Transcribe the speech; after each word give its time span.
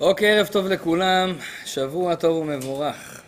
אוקיי, 0.00 0.38
ערב 0.38 0.46
טוב 0.46 0.66
לכולם, 0.66 1.36
שבוע 1.64 2.14
טוב 2.14 2.36
ומבורך. 2.36 3.22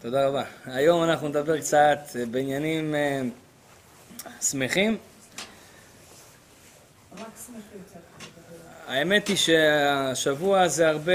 תודה 0.00 0.26
רבה. 0.28 0.44
היום 0.64 1.02
אנחנו 1.02 1.28
נדבר 1.28 1.60
קצת 1.60 1.98
בעניינים 2.30 2.94
אה, 2.94 3.22
שמחים. 4.40 4.96
האמת 8.86 9.28
היא 9.28 9.36
שהשבוע 9.36 10.60
הזה 10.60 10.88
הרבה, 10.88 11.12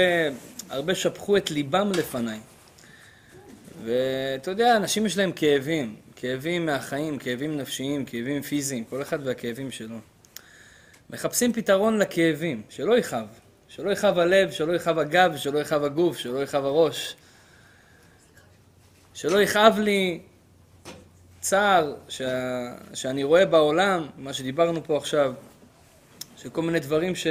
הרבה 0.68 0.94
שפכו 0.94 1.36
את 1.36 1.50
ליבם 1.50 1.92
לפניי. 1.92 2.38
ואתה 3.84 4.50
יודע, 4.50 4.76
אנשים 4.76 5.06
יש 5.06 5.18
להם 5.18 5.32
כאבים, 5.32 5.96
כאבים 6.16 6.66
מהחיים, 6.66 7.18
כאבים 7.18 7.56
נפשיים, 7.56 8.04
כאבים 8.04 8.42
פיזיים, 8.42 8.84
כל 8.84 9.02
אחד 9.02 9.26
והכאבים 9.26 9.70
שלו. 9.70 9.96
מחפשים 11.10 11.52
פתרון 11.52 11.98
לכאבים, 11.98 12.62
שלא 12.70 12.98
יכאב. 12.98 13.47
שלא 13.68 13.90
יכאב 13.90 14.18
הלב, 14.18 14.50
שלא 14.50 14.72
יכאב 14.72 14.98
הגב, 14.98 15.36
שלא 15.36 15.58
יכאב 15.58 15.84
הגוף, 15.84 16.18
שלא 16.18 16.42
יכאב 16.42 16.64
הראש. 16.64 17.16
שלא 19.14 19.42
יכאב 19.42 19.78
לי 19.78 20.20
צער 21.40 21.94
ש... 22.08 22.22
שאני 22.94 23.24
רואה 23.24 23.46
בעולם, 23.46 24.08
מה 24.16 24.32
שדיברנו 24.32 24.84
פה 24.84 24.96
עכשיו, 24.96 25.34
שכל 26.36 26.62
מיני 26.62 26.80
דברים 26.80 27.14
ש... 27.14 27.26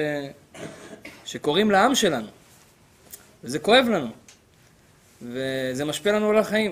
שקורים 1.26 1.72
לעם 1.72 1.96
שלנו, 1.96 2.28
וזה 3.44 3.60
כואב 3.60 3.86
לנו, 3.90 4.10
וזה 5.22 5.86
משפיע 5.86 6.14
לנו 6.14 6.30
על 6.30 6.38
החיים. 6.38 6.72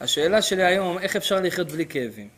השאלה 0.00 0.42
שלי 0.42 0.64
היום, 0.64 0.98
איך 0.98 1.16
אפשר 1.16 1.40
לחיות 1.40 1.72
בלי 1.72 1.86
כאבים? 1.86 2.28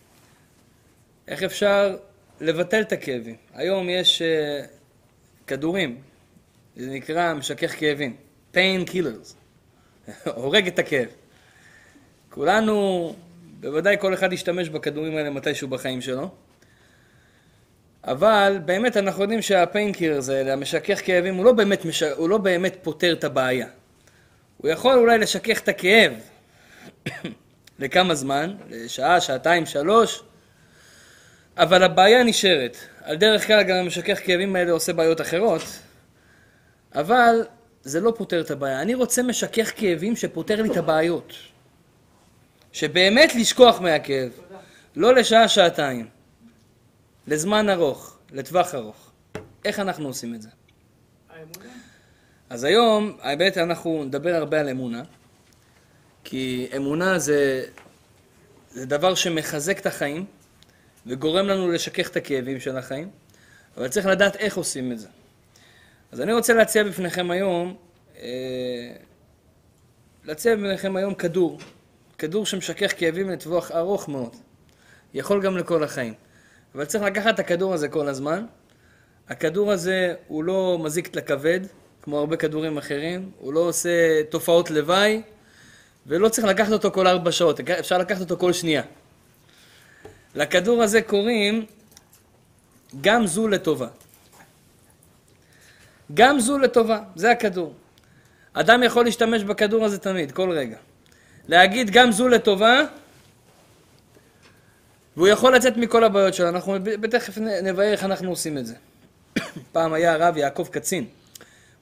איך 1.28 1.42
אפשר 1.42 1.96
לבטל 2.40 2.80
את 2.80 2.92
הכאבים? 2.92 3.36
היום 3.54 3.90
יש 3.90 4.22
uh, 4.22 4.66
כדורים, 5.46 6.02
זה 6.76 6.90
נקרא 6.90 7.34
משכך 7.34 7.78
כאבים, 7.78 8.16
pain 8.54 8.90
killers, 8.90 9.34
הורג 10.34 10.66
את 10.66 10.78
הכאב. 10.78 11.08
כולנו, 12.30 13.14
בוודאי 13.60 13.96
כל 14.00 14.14
אחד 14.14 14.32
ישתמש 14.32 14.68
בכדורים 14.68 15.16
האלה 15.16 15.30
מתישהו 15.30 15.68
בחיים 15.68 16.00
שלו, 16.00 16.30
אבל 18.04 18.58
באמת 18.64 18.96
אנחנו 18.96 19.22
יודעים 19.22 19.42
שה 19.42 19.61
painkillers 19.61 20.28
האלה, 20.28 20.52
המשכך 20.52 21.00
כאבים, 21.04 21.34
הוא 21.34 21.44
לא, 21.44 21.52
באמת 21.52 21.84
מש... 21.84 22.02
הוא 22.02 22.28
לא 22.28 22.38
באמת 22.38 22.76
פותר 22.82 23.12
את 23.12 23.24
הבעיה. 23.24 23.66
הוא 24.56 24.70
יכול 24.70 24.94
אולי 24.94 25.18
לשכך 25.18 25.60
את 25.60 25.68
הכאב 25.68 26.12
לכמה 27.78 28.14
זמן, 28.14 28.54
לשעה, 28.70 29.20
שעתיים, 29.20 29.66
שלוש, 29.66 30.22
אבל 31.56 31.82
הבעיה 31.82 32.22
נשארת. 32.22 32.76
על 33.02 33.16
דרך 33.16 33.46
כלל 33.46 33.62
גם 33.62 33.76
המשכך 33.76 34.20
כאבים 34.24 34.56
האלה 34.56 34.72
עושה 34.72 34.92
בעיות 34.92 35.20
אחרות, 35.20 35.62
אבל 36.94 37.46
זה 37.82 38.00
לא 38.00 38.12
פותר 38.16 38.40
את 38.40 38.50
הבעיה. 38.50 38.82
אני 38.82 38.94
רוצה 38.94 39.22
משכך 39.22 39.72
כאבים 39.76 40.16
שפותר 40.16 40.62
לי 40.62 40.70
את 40.70 40.76
הבעיות. 40.76 41.32
שבאמת 42.72 43.34
לשכוח 43.34 43.80
מהכאב. 43.80 44.30
לא 44.96 45.14
לשעה, 45.14 45.48
שעתיים. 45.48 46.08
לזמן 47.26 47.70
ארוך, 47.70 48.18
לטווח 48.32 48.74
ארוך. 48.74 49.10
איך 49.64 49.78
אנחנו 49.78 50.08
עושים 50.08 50.34
את 50.34 50.42
זה? 50.42 50.48
האמונה. 51.30 51.74
אז 52.50 52.64
היום, 52.64 53.16
האמת, 53.20 53.58
אנחנו 53.58 54.04
נדבר 54.04 54.34
הרבה 54.34 54.60
על 54.60 54.68
אמונה, 54.68 55.02
כי 56.24 56.68
אמונה 56.76 57.18
זה, 57.18 57.64
זה 58.70 58.86
דבר 58.86 59.14
שמחזק 59.14 59.78
את 59.78 59.86
החיים 59.86 60.24
וגורם 61.06 61.46
לנו 61.46 61.70
לשכך 61.70 62.08
את 62.08 62.16
הכאבים 62.16 62.60
של 62.60 62.76
החיים, 62.76 63.10
אבל 63.76 63.88
צריך 63.88 64.06
לדעת 64.06 64.36
איך 64.36 64.56
עושים 64.56 64.92
את 64.92 64.98
זה. 64.98 65.08
אז 66.14 66.20
אני 66.20 66.32
רוצה 66.32 66.54
להציע 66.54 66.84
בפניכם 66.84 67.30
היום, 67.30 67.76
אה, 68.22 68.92
להציע 70.24 70.56
בפניכם 70.56 70.96
היום 70.96 71.14
כדור, 71.14 71.58
כדור 72.18 72.46
שמשכך 72.46 72.92
כאבים 72.98 73.30
לטווח 73.30 73.70
ארוך 73.70 74.08
מאוד, 74.08 74.36
יכול 75.14 75.42
גם 75.42 75.56
לכל 75.56 75.84
החיים. 75.84 76.14
אבל 76.74 76.84
צריך 76.84 77.04
לקחת 77.04 77.34
את 77.34 77.38
הכדור 77.38 77.74
הזה 77.74 77.88
כל 77.88 78.08
הזמן. 78.08 78.46
הכדור 79.28 79.72
הזה 79.72 80.14
הוא 80.28 80.44
לא 80.44 80.78
מזיק 80.82 81.16
לכבד, 81.16 81.60
כמו 82.02 82.18
הרבה 82.18 82.36
כדורים 82.36 82.78
אחרים, 82.78 83.30
הוא 83.38 83.52
לא 83.52 83.60
עושה 83.60 84.22
תופעות 84.30 84.70
לוואי, 84.70 85.22
ולא 86.06 86.28
צריך 86.28 86.46
לקחת 86.46 86.72
אותו 86.72 86.90
כל 86.90 87.06
ארבע 87.06 87.32
שעות, 87.32 87.60
אפשר 87.60 87.98
לקחת 87.98 88.20
אותו 88.20 88.36
כל 88.36 88.52
שנייה. 88.52 88.82
לכדור 90.34 90.82
הזה 90.82 91.02
קוראים 91.02 91.66
גם 93.00 93.26
זו 93.26 93.48
לטובה. 93.48 93.88
גם 96.14 96.40
זו 96.40 96.58
לטובה, 96.58 97.00
זה 97.16 97.30
הכדור. 97.30 97.74
אדם 98.52 98.82
יכול 98.82 99.04
להשתמש 99.04 99.42
בכדור 99.42 99.84
הזה 99.84 99.98
תמיד, 99.98 100.32
כל 100.32 100.50
רגע. 100.50 100.76
להגיד 101.48 101.90
גם 101.90 102.12
זו 102.12 102.28
לטובה, 102.28 102.80
והוא 105.16 105.28
יכול 105.28 105.56
לצאת 105.56 105.76
מכל 105.76 106.04
הבעיות 106.04 106.34
שלו. 106.34 106.48
אנחנו 106.48 106.76
בתכף 106.82 107.38
נבהר 107.38 107.92
איך 107.92 108.04
אנחנו 108.04 108.30
עושים 108.30 108.58
את 108.58 108.66
זה. 108.66 108.74
פעם 109.72 109.92
היה 109.92 110.12
הרב 110.12 110.36
יעקב 110.36 110.68
קצין, 110.70 111.04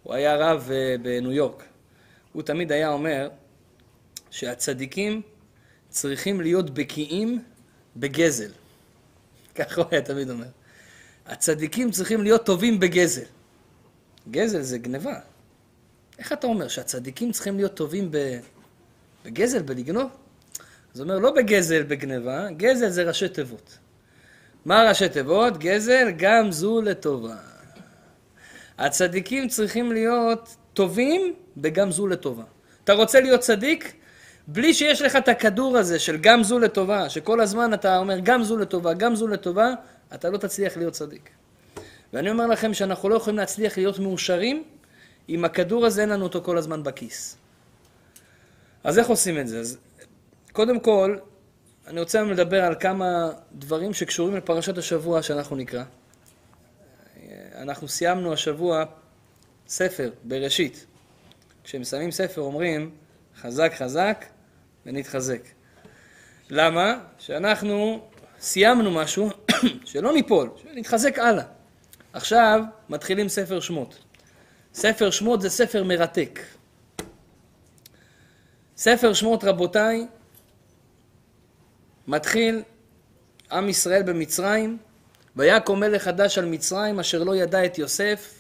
הוא 0.03 0.15
היה 0.15 0.37
רב 0.37 0.69
אה, 0.73 0.95
בניו 1.03 1.33
יורק. 1.33 1.65
הוא 2.33 2.43
תמיד 2.43 2.73
היה 2.73 2.89
אומר 2.89 3.29
שהצדיקים 4.31 5.23
צריכים 5.89 6.41
להיות 6.41 6.71
בקיאים 6.71 7.43
בגזל. 7.97 8.51
ככה 9.55 9.81
הוא 9.81 9.89
היה 9.91 10.03
תמיד 10.03 10.31
אומר. 10.31 10.47
הצדיקים 11.27 11.91
צריכים 11.91 12.23
להיות 12.23 12.47
טובים 12.47 12.81
בגזל. 12.81 13.25
גזל 14.31 14.63
זה 14.63 14.79
גניבה. 14.79 15.19
איך 16.19 16.33
אתה 16.33 16.47
אומר 16.47 16.69
שהצדיקים 16.69 17.33
צריכים 17.33 17.57
להיות 17.57 17.75
טובים 17.75 18.11
בגזל, 19.25 19.63
בלגנוב? 19.63 20.11
אז 20.95 21.01
אומר, 21.01 21.19
לא 21.19 21.31
בגזל 21.31 21.83
בגניבה, 21.83 22.51
גזל 22.57 22.89
זה 22.89 23.03
ראשי 23.03 23.29
תיבות. 23.29 23.79
מה 24.65 24.89
ראשי 24.89 25.09
תיבות? 25.09 25.59
גזל, 25.59 26.11
גם 26.17 26.53
זו 26.53 26.81
לטובה. 26.81 27.37
הצדיקים 28.79 29.49
צריכים 29.49 29.93
להיות 29.93 30.57
טובים 30.75 31.35
בגם 31.57 31.91
זו 31.91 32.07
לטובה. 32.07 32.45
אתה 32.85 32.93
רוצה 32.93 33.21
להיות 33.21 33.41
צדיק? 33.41 33.93
בלי 34.47 34.75
שיש 34.75 35.03
לך 35.03 35.17
את 35.17 35.29
הכדור 35.29 35.79
הזה 35.79 35.99
של 35.99 36.17
גם 36.17 36.43
זו 36.43 36.59
לטובה, 36.59 37.09
שכל 37.09 37.41
הזמן 37.41 37.75
אתה 37.75 37.99
אומר 37.99 38.19
גם 38.19 38.43
זו 38.43 38.57
לטובה, 38.57 38.95
גם 38.95 39.15
זו 39.15 39.27
לטובה, 39.27 39.75
אתה 40.15 40.31
לא 40.31 40.39
תצליח 40.39 40.77
להיות 40.77 40.93
צדיק. 40.93 41.31
ואני 42.13 42.31
אומר 42.31 42.47
לכם 42.47 42.75
שאנחנו 42.75 43.09
לא 43.09 43.15
יכולים 43.15 43.39
להצליח 43.39 43.79
להיות 43.79 43.99
מאושרים 43.99 44.65
אם 45.29 45.45
הכדור 45.45 45.87
הזה 45.87 46.01
אין 46.01 46.09
לנו 46.09 46.25
אותו 46.25 46.43
כל 46.43 46.59
הזמן 46.59 46.83
בכיס. 46.83 47.37
אז 48.85 48.99
איך 48.99 49.09
עושים 49.09 49.39
את 49.39 49.49
זה? 49.49 49.61
אז 49.61 49.79
קודם 50.53 50.81
כל, 50.81 51.19
אני 51.87 52.01
רוצה 52.01 52.19
היום 52.19 52.31
לדבר 52.31 52.65
על 52.65 52.75
כמה 52.81 53.31
דברים 53.53 53.95
שקשורים 53.95 54.37
לפרשת 54.37 54.79
השבוע 54.79 55.23
שאנחנו 55.23 55.57
נקרא. 55.57 55.85
אנחנו 57.55 57.89
סיימנו 57.89 58.33
השבוע 58.33 58.85
ספר, 59.69 60.11
בראשית. 60.25 60.87
כשמסיימים 61.65 62.11
ספר 62.11 62.41
אומרים 62.41 62.91
חזק 63.41 63.73
חזק 63.77 64.25
ונתחזק. 64.87 65.41
למה? 66.51 66.99
שאנחנו 67.19 68.09
סיימנו 68.41 68.91
משהו 68.91 69.31
שלא 69.85 70.13
ניפול, 70.13 70.51
שנתחזק 70.63 71.19
הלאה. 71.19 71.45
עכשיו 72.13 72.63
מתחילים 72.89 73.29
ספר 73.29 73.61
שמות. 73.61 73.99
ספר 74.75 75.11
שמות 75.11 75.43
זה 75.43 75.51
ספר 75.51 75.85
מרתק. 75.85 76.41
ספר 78.77 79.13
שמות, 79.13 79.45
רבותיי, 79.45 80.07
מתחיל 82.07 82.63
עם 83.53 83.69
ישראל 83.69 84.03
במצרים, 84.03 84.79
ויקום 85.37 85.81
מלך 85.81 86.03
חדש 86.03 86.39
על 86.39 86.45
מצרים 86.45 87.01
אשר 87.01 87.23
לא 87.25 87.37
ידע 87.37 87.65
את 87.65 87.79
יוסף, 87.79 88.35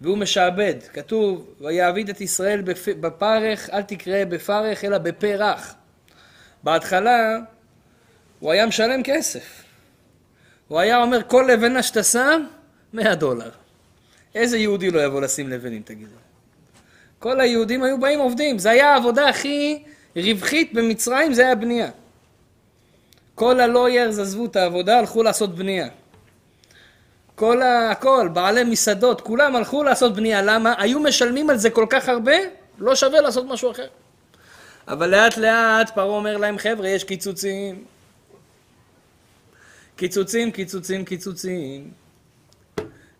והוא 0.00 0.18
משעבד. 0.18 0.74
כתוב, 0.92 1.54
ויעביד 1.60 2.08
את 2.08 2.20
ישראל 2.20 2.62
בפרך, 3.00 3.70
אל 3.70 3.82
תקרא 3.82 4.24
בפרך, 4.24 4.84
אלא 4.84 4.98
בפרח. 4.98 5.74
בהתחלה 6.62 7.38
הוא 8.40 8.52
היה 8.52 8.66
משלם 8.66 9.02
כסף. 9.02 9.62
הוא 10.68 10.80
היה 10.80 11.02
אומר, 11.02 11.20
כל 11.26 11.48
לבנה 11.52 11.82
שאתה 11.82 12.02
שם, 12.02 12.44
100 12.92 13.14
דולר. 13.14 13.50
איזה 14.34 14.58
יהודי 14.58 14.90
לא 14.90 15.04
יבוא 15.04 15.20
לשים 15.20 15.48
לבנים, 15.48 15.82
תגידו? 15.84 16.16
כל 17.18 17.40
היהודים 17.40 17.82
היו 17.82 18.00
באים 18.00 18.18
עובדים, 18.18 18.58
זה 18.58 18.70
היה 18.70 18.92
העבודה 18.92 19.28
הכי 19.28 19.82
רווחית 20.16 20.72
במצרים, 20.72 21.34
זה 21.34 21.42
היה 21.46 21.54
בנייה. 21.54 21.90
כל 23.34 23.60
הלוירס 23.60 24.18
עזבו 24.18 24.46
את 24.46 24.56
העבודה, 24.56 24.98
הלכו 24.98 25.22
לעשות 25.22 25.54
בנייה. 25.54 25.88
כל 27.34 27.62
ה... 27.62 27.90
הכל, 27.90 28.28
בעלי 28.32 28.64
מסעדות, 28.64 29.20
כולם 29.20 29.56
הלכו 29.56 29.82
לעשות 29.82 30.16
בנייה. 30.16 30.42
למה? 30.42 30.74
היו 30.78 31.00
משלמים 31.00 31.50
על 31.50 31.56
זה 31.56 31.70
כל 31.70 31.86
כך 31.90 32.08
הרבה, 32.08 32.36
לא 32.78 32.94
שווה 32.94 33.20
לעשות 33.20 33.46
משהו 33.46 33.70
אחר. 33.70 33.86
אבל 34.88 35.10
לאט 35.10 35.36
לאט 35.36 35.90
פרעה 35.94 36.06
אומר 36.06 36.36
להם, 36.36 36.58
חבר'ה, 36.58 36.88
יש 36.88 37.04
קיצוצים. 37.04 37.84
קיצוצים, 39.96 40.50
קיצוצים, 40.50 41.04
קיצוצים. 41.04 41.90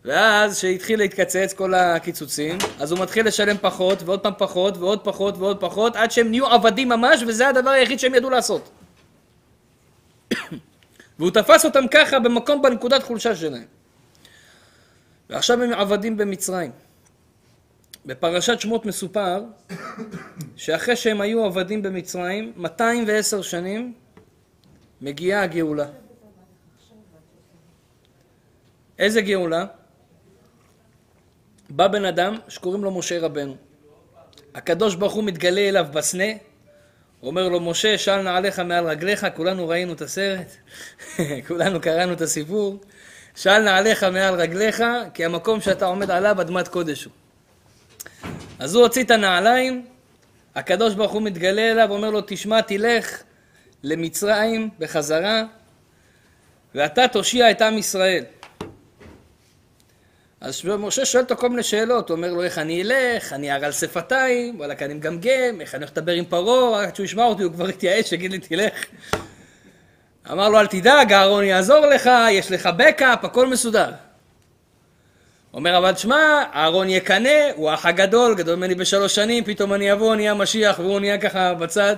ואז 0.04 0.58
כשהתחיל 0.58 0.98
להתקצץ 0.98 1.52
כל 1.56 1.74
הקיצוצים, 1.74 2.58
אז 2.78 2.92
הוא 2.92 3.00
מתחיל 3.00 3.26
לשלם 3.26 3.56
פחות, 3.60 4.02
ועוד 4.02 4.20
פעם 4.20 4.32
פחות, 4.38 4.76
ועוד 4.76 5.04
פחות, 5.04 5.38
ועוד 5.38 5.60
פחות, 5.60 5.96
עד 5.96 6.10
שהם 6.10 6.30
נהיו 6.30 6.46
עבדים 6.46 6.88
ממש, 6.88 7.22
וזה 7.22 7.48
הדבר 7.48 7.70
היחיד 7.70 7.98
שהם 7.98 8.14
ידעו 8.14 8.30
לעשות. 8.30 8.70
והוא 11.18 11.30
תפס 11.30 11.64
אותם 11.64 11.84
ככה 11.90 12.18
במקום 12.18 12.62
בנקודת 12.62 13.02
חולשה 13.02 13.36
שלהם. 13.36 13.64
ועכשיו 15.30 15.62
הם 15.62 15.72
עבדים 15.72 16.16
במצרים. 16.16 16.70
בפרשת 18.06 18.60
שמות 18.60 18.86
מסופר 18.86 19.44
שאחרי 20.56 20.96
שהם 20.96 21.20
היו 21.20 21.44
עבדים 21.44 21.82
במצרים, 21.82 22.52
210 22.56 23.42
שנים 23.42 23.94
מגיעה 25.00 25.42
הגאולה. 25.42 25.86
איזה 28.98 29.20
גאולה? 29.20 29.66
בא 31.70 31.88
בן 31.88 32.04
אדם 32.04 32.36
שקוראים 32.48 32.84
לו 32.84 32.90
משה 32.90 33.20
רבנו. 33.20 33.56
הקדוש 34.54 34.94
ברוך 34.94 35.12
הוא 35.12 35.24
מתגלה 35.24 35.60
אליו 35.60 35.86
בסנה, 35.92 36.24
אומר 37.22 37.48
לו, 37.48 37.60
משה, 37.60 37.98
של 37.98 38.16
נעליך 38.16 38.58
מעל 38.58 38.86
רגליך, 38.86 39.26
כולנו 39.36 39.68
ראינו 39.68 39.92
את 39.92 40.02
הסרט, 40.02 40.56
כולנו 41.48 41.80
קראנו 41.80 42.12
את 42.12 42.20
הסיפור, 42.20 42.78
של 43.36 43.58
נעליך 43.58 44.04
מעל 44.04 44.34
רגליך, 44.34 44.82
כי 45.14 45.24
המקום 45.24 45.60
שאתה 45.60 45.86
עומד 45.86 46.10
עליו 46.10 46.40
אדמת 46.40 46.68
קודש 46.68 47.04
הוא. 47.04 47.12
אז 48.58 48.74
הוא 48.74 48.82
הוציא 48.82 49.04
את 49.04 49.10
הנעליים, 49.10 49.86
הקדוש 50.54 50.94
ברוך 50.94 51.12
הוא 51.12 51.22
מתגלה 51.22 51.70
אליו, 51.70 51.90
אומר 51.90 52.10
לו, 52.10 52.20
תשמע, 52.26 52.60
תלך 52.60 53.22
למצרים 53.82 54.70
בחזרה, 54.78 55.42
ואתה 56.74 57.08
תושיע 57.08 57.50
את 57.50 57.62
עם 57.62 57.78
ישראל. 57.78 58.24
אז 60.40 60.64
משה 60.64 61.04
שואל 61.04 61.22
אותו 61.22 61.36
כל 61.36 61.48
מיני 61.48 61.62
שאלות, 61.62 62.08
הוא 62.08 62.16
אומר 62.16 62.32
לו 62.32 62.42
איך 62.42 62.58
אני 62.58 62.82
אלך, 62.82 63.32
אני 63.32 63.52
ארל 63.52 63.72
שפתיים, 63.72 64.58
וואלכ 64.58 64.82
אני 64.82 64.94
מגמגם, 64.94 65.60
איך 65.60 65.74
אני 65.74 65.84
הולך 65.84 65.92
לדבר 65.92 66.12
עם 66.12 66.24
פרעה, 66.24 66.82
רק 66.82 66.92
כשהוא 66.92 67.04
ישמע 67.04 67.24
אותי 67.24 67.42
הוא 67.42 67.52
כבר 67.52 67.66
התייאש, 67.68 68.12
יגיד 68.12 68.32
לי 68.32 68.38
תלך. 68.38 68.84
אמר 70.30 70.48
לו 70.48 70.60
אל 70.60 70.66
תדאג, 70.66 71.12
אהרון 71.12 71.44
יעזור 71.44 71.86
לך, 71.86 72.10
יש 72.30 72.52
לך 72.52 72.68
בקאפ, 72.76 73.24
הכל 73.24 73.46
מסודר. 73.46 73.90
אומר 75.54 75.78
אבל 75.78 75.92
תשמע, 75.92 76.44
אהרון 76.54 76.88
יקנא, 76.88 77.50
הוא 77.54 77.70
האח 77.70 77.86
הגדול, 77.86 78.34
גדול 78.34 78.54
ממני 78.54 78.74
בשלוש 78.74 79.14
שנים, 79.14 79.44
פתאום 79.44 79.74
אני 79.74 79.92
אבוא, 79.92 80.16
נהיה 80.16 80.34
משיח 80.34 80.78
והוא 80.78 81.00
נהיה 81.00 81.18
ככה 81.18 81.54
בצד. 81.54 81.96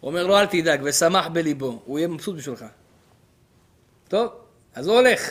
הוא 0.00 0.08
אומר 0.08 0.26
לו 0.26 0.38
אל 0.38 0.46
תדאג, 0.46 0.80
ושמח 0.84 1.26
בליבו, 1.26 1.82
הוא 1.84 1.98
יהיה 1.98 2.08
מבסוט 2.08 2.36
בשבילך. 2.36 2.64
טוב, 4.08 4.28
אז 4.74 4.86
הוא 4.86 4.96
הולך. 4.96 5.30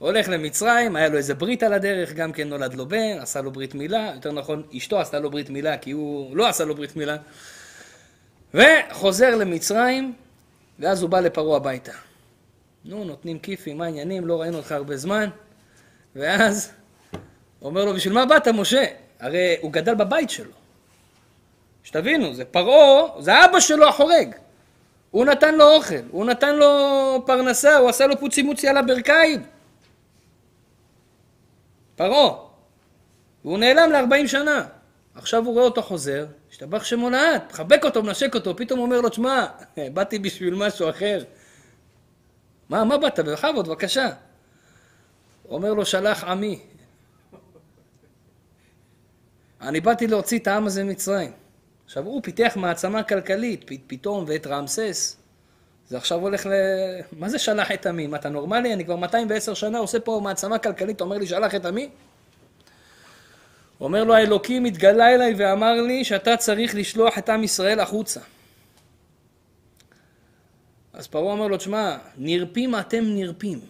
הולך 0.00 0.28
למצרים, 0.28 0.96
היה 0.96 1.08
לו 1.08 1.16
איזה 1.16 1.34
ברית 1.34 1.62
על 1.62 1.72
הדרך, 1.72 2.12
גם 2.12 2.32
כן 2.32 2.48
נולד 2.48 2.74
לו 2.74 2.88
בן, 2.88 3.18
עשה 3.20 3.40
לו 3.40 3.50
ברית 3.50 3.74
מילה, 3.74 4.12
יותר 4.14 4.32
נכון, 4.32 4.62
אשתו 4.76 5.00
עשתה 5.00 5.18
לו 5.18 5.30
ברית 5.30 5.50
מילה, 5.50 5.78
כי 5.78 5.90
הוא 5.90 6.36
לא 6.36 6.48
עשה 6.48 6.64
לו 6.64 6.74
ברית 6.74 6.96
מילה. 6.96 7.16
וחוזר 8.54 9.36
למצרים, 9.36 10.14
ואז 10.78 11.02
הוא 11.02 11.10
בא 11.10 11.20
לפרעה 11.20 11.56
הביתה. 11.56 11.92
נו, 12.84 13.04
נותנים 13.04 13.38
כיפים, 13.38 13.78
מה 13.78 13.84
העניינים, 13.84 14.26
לא 14.26 14.40
ראינו 14.40 14.56
אותך 14.56 14.72
הרבה 14.72 14.96
זמן. 14.96 15.28
ואז 16.16 16.72
אומר 17.62 17.84
לו, 17.84 17.94
בשביל 17.94 18.14
מה 18.14 18.26
באת, 18.26 18.48
משה? 18.48 18.84
הרי 19.20 19.56
הוא 19.60 19.72
גדל 19.72 19.94
בבית 19.94 20.30
שלו. 20.30 20.52
שתבינו, 21.84 22.34
זה 22.34 22.44
פרעה, 22.44 23.20
זה 23.20 23.44
אבא 23.44 23.60
שלו 23.60 23.88
החורג. 23.88 24.34
הוא 25.10 25.24
נתן 25.24 25.54
לו 25.54 25.74
אוכל, 25.74 26.02
הוא 26.10 26.24
נתן 26.24 26.56
לו 26.56 27.22
פרנסה, 27.26 27.76
הוא 27.76 27.88
עשה 27.88 28.06
לו 28.06 28.20
פוצי 28.20 28.42
מוצי 28.42 28.68
על 28.68 28.76
הברכיים. 28.76 29.42
פרעה. 32.00 32.36
והוא 33.44 33.58
נעלם 33.58 33.92
לארבעים 33.92 34.28
שנה. 34.28 34.66
עכשיו 35.14 35.44
הוא 35.44 35.54
רואה 35.54 35.64
אותו 35.64 35.82
חוזר, 35.82 36.26
השתבח 36.50 36.84
שמו 36.84 37.10
לעד, 37.10 37.42
מחבק 37.50 37.84
אותו, 37.84 38.02
מנשק 38.02 38.34
אותו, 38.34 38.56
פתאום 38.56 38.80
אומר 38.80 39.00
לו, 39.00 39.08
תשמע, 39.08 39.46
באתי 39.94 40.18
בשביל 40.18 40.54
משהו 40.54 40.90
אחר. 40.90 41.24
מה, 42.68 42.84
מה 42.84 42.98
באת? 42.98 43.20
בכבוד, 43.20 43.68
בבקשה. 43.68 44.08
הוא 45.42 45.56
אומר 45.56 45.74
לו, 45.74 45.86
שלח 45.86 46.24
עמי. 46.24 46.62
אני 49.60 49.80
באתי 49.80 50.06
להוציא 50.06 50.38
את 50.38 50.46
העם 50.46 50.66
הזה 50.66 50.84
ממצרים. 50.84 51.32
עכשיו, 51.84 52.04
הוא 52.04 52.22
פיתח 52.22 52.52
מעצמה 52.56 53.02
כלכלית, 53.02 53.70
פתאום, 53.86 54.24
ואת 54.28 54.46
רעמסס. 54.46 55.16
זה 55.90 55.96
עכשיו 55.96 56.18
הולך 56.18 56.46
ל... 56.46 56.50
מה 57.12 57.28
זה 57.28 57.38
שלח 57.38 57.72
את 57.72 57.86
עמי? 57.86 58.06
מה, 58.06 58.16
אתה 58.16 58.28
נורמלי? 58.28 58.72
אני 58.72 58.84
כבר 58.84 58.96
210 58.96 59.54
שנה 59.54 59.78
עושה 59.78 60.00
פה 60.00 60.20
מעצמה 60.24 60.58
כלכלית, 60.58 60.96
אתה 60.96 61.04
אומר 61.04 61.18
לי 61.18 61.26
שלח 61.26 61.54
את 61.54 61.64
עמי? 61.64 61.88
אומר 63.80 64.04
לו, 64.04 64.14
האלוקים 64.14 64.64
התגלה 64.64 65.14
אליי 65.14 65.34
ואמר 65.36 65.72
לי 65.82 66.04
שאתה 66.04 66.36
צריך 66.36 66.74
לשלוח 66.74 67.18
את 67.18 67.28
עם 67.28 67.44
ישראל 67.44 67.80
החוצה. 67.80 68.20
אז 70.92 71.06
פרעה 71.06 71.32
אומר 71.32 71.46
לו, 71.46 71.56
תשמע, 71.56 71.96
נרפים 72.16 72.74
אתם 72.74 73.04
נרפים. 73.04 73.60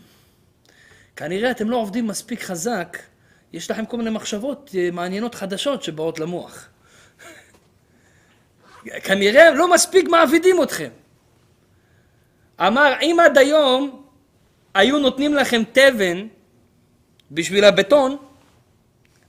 כנראה 1.16 1.50
אתם 1.50 1.70
לא 1.70 1.76
עובדים 1.76 2.06
מספיק 2.06 2.42
חזק, 2.42 2.98
יש 3.52 3.70
לכם 3.70 3.86
כל 3.86 3.96
מיני 3.96 4.10
מחשבות 4.10 4.70
אה, 4.78 4.88
מעניינות 4.92 5.34
חדשות 5.34 5.82
שבאות 5.82 6.18
למוח. 6.18 6.68
כנראה 9.06 9.50
לא 9.50 9.74
מספיק 9.74 10.08
מעבידים 10.08 10.62
אתכם. 10.62 10.90
אמר, 12.60 12.94
אם 13.02 13.16
עד 13.24 13.38
היום 13.38 14.02
היו 14.74 14.98
נותנים 14.98 15.34
לכם 15.34 15.62
תבן 15.72 16.26
בשביל 17.30 17.64
הבטון, 17.64 18.16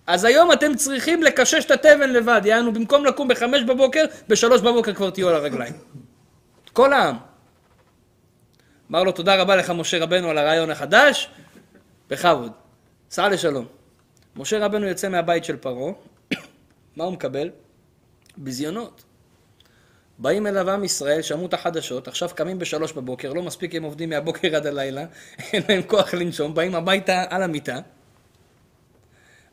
אז 0.08 0.24
היום 0.24 0.52
אתם 0.52 0.76
צריכים 0.76 1.24
לקשש 1.24 1.66
את 1.66 1.72
התבן 1.72 2.10
לבד, 2.10 2.42
יענו, 2.46 2.74
במקום 2.74 3.06
לקום 3.06 3.28
בחמש 3.28 3.62
בבוקר, 3.64 4.06
בשלוש 4.28 4.62
בבוקר 4.62 4.94
כבר 4.94 5.10
תהיו 5.10 5.30
על 5.30 5.36
הרגליים. 5.36 5.74
כל 6.74 6.94
העם. 6.94 7.18
אמר 8.92 9.04
לו, 9.04 9.12
תודה 9.12 9.42
רבה 9.42 9.56
לך, 9.56 9.70
משה 9.70 10.04
רבנו, 10.04 10.30
על 10.30 10.38
הרעיון 10.38 10.70
החדש, 10.70 11.30
בכבוד. 12.10 12.52
סע 13.12 13.30
לשלום. 13.30 13.66
משה 14.36 14.66
רבנו 14.66 14.88
יוצא 14.88 15.10
מהבית 15.10 15.46
של 15.46 15.58
פרעה, 15.58 15.94
מה 16.96 17.04
הוא 17.04 17.14
מקבל? 17.14 17.50
ביזיונות. 18.38 19.04
באים 20.22 20.48
אליו 20.48 20.70
עם 20.70 20.84
ישראל, 20.84 21.22
שמעו 21.22 21.46
את 21.46 21.54
החדשות, 21.54 22.08
עכשיו 22.08 22.30
קמים 22.36 22.60
בשלוש 22.60 22.94
בבוקר, 22.94 23.34
לא 23.34 23.42
מספיק 23.42 23.76
הם 23.76 23.84
עובדים 23.84 24.10
מהבוקר 24.10 24.56
עד 24.56 24.66
הלילה, 24.66 25.06
אין 25.54 25.64
להם 25.70 25.82
כוח 25.84 26.14
לנשום, 26.14 26.54
באים 26.54 26.76
הביתה 26.76 27.24
על 27.30 27.44
המיטה. 27.44 27.80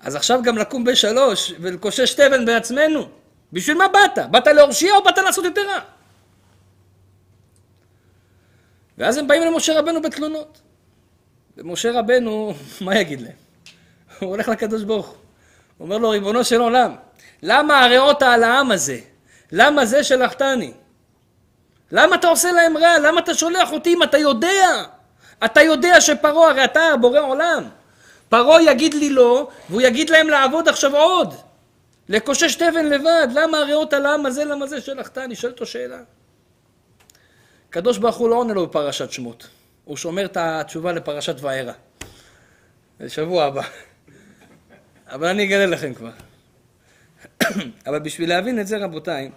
אז 0.00 0.16
עכשיו 0.16 0.40
גם 0.42 0.58
לקום 0.58 0.84
בשלוש 0.84 1.52
ולקושש 1.60 2.14
תבן 2.14 2.44
בעצמנו. 2.44 3.08
בשביל 3.52 3.76
מה 3.76 3.88
באת? 3.88 4.30
באת 4.30 4.46
להורשיע 4.46 4.94
או 4.96 5.04
באת 5.04 5.18
לעשות 5.18 5.44
יותר 5.44 5.66
רע? 5.68 5.78
ואז 8.98 9.16
הם 9.16 9.28
באים 9.28 9.42
למשה 9.42 9.78
רבנו 9.78 10.02
בתלונות. 10.02 10.60
ומשה 11.56 11.92
רבנו, 11.92 12.54
מה 12.80 13.00
יגיד 13.00 13.20
להם? 13.20 13.32
הוא 14.18 14.28
הולך 14.28 14.48
לקדוש 14.48 14.82
ברוך 14.82 15.06
הוא. 15.06 15.16
אומר 15.80 15.98
לו, 15.98 16.10
ריבונו 16.10 16.44
של 16.44 16.60
עולם, 16.60 16.94
למה 17.42 17.84
הרעות 17.84 18.22
על 18.22 18.42
העם 18.42 18.70
הזה? 18.70 18.98
למה 19.52 19.86
זה 19.86 20.04
שלחתני? 20.04 20.72
למה 21.92 22.16
אתה 22.16 22.28
עושה 22.28 22.52
להם 22.52 22.76
רע? 22.76 22.98
למה 22.98 23.20
אתה 23.20 23.34
שולח 23.34 23.72
אותי 23.72 23.94
אם 23.94 24.02
אתה 24.02 24.18
יודע? 24.18 24.84
אתה 25.44 25.62
יודע 25.62 26.00
שפרעה, 26.00 26.50
הרי 26.50 26.64
אתה 26.64 26.80
בורא 27.00 27.20
עולם. 27.20 27.64
פרעה 28.28 28.62
יגיד 28.62 28.94
לי 28.94 29.10
לא, 29.10 29.48
והוא 29.70 29.80
יגיד 29.80 30.10
להם 30.10 30.28
לעבוד 30.28 30.68
עכשיו 30.68 30.96
עוד. 30.96 31.34
לקושש 32.08 32.54
תבן 32.54 32.86
לבד. 32.86 33.28
למה 33.34 33.58
הרעות 33.58 33.92
על 33.92 34.06
העם 34.06 34.26
הזה, 34.26 34.44
למה 34.44 34.66
זה 34.66 34.80
שלחתני? 34.80 35.36
שואל 35.36 35.52
אותו 35.52 35.66
שאלה. 35.66 35.98
הקדוש 37.68 37.98
ברוך 37.98 38.16
הוא 38.16 38.28
לא 38.28 38.34
עונה 38.34 38.54
לו 38.54 38.66
בפרשת 38.66 39.12
שמות. 39.12 39.46
הוא 39.84 39.96
שומר 39.96 40.24
את 40.24 40.36
התשובה 40.40 40.92
לפרשת 40.92 41.34
וערה. 41.40 41.72
זה 43.00 43.08
שבוע 43.08 43.44
הבא. 43.44 43.62
אבל 45.10 45.26
אני 45.26 45.44
אגלה 45.44 45.66
לכם 45.66 45.94
כבר. 45.94 46.10
אבל 47.86 47.98
בשביל 47.98 48.28
להבין 48.28 48.60
את 48.60 48.66
זה, 48.66 48.78
רבותיי, 48.78 49.30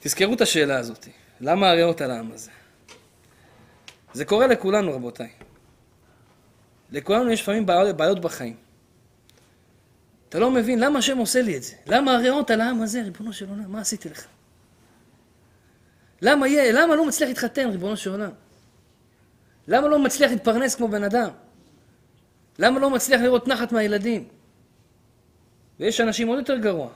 תזכרו 0.00 0.34
את 0.34 0.40
השאלה 0.40 0.78
הזאת. 0.78 1.08
למה 1.40 1.70
הריאות 1.70 2.00
על 2.00 2.10
העם 2.10 2.32
הזה? 2.32 2.50
זה 4.12 4.24
קורה 4.24 4.46
לכולנו, 4.46 4.92
רבותיי. 4.92 5.30
לכולנו 6.90 7.30
יש 7.30 7.42
לפעמים 7.42 7.66
בעיות, 7.66 8.20
בחיים. 8.20 8.56
אתה 10.28 10.38
לא 10.38 10.50
מבין 10.50 10.78
למה 10.78 10.98
השם 10.98 11.18
עושה 11.18 11.42
לי 11.42 11.56
את 11.56 11.62
זה. 11.62 11.74
למה 11.86 12.14
הריאות 12.14 12.50
על 12.50 12.60
העם 12.60 12.82
הזה, 12.82 13.02
ריבונו 13.02 13.32
של 13.32 13.48
עולם, 13.48 13.72
מה 13.72 13.80
עשיתי 13.80 14.08
לך? 14.08 14.26
למה, 16.22 16.48
יהיה, 16.48 16.72
למה 16.72 16.96
לא 16.96 17.06
מצליח 17.06 17.28
להתחתן, 17.28 17.68
ריבונו 17.70 17.96
של 17.96 18.10
עולם? 18.10 18.30
למה 19.68 19.88
לא 19.88 19.98
מצליח 19.98 20.30
להתפרנס 20.30 20.74
כמו 20.74 20.88
בן 20.88 21.04
אדם? 21.04 21.28
למה 22.58 22.80
לא 22.80 22.90
מצליח 22.90 23.20
לראות 23.20 23.48
נחת 23.48 23.72
מהילדים? 23.72 24.28
ויש 25.82 26.00
אנשים 26.00 26.28
עוד 26.28 26.38
יותר 26.38 26.56
גרוע. 26.56 26.88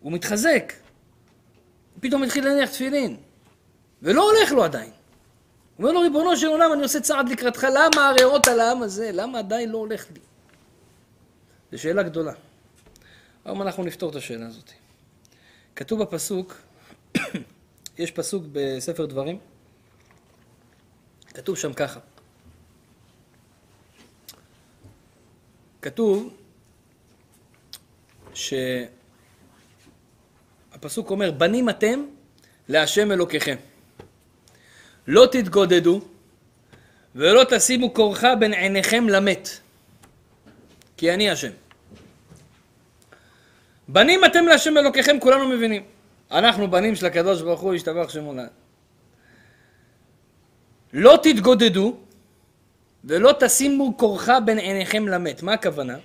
הוא 0.00 0.12
מתחזק. 0.12 0.72
פתאום 2.00 2.22
התחיל 2.22 2.44
להניח 2.44 2.70
תפילין. 2.70 3.16
ולא 4.02 4.30
הולך 4.30 4.52
לו 4.52 4.64
עדיין. 4.64 4.90
הוא 4.90 4.98
אומר 5.78 5.92
לו, 5.92 6.00
ריבונו 6.00 6.36
של 6.36 6.46
עולם, 6.46 6.72
אני 6.72 6.82
עושה 6.82 7.00
צעד 7.00 7.28
לקראתך, 7.28 7.66
למה 7.70 8.08
הריאות 8.08 8.48
על 8.48 8.60
העם 8.60 8.82
הזה? 8.82 9.10
למה 9.12 9.38
עדיין 9.38 9.70
לא 9.70 9.78
הולך 9.78 10.06
לי? 10.14 10.20
זו 11.72 11.78
שאלה 11.78 12.02
גדולה. 12.02 12.32
היום 13.44 13.62
אנחנו 13.62 13.84
נפתור 13.84 14.10
את 14.10 14.16
השאלה 14.16 14.46
הזאת. 14.46 14.70
כתוב 15.76 16.02
בפסוק, 16.02 16.60
יש 17.98 18.10
פסוק 18.10 18.44
בספר 18.52 19.06
דברים, 19.06 19.38
כתוב 21.34 21.56
שם 21.56 21.72
ככה. 21.72 22.00
כתוב 25.82 26.43
שהפסוק 28.34 28.90
אומר, 31.10 31.30
בנים 31.30 31.68
אתם 31.68 32.04
להשם 32.68 33.12
אלוקיכם. 33.12 33.56
לא 35.06 35.26
תתגודדו 35.32 36.00
ולא 37.14 37.42
תשימו 37.50 37.94
כורחה 37.94 38.34
בין 38.34 38.52
עיניכם 38.52 39.08
למת, 39.08 39.48
כי 40.96 41.14
אני 41.14 41.30
השם. 41.30 41.50
בנים 43.88 44.24
אתם 44.24 44.44
להשם 44.44 44.78
אלוקיכם, 44.78 45.20
כולנו 45.20 45.48
מבינים. 45.48 45.82
אנחנו 46.30 46.70
בנים 46.70 46.94
של 46.94 47.06
הקדוש 47.06 47.42
ברוך 47.42 47.60
הוא, 47.60 47.74
ישתבח 47.74 48.08
שמו 48.08 48.34
לעד. 48.34 48.48
לא 50.92 51.18
תתגודדו 51.22 51.96
ולא 53.04 53.34
תשימו 53.40 53.96
כורחה 53.96 54.40
בין 54.40 54.58
עיניכם 54.58 55.08
למת. 55.08 55.42
מה 55.42 55.52
הכוונה? 55.52 55.96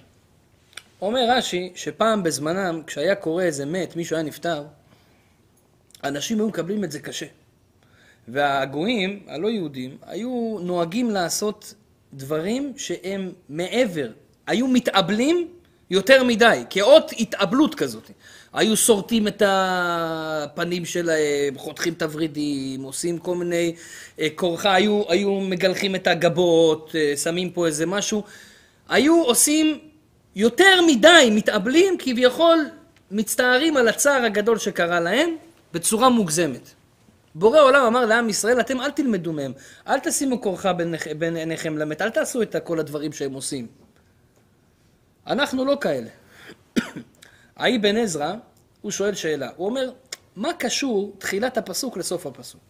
אומר 1.02 1.26
רש"י 1.30 1.72
שפעם 1.76 2.24
בזמנם, 2.24 2.82
כשהיה 2.88 3.16
קורה 3.16 3.44
איזה 3.44 3.66
מת, 3.66 3.96
מישהו 3.96 4.16
היה 4.16 4.24
נפטר, 4.24 4.64
אנשים 6.04 6.38
היו 6.38 6.48
מקבלים 6.48 6.84
את 6.84 6.92
זה 6.92 7.00
קשה. 7.00 7.26
והגויים, 8.28 9.20
הלא 9.28 9.48
יהודים, 9.48 9.98
היו 10.02 10.58
נוהגים 10.62 11.10
לעשות 11.10 11.74
דברים 12.14 12.74
שהם 12.78 13.32
מעבר, 13.50 14.10
היו 14.48 14.68
מתאבלים 14.68 15.48
יותר 15.90 16.24
מדי, 16.24 16.64
כאות 16.70 17.12
התאבלות 17.20 17.76
כזאת. 17.76 18.12
היו 18.54 18.78
שורטים 18.78 19.28
את 19.28 19.44
הפנים 19.46 20.86
שלהם, 20.86 21.58
חותכים 21.58 21.94
את 21.94 22.02
הוורידים, 22.02 22.84
עושים 22.84 23.18
כל 23.18 23.36
מיני 23.36 23.76
כורחה, 24.36 24.70
אה, 24.70 24.76
היו, 24.76 25.04
היו 25.10 25.40
מגלחים 25.40 25.96
את 25.96 26.08
הגבות, 26.08 26.96
אה, 26.96 27.18
שמים 27.18 27.50
פה 27.50 27.68
איזה 27.68 27.86
משהו. 27.86 28.24
היו 28.90 29.24
עושים 29.24 29.80
יותר 30.40 30.82
מדי, 30.88 31.30
מתאבלים, 31.32 31.96
כביכול 32.00 32.70
מצטערים 33.12 33.78
על 33.78 33.88
הצער 33.88 34.24
הגדול 34.24 34.58
שקרה 34.58 35.00
להם 35.00 35.36
בצורה 35.74 36.10
מוגזמת. 36.10 36.70
בורא 37.36 37.60
עולם 37.62 37.86
אמר 37.86 38.06
לעם 38.06 38.30
ישראל, 38.30 38.60
אתם 38.60 38.82
אל 38.82 38.92
תלמדו 38.92 39.34
מהם, 39.34 39.54
אל 39.88 40.00
תשימו 40.00 40.42
כורחה 40.42 40.74
בין 41.18 41.36
עיניכם 41.36 41.78
למת, 41.78 42.02
אל 42.02 42.10
תעשו 42.10 42.42
את 42.42 42.56
כל 42.64 42.80
הדברים 42.80 43.14
שהם 43.14 43.34
עושים. 43.34 43.68
אנחנו 45.28 45.66
לא 45.66 45.78
כאלה. 45.82 46.10
האי 47.58 47.78
בן 47.78 47.98
עזרא, 47.98 48.34
הוא 48.82 48.92
שואל 48.92 49.16
שאלה, 49.16 49.50
הוא 49.56 49.68
אומר, 49.68 49.92
מה 50.36 50.54
קשור 50.54 51.16
תחילת 51.18 51.58
הפסוק 51.58 51.98
לסוף 51.98 52.26
הפסוק? 52.26 52.62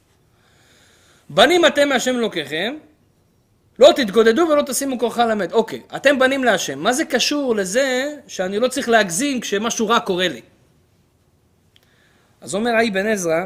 בנים 1.29 1.65
אתם 1.65 1.89
מהשם 1.89 2.15
אלוקיכם, 2.15 2.75
לא 3.79 3.91
תתגודדו 3.95 4.41
ולא 4.41 4.61
תשימו 4.61 4.99
כורחה 4.99 5.25
למת. 5.25 5.51
אוקיי, 5.51 5.81
אתם 5.95 6.19
בנים 6.19 6.43
להשם, 6.43 6.79
מה 6.79 6.93
זה 6.93 7.05
קשור 7.05 7.55
לזה 7.55 8.15
שאני 8.27 8.59
לא 8.59 8.67
צריך 8.67 8.89
להגזים 8.89 9.39
כשמשהו 9.39 9.87
רע 9.87 9.99
קורה 9.99 10.27
לי? 10.27 10.41
אז 12.41 12.55
אומר 12.55 12.71
האי 12.71 12.91
בן 12.91 13.07
עזרא, 13.07 13.45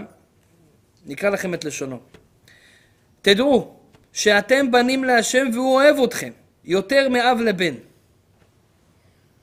נקרא 1.06 1.30
לכם 1.30 1.54
את 1.54 1.66
לשונו. 1.66 2.00
תדעו 3.22 3.75
שאתם 4.13 4.72
בנים 4.72 5.04
להשם 5.04 5.48
והוא 5.54 5.74
אוהב 5.74 5.96
אתכם 6.04 6.32
יותר 6.66 7.10
מאב 7.10 7.40
לבן. 7.40 7.75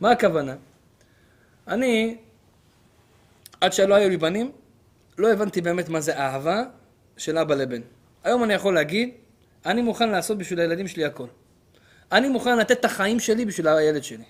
מה 0.01 0.11
הכוונה? 0.11 0.55
אני, 1.69 2.17
עד 3.61 3.73
שלא 3.73 3.95
היו 3.95 4.09
לי 4.09 4.17
בנים, 4.17 4.53
לא 5.19 5.33
הבנתי 5.33 5.61
באמת 5.61 5.89
מה 5.89 6.01
זה 6.01 6.19
אהבה 6.19 6.63
של 7.17 7.39
אבא 7.39 7.55
לבן. 7.55 7.81
היום 8.25 8.45
אני 8.45 8.55
יכול 8.55 8.75
להגיד, 8.75 9.11
אני 9.67 9.83
מוכן 9.83 10.09
לעשות 10.09 10.39
בשביל 10.39 10.61
הילדים 10.61 10.89
שלי 10.89 11.05
הכל. 11.05 11.27
אני 12.13 12.29
מוכן 12.29 12.59
לתת 12.59 12.81
את 12.81 12.85
החיים 12.85 13.21
שלי 13.21 13.45
בשביל 13.45 13.69
הילד 13.69 14.05
שלי. 14.05 14.25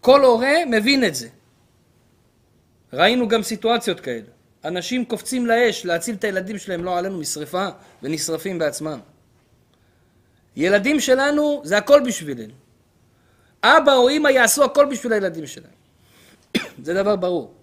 כל 0.00 0.24
הורה 0.24 0.64
מבין 0.66 1.04
את 1.04 1.14
זה. 1.14 1.28
ראינו 2.92 3.28
גם 3.28 3.42
סיטואציות 3.42 4.00
כאלה. 4.00 4.26
אנשים 4.64 5.04
קופצים 5.04 5.46
לאש 5.46 5.84
להציל 5.84 6.14
את 6.14 6.24
הילדים 6.24 6.58
שלהם, 6.58 6.84
לא 6.84 6.98
עלינו, 6.98 7.18
משרפה, 7.18 7.68
ונשרפים 8.02 8.58
בעצמם. 8.58 9.00
ילדים 10.56 11.00
שלנו, 11.00 11.62
זה 11.64 11.78
הכל 11.78 12.00
בשבילנו. 12.06 12.52
אבא 13.62 13.92
או 13.94 14.08
אימא 14.08 14.28
יעשו 14.28 14.64
הכל 14.64 14.86
בשביל 14.90 15.12
הילדים 15.12 15.46
שלהם. 15.46 15.72
זה 16.84 16.94
דבר 16.94 17.16
ברור. 17.16 17.54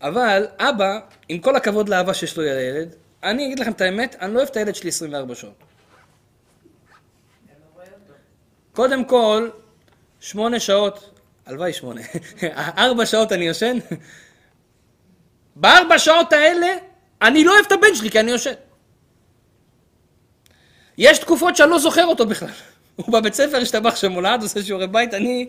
אבל 0.00 0.46
אבא, 0.58 0.98
עם 1.28 1.38
כל 1.38 1.56
הכבוד 1.56 1.88
לאהבה 1.88 2.14
שיש 2.14 2.36
לו 2.36 2.42
לילד, 2.42 2.94
אני 3.22 3.46
אגיד 3.46 3.58
לכם 3.58 3.72
את 3.72 3.80
האמת, 3.80 4.16
אני 4.20 4.34
לא 4.34 4.38
אוהב 4.38 4.48
את 4.48 4.56
הילד 4.56 4.74
שלי 4.74 4.88
24 4.88 5.34
שעות. 5.34 5.54
קודם 8.72 9.04
כל, 9.04 9.48
שמונה 10.20 10.60
שעות, 10.60 11.20
הלוואי 11.46 11.72
שמונה, 11.72 12.00
ארבע 12.78 13.06
שעות 13.06 13.32
אני 13.32 13.44
יושן, 13.44 13.78
בארבע 15.56 15.98
שעות 15.98 16.32
האלה 16.32 16.66
אני 17.22 17.44
לא 17.44 17.52
אוהב 17.52 17.64
את 17.66 17.72
הבן 17.72 17.94
שלי 17.94 18.10
כי 18.10 18.20
אני 18.20 18.30
יושן. 18.30 18.52
יש 20.98 21.18
תקופות 21.18 21.56
שאני 21.56 21.70
לא 21.70 21.78
זוכר 21.78 22.04
אותו 22.04 22.26
בכלל. 22.26 22.48
הוא 22.96 23.12
בבית 23.12 23.34
ספר, 23.34 23.56
השתבח 23.56 23.96
שמולד, 23.96 24.42
עושה 24.42 24.62
שיעורי 24.62 24.86
בית, 24.86 25.14
אני, 25.14 25.48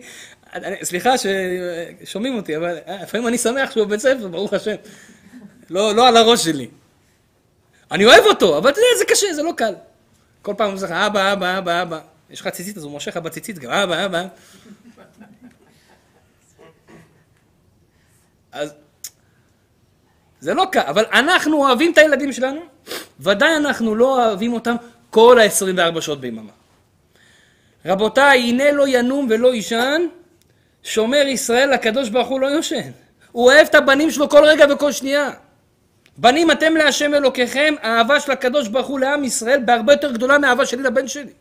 אני 0.54 0.76
סליחה 0.82 1.10
ששומעים 1.18 2.36
אותי, 2.36 2.56
אבל 2.56 2.78
אה, 2.88 3.02
לפעמים 3.02 3.28
אני 3.28 3.38
שמח 3.38 3.70
שהוא 3.70 3.84
בבית 3.84 4.00
ספר, 4.00 4.28
ברוך 4.28 4.52
השם. 4.52 4.74
לא, 5.70 5.94
לא 5.94 6.08
על 6.08 6.16
הראש 6.16 6.44
שלי. 6.44 6.68
אני 7.92 8.04
אוהב 8.04 8.24
אותו, 8.24 8.58
אבל 8.58 8.70
אתה 8.70 8.78
יודע, 8.78 8.98
זה 8.98 9.04
קשה, 9.04 9.34
זה 9.34 9.42
לא 9.42 9.52
קל. 9.56 9.74
כל 10.42 10.54
פעם 10.56 10.70
הוא 10.70 10.76
אומר 10.76 10.86
לך, 10.86 10.92
אבא, 10.92 11.32
אבא, 11.32 11.58
אבא, 11.58 11.82
אבא. 11.82 12.00
יש 12.30 12.40
לך 12.40 12.48
ציצית, 12.48 12.76
אז 12.76 12.84
הוא 12.84 12.92
מושך 12.92 13.08
לך 13.08 13.16
בציצית 13.16 13.58
גם, 13.58 13.70
אבא, 13.70 14.06
אבא. 14.06 14.24
אז 18.52 18.74
זה 20.40 20.54
לא 20.54 20.64
קל, 20.72 20.80
אבל 20.80 21.04
אנחנו 21.12 21.56
אוהבים 21.56 21.92
את 21.92 21.98
הילדים 21.98 22.32
שלנו, 22.32 22.60
ודאי 23.20 23.56
אנחנו 23.56 23.94
לא 23.94 24.26
אוהבים 24.26 24.52
אותם 24.52 24.76
כל 25.10 25.38
ה-24 25.40 26.00
שעות 26.00 26.20
ביממה. 26.20 26.52
רבותיי, 27.86 28.40
הנה 28.40 28.72
לא 28.72 28.84
ינום 28.88 29.26
ולא 29.30 29.54
יישן, 29.54 30.02
שומר 30.82 31.26
ישראל, 31.26 31.72
הקדוש 31.72 32.08
ברוך 32.08 32.28
הוא 32.28 32.40
לא 32.40 32.46
יושן. 32.46 32.90
הוא 33.32 33.44
אוהב 33.44 33.66
את 33.66 33.74
הבנים 33.74 34.10
שלו 34.10 34.28
כל 34.28 34.44
רגע 34.44 34.64
וכל 34.70 34.92
שנייה. 34.92 35.30
בנים 36.22 36.50
אתם 36.50 36.74
להשם 36.76 37.14
אלוקיכם, 37.14 37.74
האהבה 37.82 38.20
של 38.20 38.32
הקדוש 38.32 38.68
ברוך 38.68 38.86
הוא 38.86 39.00
לעם 39.00 39.24
ישראל 39.24 39.60
בהרבה 39.64 39.92
יותר 39.92 40.12
גדולה 40.12 40.38
מהאהבה 40.38 40.66
שלי 40.66 40.82
לבן 40.82 41.08
שלי. 41.08 41.32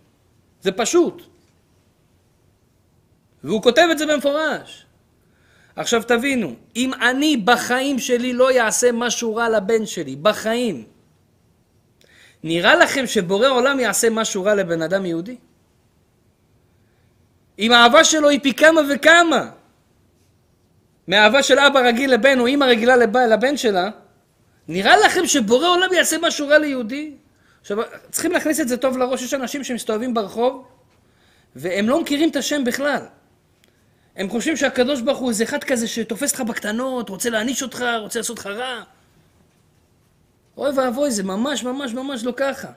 זה 0.62 0.72
פשוט. 0.72 1.22
והוא 3.44 3.62
כותב 3.62 3.88
את 3.92 3.98
זה 3.98 4.06
במפורש. 4.06 4.86
עכשיו 5.76 6.04
תבינו, 6.04 6.56
אם 6.76 6.94
אני 6.94 7.38
בחיים 7.38 8.00
שלי 8.00 8.34
לא 8.34 8.52
יעשה 8.52 8.92
משהו 8.92 9.36
רע 9.36 9.50
לבן 9.50 9.86
שלי, 9.86 10.16
בחיים, 10.16 10.84
נראה 12.44 12.76
לכם 12.76 13.08
שבורא 13.08 13.48
עולם 13.48 13.80
יעשה 13.80 14.10
משהו 14.10 14.44
רע 14.44 14.56
לבן 14.56 14.82
אדם 14.82 15.06
יהודי? 15.06 15.38
אם 17.60 17.72
האהבה 17.72 18.04
שלו 18.04 18.30
היא 18.30 18.40
פי 18.44 18.54
כמה 18.54 18.82
וכמה 18.90 19.50
מאהבה 21.08 21.44
של 21.44 21.60
אבא 21.60 21.80
רגיל 21.80 22.14
לבן 22.14 22.40
או 22.40 22.46
אימא 22.46 22.66
רגילה 22.66 22.96
לבן 23.28 23.58
שלה, 23.58 23.90
נראה 24.68 24.98
לכם 24.98 25.28
שבורא 25.28 25.68
עולם 25.68 25.94
יעשה 25.94 26.18
משהו 26.22 26.48
רע 26.48 26.58
ליהודי? 26.58 27.16
עכשיו, 27.62 27.78
צריכים 28.12 28.32
להכניס 28.32 28.60
את 28.60 28.68
זה 28.68 28.78
טוב 28.78 28.98
לראש, 28.98 29.22
יש 29.22 29.34
אנשים 29.34 29.64
שמסתובבים 29.64 30.14
ברחוב 30.14 30.66
והם 31.56 31.90
לא 31.90 32.02
מכירים 32.02 32.30
את 32.30 32.36
השם 32.36 32.64
בכלל. 32.64 33.06
הם 34.16 34.30
חושבים 34.30 34.58
שהקדוש 34.58 35.02
ברוך 35.02 35.20
הוא 35.20 35.30
איזה 35.30 35.44
אחד 35.44 35.64
כזה 35.64 35.88
שתופס 35.88 36.32
אותך 36.32 36.42
בקטנות, 36.42 37.10
רוצה 37.10 37.30
להעניש 37.30 37.64
אותך, 37.64 37.86
רוצה 38.00 38.20
לעשות 38.20 38.40
לך 38.40 38.46
רע. 38.48 38.84
אוי 40.58 40.72
ואבוי, 40.76 41.12
זה 41.12 41.24
ממש 41.24 41.64
ממש 41.64 41.94
ממש 41.94 42.24
לא 42.24 42.34
ככה. 42.38 42.68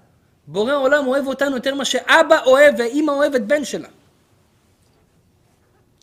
בורא 0.46 0.74
עולם 0.74 1.06
אוהב 1.06 1.26
אותנו 1.26 1.56
יותר 1.56 1.74
ממה 1.74 1.84
שאבא 1.84 2.42
אוהב 2.46 2.74
ואימא 2.78 3.10
אוהבת 3.10 3.40
בן 3.40 3.64
שלה. 3.64 3.88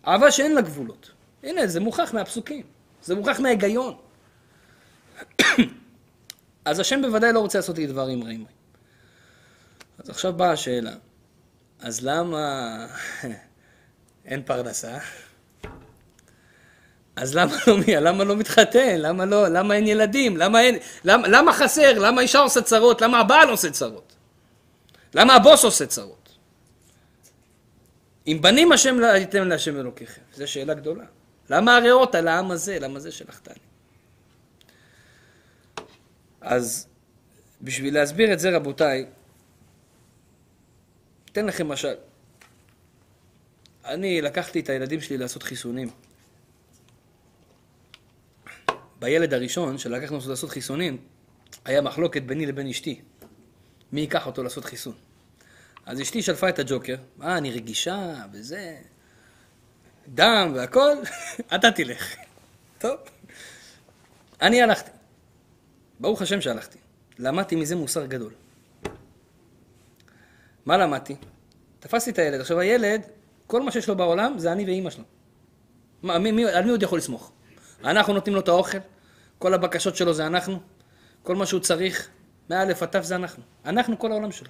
אהבה 0.07 0.31
שאין 0.31 0.55
לה 0.55 0.61
גבולות. 0.61 1.11
הנה, 1.43 1.67
זה 1.67 1.79
מוכח 1.79 2.13
מהפסוקים. 2.13 2.63
זה 3.03 3.15
מוכח 3.15 3.39
מההיגיון. 3.39 3.95
אז 6.65 6.79
השם 6.79 7.01
בוודאי 7.01 7.33
לא 7.33 7.39
רוצה 7.39 7.57
לעשות 7.57 7.77
לי 7.77 7.87
דברים 7.87 8.23
רעים. 8.23 8.45
אז 9.99 10.09
עכשיו 10.09 10.33
באה 10.33 10.51
השאלה, 10.51 10.91
אז 11.79 12.05
למה 12.05 12.87
אין 14.25 14.43
פרנסה? 14.43 14.97
אז 17.15 17.35
למה 17.35 17.55
לא, 17.67 17.75
למה 17.99 18.23
לא 18.23 18.35
מתחתן? 18.35 18.95
למה 18.97 19.25
לא, 19.25 19.47
למה 19.47 19.75
אין 19.75 19.87
ילדים? 19.87 20.37
למה, 20.37 20.61
אין, 20.61 20.77
למה, 21.03 21.27
למה 21.27 21.53
חסר? 21.53 21.99
למה 21.99 22.21
אישה 22.21 22.39
עושה 22.39 22.61
צרות? 22.61 23.01
למה 23.01 23.19
הבעל 23.19 23.49
עושה 23.49 23.71
צרות? 23.71 24.15
למה 25.13 25.35
הבוס 25.35 25.63
עושה 25.63 25.85
צרות? 25.85 26.29
אם 28.27 28.37
בנים 28.41 28.71
השם 28.71 28.99
לא 28.99 29.07
ייתן 29.07 29.47
להשם 29.47 29.77
אלוקיכם, 29.77 30.21
זו 30.35 30.47
שאלה 30.47 30.73
גדולה. 30.73 31.03
למה 31.49 31.75
הריאות 31.75 32.15
על 32.15 32.27
העם 32.27 32.51
הזה? 32.51 32.79
למה 32.79 32.99
זה 32.99 33.11
שלחתני? 33.11 33.70
אז 36.41 36.87
בשביל 37.61 37.93
להסביר 37.93 38.33
את 38.33 38.39
זה 38.39 38.55
רבותיי, 38.55 39.05
אתן 41.31 41.45
לכם 41.45 41.67
משל. 41.67 41.95
אני 43.85 44.21
לקחתי 44.21 44.59
את 44.59 44.69
הילדים 44.69 45.01
שלי 45.01 45.17
לעשות 45.17 45.43
חיסונים. 45.43 45.89
בילד 48.99 49.33
הראשון 49.33 49.77
שלקחנו 49.77 50.17
אותו 50.17 50.29
לעשות 50.29 50.49
חיסונים, 50.49 50.97
היה 51.65 51.81
מחלוקת 51.81 52.21
ביני 52.21 52.45
לבין 52.45 52.67
אשתי. 52.67 53.01
מי 53.91 54.01
ייקח 54.01 54.27
אותו 54.27 54.43
לעשות 54.43 54.65
חיסון? 54.65 54.93
אז 55.85 56.01
אשתי 56.01 56.21
שלפה 56.21 56.49
את 56.49 56.59
הג'וקר, 56.59 56.95
אה, 57.21 57.37
אני 57.37 57.51
רגישה, 57.51 58.13
וזה, 58.31 58.77
דם 60.07 60.51
והכל, 60.55 60.97
אתה 61.55 61.71
תלך. 61.71 62.15
טוב. 62.77 62.97
אני 64.41 64.61
הלכתי. 64.61 65.00
ברוך 66.01 66.21
השם 66.21 66.41
שהלכתי. 66.41 66.77
למדתי 67.19 67.55
מזה 67.55 67.75
מוסר 67.75 68.05
גדול. 68.05 68.31
מה 70.65 70.77
למדתי? 70.77 71.15
תפסתי 71.79 72.09
את 72.11 72.19
הילד. 72.19 72.39
עכשיו 72.39 72.59
הילד, 72.59 73.01
כל 73.47 73.61
מה 73.61 73.71
שיש 73.71 73.89
לו 73.89 73.95
בעולם 73.95 74.39
זה 74.39 74.51
אני 74.51 74.65
ואימא 74.65 74.89
שלו. 74.89 75.03
מה, 76.03 76.19
מי, 76.19 76.31
מי, 76.31 76.45
על 76.45 76.63
מי 76.63 76.71
עוד 76.71 76.83
יכול 76.83 76.97
לסמוך? 76.97 77.31
אנחנו 77.83 78.13
נותנים 78.13 78.35
לו 78.35 78.41
את 78.41 78.47
האוכל, 78.47 78.77
כל 79.39 79.53
הבקשות 79.53 79.95
שלו 79.95 80.13
זה 80.13 80.27
אנחנו, 80.27 80.59
כל 81.23 81.35
מה 81.35 81.45
שהוא 81.45 81.59
צריך, 81.59 82.09
מאלף 82.49 82.83
עד 82.83 82.89
תו 82.89 83.03
זה 83.03 83.15
אנחנו. 83.15 83.43
אנחנו 83.65 83.99
כל 83.99 84.11
העולם 84.11 84.31
שלו. 84.31 84.49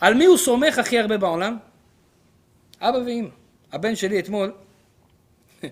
על 0.00 0.14
מי 0.14 0.24
הוא 0.24 0.36
סומך 0.36 0.78
הכי 0.78 0.98
הרבה 0.98 1.18
בעולם? 1.18 1.56
אבא 2.80 2.96
ואימא. 2.96 3.28
הבן 3.72 3.96
שלי 3.96 4.18
אתמול, 4.18 4.52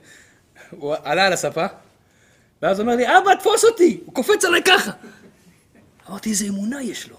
הוא 0.71 0.95
עלה 1.03 1.27
על 1.27 1.33
הספה, 1.33 1.67
ואז 2.63 2.81
אומר 2.81 2.97
לי, 2.97 3.19
אבא, 3.19 3.35
תפוס 3.35 3.65
אותי! 3.65 4.01
הוא 4.07 4.15
קופץ 4.15 4.45
עליי 4.45 4.63
ככה. 4.63 4.91
אמרתי, 6.11 6.31
איזה 6.31 6.47
אמונה 6.47 6.83
יש 6.83 7.09
לו. 7.09 7.17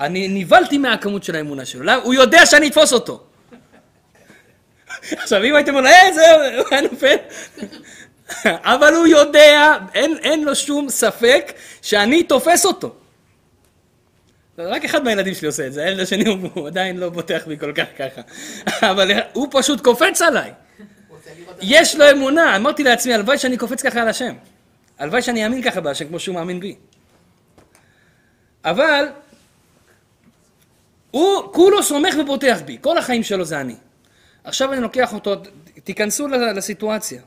אני 0.00 0.28
נבהלתי 0.28 0.78
מהכמות 0.78 1.24
של 1.24 1.36
האמונה 1.36 1.64
שלו. 1.64 1.82
למה? 1.82 2.02
הוא 2.02 2.14
יודע 2.14 2.46
שאני 2.46 2.68
אתפוס 2.68 2.92
אותו. 2.92 3.24
עכשיו, 5.10 5.44
אם 5.44 5.54
הייתם 5.54 5.74
אומרים, 5.74 5.94
אה, 5.94 6.12
זהו, 6.14 6.58
הוא 6.58 6.66
היה 6.70 6.80
נופל. 6.80 7.16
אבל 8.74 8.94
הוא 8.94 9.06
יודע, 9.06 9.72
אין, 9.94 10.16
אין 10.22 10.44
לו 10.44 10.54
שום 10.54 10.88
ספק 10.88 11.52
שאני 11.82 12.22
תופס 12.22 12.66
אותו. 12.66 12.94
רק 14.58 14.84
אחד 14.84 15.04
מהילדים 15.04 15.34
שלי 15.34 15.46
עושה 15.46 15.66
את 15.66 15.72
זה, 15.72 15.84
הילד 15.84 16.00
השני 16.00 16.28
הוא, 16.28 16.38
הוא 16.54 16.66
עדיין 16.66 16.96
לא 16.96 17.08
בוטח 17.08 17.46
בי 17.46 17.58
כל 17.58 17.72
כך 17.72 17.84
ככה. 17.98 18.20
אבל 18.90 19.10
הוא 19.32 19.48
פשוט 19.50 19.80
קופץ 19.80 20.22
עליי. 20.22 20.52
יש 21.60 21.96
לו 21.96 22.10
אמונה, 22.10 22.56
אמרתי 22.56 22.82
לעצמי, 22.82 23.14
הלוואי 23.14 23.38
שאני 23.38 23.56
קופץ 23.56 23.82
ככה 23.82 24.00
על 24.00 24.08
השם. 24.08 24.34
הלוואי 24.98 25.22
שאני 25.22 25.44
אאמין 25.44 25.62
ככה 25.62 25.80
בהשם 25.80 26.08
כמו 26.08 26.18
שהוא 26.18 26.34
מאמין 26.34 26.60
בי. 26.60 26.76
אבל 28.64 29.04
הוא 31.10 31.52
כולו 31.52 31.82
סומך 31.82 32.14
ובוטח 32.20 32.58
בי, 32.64 32.78
כל 32.80 32.98
החיים 32.98 33.22
שלו 33.22 33.44
זה 33.44 33.60
אני. 33.60 33.76
עכשיו 34.44 34.72
אני 34.72 34.80
לוקח 34.80 35.14
אותו, 35.14 35.34
תיכנסו 35.84 36.28
לסיטואציה. 36.28 37.22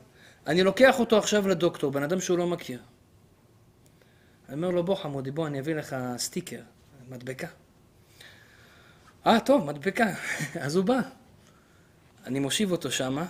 אני 0.46 0.62
לוקח 0.62 1.00
אותו 1.00 1.18
עכשיו 1.18 1.48
לדוקטור, 1.48 1.92
בן 1.92 2.02
אדם 2.02 2.20
שהוא 2.20 2.38
לא 2.38 2.46
מכיר. 2.46 2.80
אני 4.48 4.56
אומר 4.56 4.70
לו, 4.70 4.82
בוא 4.82 4.94
חמודי, 4.94 5.30
בוא, 5.30 5.46
אני 5.46 5.60
אביא 5.60 5.74
לך 5.74 5.96
סטיקר, 6.16 6.60
מדבקה. 7.08 7.46
אה, 9.26 9.40
טוב, 9.40 9.64
מדבקה. 9.64 10.06
אז 10.64 10.76
הוא 10.76 10.84
בא. 10.84 11.00
אני 12.26 12.38
מושיב 12.38 12.72
אותו 12.72 12.90
שמה, 12.90 13.24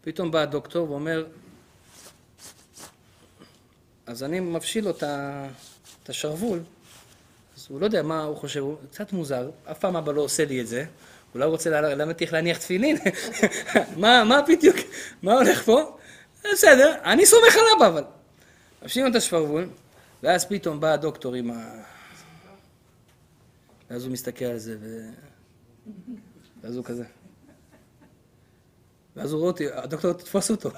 פתאום 0.00 0.30
בא 0.30 0.38
הדוקטור 0.38 0.90
ואומר, 0.90 1.26
אז 4.06 4.22
אני 4.22 4.40
מבשיל 4.40 4.84
לו 4.84 4.90
את 4.90 6.08
השרוול, 6.08 6.60
אז 7.56 7.66
הוא 7.68 7.80
לא 7.80 7.84
יודע 7.84 8.02
מה 8.02 8.22
הוא 8.22 8.36
חושב, 8.36 8.60
הוא 8.60 8.76
קצת 8.90 9.12
מוזר, 9.12 9.50
אף 9.70 9.78
פעם 9.78 9.96
אבא 9.96 10.12
לא 10.12 10.20
עושה 10.20 10.44
לי 10.44 10.60
את 10.60 10.66
זה, 10.66 10.84
הוא 11.32 11.40
לא 11.40 11.44
רוצה 11.44 11.70
ללמד 11.70 12.20
איך 12.20 12.32
להניח 12.32 12.58
תפילין, 12.58 12.96
מה, 13.96 14.24
מה 14.24 14.42
בדיוק, 14.48 14.76
מה 15.22 15.32
הולך 15.32 15.62
פה? 15.62 15.98
בסדר, 16.52 16.94
אני 17.04 17.26
סומך 17.26 17.54
על 17.54 17.64
אבא 17.76 17.86
אבל. 17.86 18.04
מבשילים 18.82 19.10
את 19.10 19.16
השרוול, 19.16 19.68
ואז 20.22 20.44
פתאום 20.44 20.80
בא 20.80 20.92
הדוקטור 20.92 21.34
עם 21.34 21.50
ה... 21.50 21.82
ואז 23.90 24.04
הוא 24.04 24.12
מסתכל 24.12 24.44
על 24.44 24.58
זה, 24.58 24.76
ו... 24.80 25.08
ואז 26.62 26.76
הוא 26.76 26.84
כזה. 26.84 27.19
ואז 29.20 29.32
הוא 29.32 29.38
רואה 29.38 29.50
אותי, 29.50 29.66
הדוקטור 29.72 30.12
תתפוס 30.12 30.50
אותו. 30.50 30.70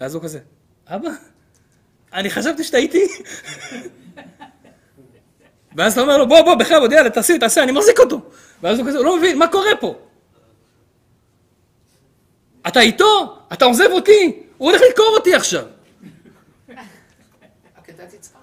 ואז 0.00 0.14
הוא 0.14 0.22
כזה, 0.22 0.38
אבא, 0.86 1.08
אני 2.12 2.30
חשבתי 2.30 2.64
שאתה 2.64 2.76
איתי. 2.76 3.06
ואז 5.76 5.92
אתה 5.92 6.00
אומר 6.00 6.18
לו, 6.18 6.28
בוא, 6.28 6.40
בוא, 6.40 6.54
בכבוד, 6.54 6.92
יאללה, 6.92 7.10
תעשי, 7.10 7.38
תעשה, 7.38 7.62
אני 7.62 7.72
מחזיק 7.72 7.98
אותו. 8.00 8.20
ואז 8.62 8.78
הוא 8.78 8.86
כזה, 8.86 8.98
הוא 8.98 9.04
לא 9.04 9.16
מבין, 9.16 9.38
מה 9.38 9.48
קורה 9.48 9.70
פה? 9.80 9.98
אתה 12.68 12.80
איתו? 12.80 13.38
אתה 13.52 13.64
עוזב 13.64 13.88
אותי? 13.90 14.42
הוא 14.58 14.70
הולך 14.70 14.82
לקרוא 14.90 15.08
אותי 15.08 15.34
עכשיו. 15.34 15.64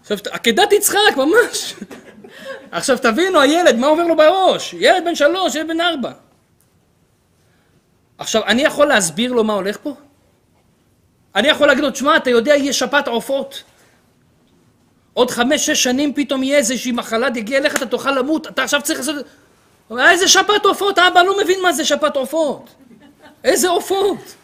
עכשיו, 0.01 0.17
עקדת 0.31 0.73
יצחק, 0.73 1.17
ממש. 1.17 1.75
עכשיו 2.71 2.97
תבינו, 2.97 3.39
הילד, 3.41 3.75
מה 3.75 3.87
עובר 3.87 4.03
לו 4.03 4.15
בראש? 4.15 4.73
ילד 4.73 5.05
בן 5.05 5.15
שלוש, 5.15 5.55
ילד 5.55 5.67
בן 5.67 5.81
ארבע. 5.81 6.24
עכשיו, 8.17 8.43
אני 8.45 8.61
יכול 8.61 8.87
להסביר 8.87 9.33
לו 9.33 9.43
מה 9.43 9.53
הולך 9.53 9.77
פה? 9.83 9.95
אני 11.35 11.47
יכול 11.47 11.67
להגיד 11.67 11.83
לו, 11.83 11.91
תשמע, 11.91 12.17
אתה 12.17 12.29
יודע, 12.29 12.55
יהיה 12.55 12.73
שפעת 12.73 13.07
עופות. 13.07 13.63
עוד 15.13 15.31
חמש, 15.31 15.65
שש 15.65 15.83
שנים 15.83 16.13
פתאום 16.13 16.43
יהיה 16.43 16.57
איזושהי 16.57 16.91
מחלה, 16.91 17.31
תגיע 17.31 17.57
אליך, 17.57 17.75
אתה 17.75 17.85
תוכל 17.85 18.11
למות, 18.11 18.47
אתה 18.47 18.63
עכשיו 18.63 18.81
צריך 18.81 18.99
לעשות... 18.99 19.15
איזה 19.99 20.27
שפעת 20.27 20.65
עופות? 20.65 20.99
אבא 20.99 21.21
לא 21.21 21.37
מבין 21.43 21.61
מה 21.61 21.73
זה 21.73 21.85
שפעת 21.85 22.15
עופות. 22.15 22.69
איזה 23.43 23.69
עופות? 23.69 24.35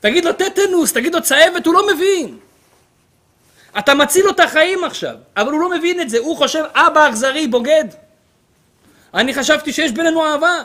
תגיד 0.00 0.24
לו 0.24 0.32
טטנוס, 0.32 0.92
תגיד 0.92 1.14
לו 1.14 1.22
צהבת, 1.22 1.66
הוא 1.66 1.74
לא 1.74 1.94
מבין. 1.94 2.38
אתה 3.78 3.94
מציל 3.94 4.24
לו 4.24 4.30
את 4.30 4.40
החיים 4.40 4.84
עכשיו, 4.84 5.14
אבל 5.36 5.52
הוא 5.52 5.60
לא 5.60 5.70
מבין 5.70 6.00
את 6.00 6.10
זה, 6.10 6.18
הוא 6.18 6.36
חושב, 6.36 6.64
אבא 6.74 7.08
אכזרי, 7.08 7.46
בוגד. 7.46 7.84
אני 9.14 9.34
חשבתי 9.34 9.72
שיש 9.72 9.92
בינינו 9.92 10.26
אהבה. 10.26 10.62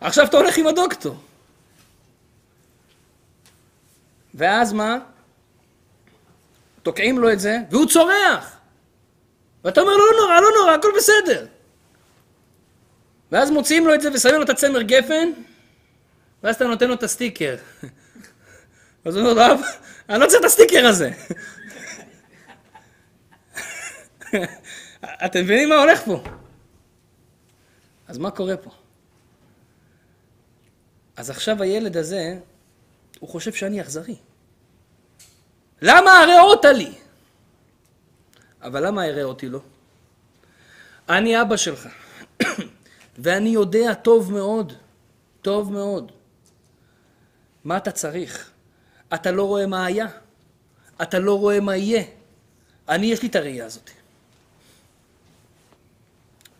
עכשיו 0.00 0.26
אתה 0.26 0.36
הולך 0.36 0.58
עם 0.58 0.66
הדוקטור. 0.66 1.16
ואז 4.34 4.72
מה? 4.72 4.98
תוקעים 6.82 7.18
לו 7.18 7.32
את 7.32 7.40
זה, 7.40 7.58
והוא 7.70 7.86
צורח. 7.86 8.56
ואתה 9.64 9.80
אומר, 9.80 9.92
לא 9.96 10.04
נורא, 10.20 10.40
לא 10.40 10.48
נורא, 10.60 10.72
הכל 10.72 10.88
בסדר. 10.96 11.46
ואז 13.32 13.50
מוציאים 13.50 13.86
לו 13.86 13.94
את 13.94 14.00
זה 14.00 14.12
ושמים 14.14 14.34
לו 14.34 14.42
את 14.42 14.50
הצמר 14.50 14.82
גפן, 14.82 15.28
ואז 16.42 16.54
אתה 16.54 16.64
נותן 16.64 16.88
לו 16.88 16.94
את 16.94 17.02
הסטיקר. 17.02 17.56
אז 19.04 19.16
הוא 19.16 19.30
אומר 19.30 19.52
אבא, 19.52 19.66
אני 20.08 20.20
לא 20.20 20.26
צריך 20.26 20.40
את 20.40 20.44
הסטיקר 20.44 20.86
הזה. 20.86 21.10
אתם 25.24 25.40
מבינים 25.40 25.68
מה 25.68 25.74
הולך 25.74 26.02
פה? 26.04 26.22
אז 28.08 28.18
מה 28.18 28.30
קורה 28.30 28.56
פה? 28.56 28.70
אז 31.18 31.30
עכשיו 31.30 31.62
הילד 31.62 31.96
הזה, 31.96 32.38
הוא 33.20 33.28
חושב 33.28 33.52
שאני 33.52 33.80
אכזרי. 33.80 34.16
למה 35.82 36.10
הרעות 36.20 36.64
לי? 36.64 36.92
אבל 38.62 38.86
למה 38.86 39.04
אראה 39.04 39.22
אותי 39.22 39.48
לו? 39.48 39.60
אני 41.08 41.42
אבא 41.42 41.56
שלך, 41.56 41.88
ואני 43.22 43.48
יודע 43.48 43.94
טוב 43.94 44.32
מאוד, 44.32 44.72
טוב 45.42 45.72
מאוד, 45.72 46.12
מה 47.64 47.76
אתה 47.76 47.90
צריך. 47.90 48.50
אתה 49.14 49.30
לא 49.30 49.42
רואה 49.42 49.66
מה 49.66 49.86
היה, 49.86 50.06
אתה 51.02 51.18
לא 51.18 51.38
רואה 51.38 51.60
מה 51.60 51.76
יהיה. 51.76 52.02
אני, 52.88 53.06
יש 53.06 53.22
לי 53.22 53.28
את 53.28 53.36
הראייה 53.36 53.66
הזאת. 53.66 53.90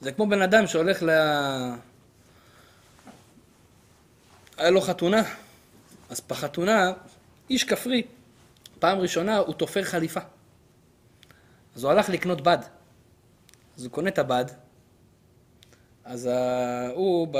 זה 0.01 0.13
כמו 0.13 0.29
בן 0.29 0.43
אדם 0.43 0.67
שהולך 0.67 1.03
ל... 1.03 1.11
היה 4.59 4.71
לו 4.71 4.81
חתונה, 4.81 5.23
אז 6.11 6.23
בחתונה, 6.29 6.93
איש 7.51 7.65
כפרי, 7.65 8.03
פעם 8.79 8.99
ראשונה 8.99 9.39
הוא 9.39 9.55
תופר 9.55 9.85
חליפה. 9.85 10.21
אז 11.77 11.85
הוא 11.85 11.93
הלך 11.93 12.09
לקנות 12.09 12.41
בד. 12.41 12.59
אז 13.77 13.85
הוא 13.85 13.93
קונה 13.93 14.09
את 14.09 14.19
הבד, 14.19 14.45
אז 16.05 16.31
הוא 16.95 17.29
ב... 17.31 17.39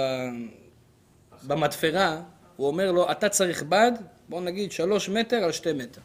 במתפרה, 1.47 2.23
הוא 2.57 2.67
אומר 2.67 2.93
לו, 2.93 3.11
אתה 3.11 3.29
צריך 3.29 3.63
בד, 3.63 3.93
בוא 4.29 4.41
נגיד 4.41 4.73
שלוש 4.73 5.09
מטר 5.09 5.37
על 5.37 5.53
שתי 5.53 5.73
מטר. 5.73 6.01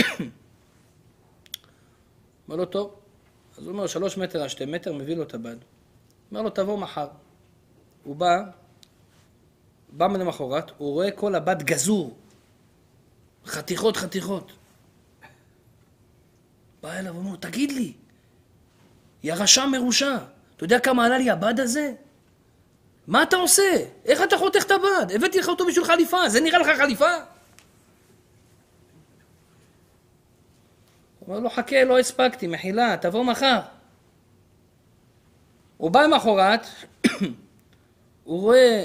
אומר 2.48 2.56
לו, 2.56 2.64
טוב. 2.64 2.94
אז 3.58 3.64
הוא 3.64 3.72
אומר, 3.72 3.86
שלוש 3.86 4.18
מטר 4.18 4.42
על 4.42 4.48
שתי 4.48 4.64
מטר, 4.64 4.92
מביא 4.92 5.16
לו 5.16 5.22
את 5.22 5.34
הבד. 5.34 5.56
אומר 6.30 6.42
לו, 6.42 6.50
תבוא 6.50 6.78
מחר. 6.78 7.08
הוא 8.04 8.16
בא, 8.16 8.44
בא 9.92 10.06
למחרת, 10.06 10.70
הוא 10.78 10.92
רואה 10.92 11.10
כל 11.10 11.34
הבד 11.34 11.62
גזור. 11.62 12.16
חתיכות 13.46 13.96
חתיכות. 13.96 14.52
בא 16.82 16.92
אליו 16.92 17.14
ואומר, 17.14 17.36
תגיד 17.36 17.72
לי, 17.72 17.92
יא 19.22 19.34
רשע 19.34 19.66
מרושע, 19.66 20.16
אתה 20.56 20.64
יודע 20.64 20.78
כמה 20.78 21.06
עלה 21.06 21.18
לי 21.18 21.30
הבד 21.30 21.60
הזה? 21.60 21.92
מה 23.06 23.22
אתה 23.22 23.36
עושה? 23.36 23.84
איך 24.04 24.22
אתה 24.22 24.38
חותך 24.38 24.64
את 24.66 24.70
הבד? 24.70 25.12
הבאתי 25.14 25.38
לך 25.38 25.48
אותו 25.48 25.66
בשביל 25.66 25.84
חליפה, 25.84 26.28
זה 26.28 26.40
נראה 26.40 26.58
לך 26.58 26.68
חליפה? 26.78 27.14
הוא 31.18 31.28
אומר 31.28 31.40
לו, 31.40 31.50
חכה, 31.50 31.84
לא 31.84 31.98
הספקתי, 31.98 32.46
מחילה, 32.46 32.96
תבוא 33.00 33.24
מחר. 33.24 33.60
הוא 35.76 35.90
בא 35.90 36.02
למחרת, 36.02 36.66
הוא 38.24 38.40
רואה 38.40 38.84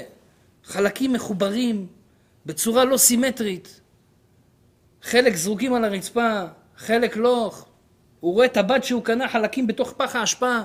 חלקים 0.64 1.12
מחוברים 1.12 1.86
בצורה 2.46 2.84
לא 2.84 2.96
סימטרית. 2.96 3.80
חלק 5.02 5.36
זרוקים 5.36 5.74
על 5.74 5.84
הרצפה, 5.84 6.44
חלק 6.76 7.16
לא. 7.16 7.52
הוא 8.20 8.34
רואה 8.34 8.46
את 8.46 8.56
הבד 8.56 8.82
שהוא 8.82 9.04
קנה 9.04 9.28
חלקים 9.28 9.66
בתוך 9.66 9.92
פח 9.96 10.16
האשפה. 10.16 10.58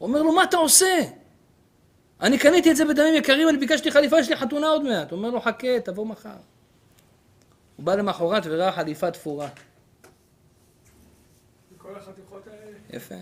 אומר 0.00 0.22
לו, 0.22 0.32
מה 0.32 0.44
אתה 0.44 0.56
עושה? 0.56 1.00
אני 2.20 2.38
קניתי 2.38 2.70
את 2.70 2.76
זה 2.76 2.84
בדמים 2.84 3.14
יקרים, 3.14 3.48
אני 3.48 3.58
ביקשתי 3.58 3.90
חליפה, 3.90 4.18
יש 4.18 4.28
לי 4.28 4.36
חתונה 4.36 4.66
עוד 4.66 4.84
מעט. 4.84 5.10
הוא 5.10 5.16
אומר 5.16 5.30
לו, 5.30 5.40
חכה, 5.40 5.80
תבוא 5.84 6.06
מחר. 6.06 6.30
הוא 7.76 7.86
בא 7.86 7.94
למחרת 7.94 8.42
וראה 8.46 8.72
חליפה 8.72 9.10
תפורה. 9.10 9.48
יפה. 12.90 13.14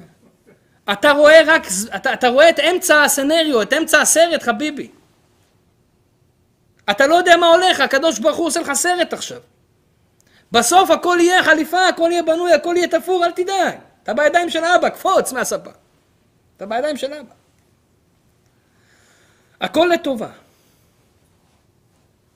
אתה 0.92 1.10
רואה 1.10 1.40
רק, 1.46 1.62
אתה, 1.96 2.12
אתה 2.12 2.28
רואה 2.28 2.50
את 2.50 2.58
אמצע 2.58 3.02
הסנריו, 3.02 3.62
את 3.62 3.72
אמצע 3.72 4.00
הסרט, 4.00 4.42
חביבי. 4.42 4.90
אתה 6.90 7.06
לא 7.06 7.14
יודע 7.14 7.36
מה 7.36 7.46
הולך, 7.46 7.80
הקדוש 7.80 8.18
ברוך 8.18 8.36
הוא 8.36 8.46
עושה 8.46 8.60
לך 8.60 8.72
סרט 8.72 9.12
עכשיו. 9.12 9.40
בסוף 10.52 10.90
הכל 10.90 11.18
יהיה 11.20 11.42
חליפה, 11.42 11.88
הכל 11.88 12.08
יהיה 12.12 12.22
בנוי, 12.22 12.52
הכל 12.52 12.74
יהיה 12.76 12.88
תפור, 12.88 13.24
אל 13.24 13.30
תדאג. 13.30 13.78
אתה 14.02 14.14
בידיים 14.14 14.50
של 14.50 14.64
אבא, 14.64 14.88
קפוץ 14.88 15.32
מהספה. 15.32 15.70
אתה 16.56 16.66
בידיים 16.66 16.96
של 16.96 17.14
אבא. 17.14 17.34
הכל 19.60 19.90
לטובה. 19.94 20.30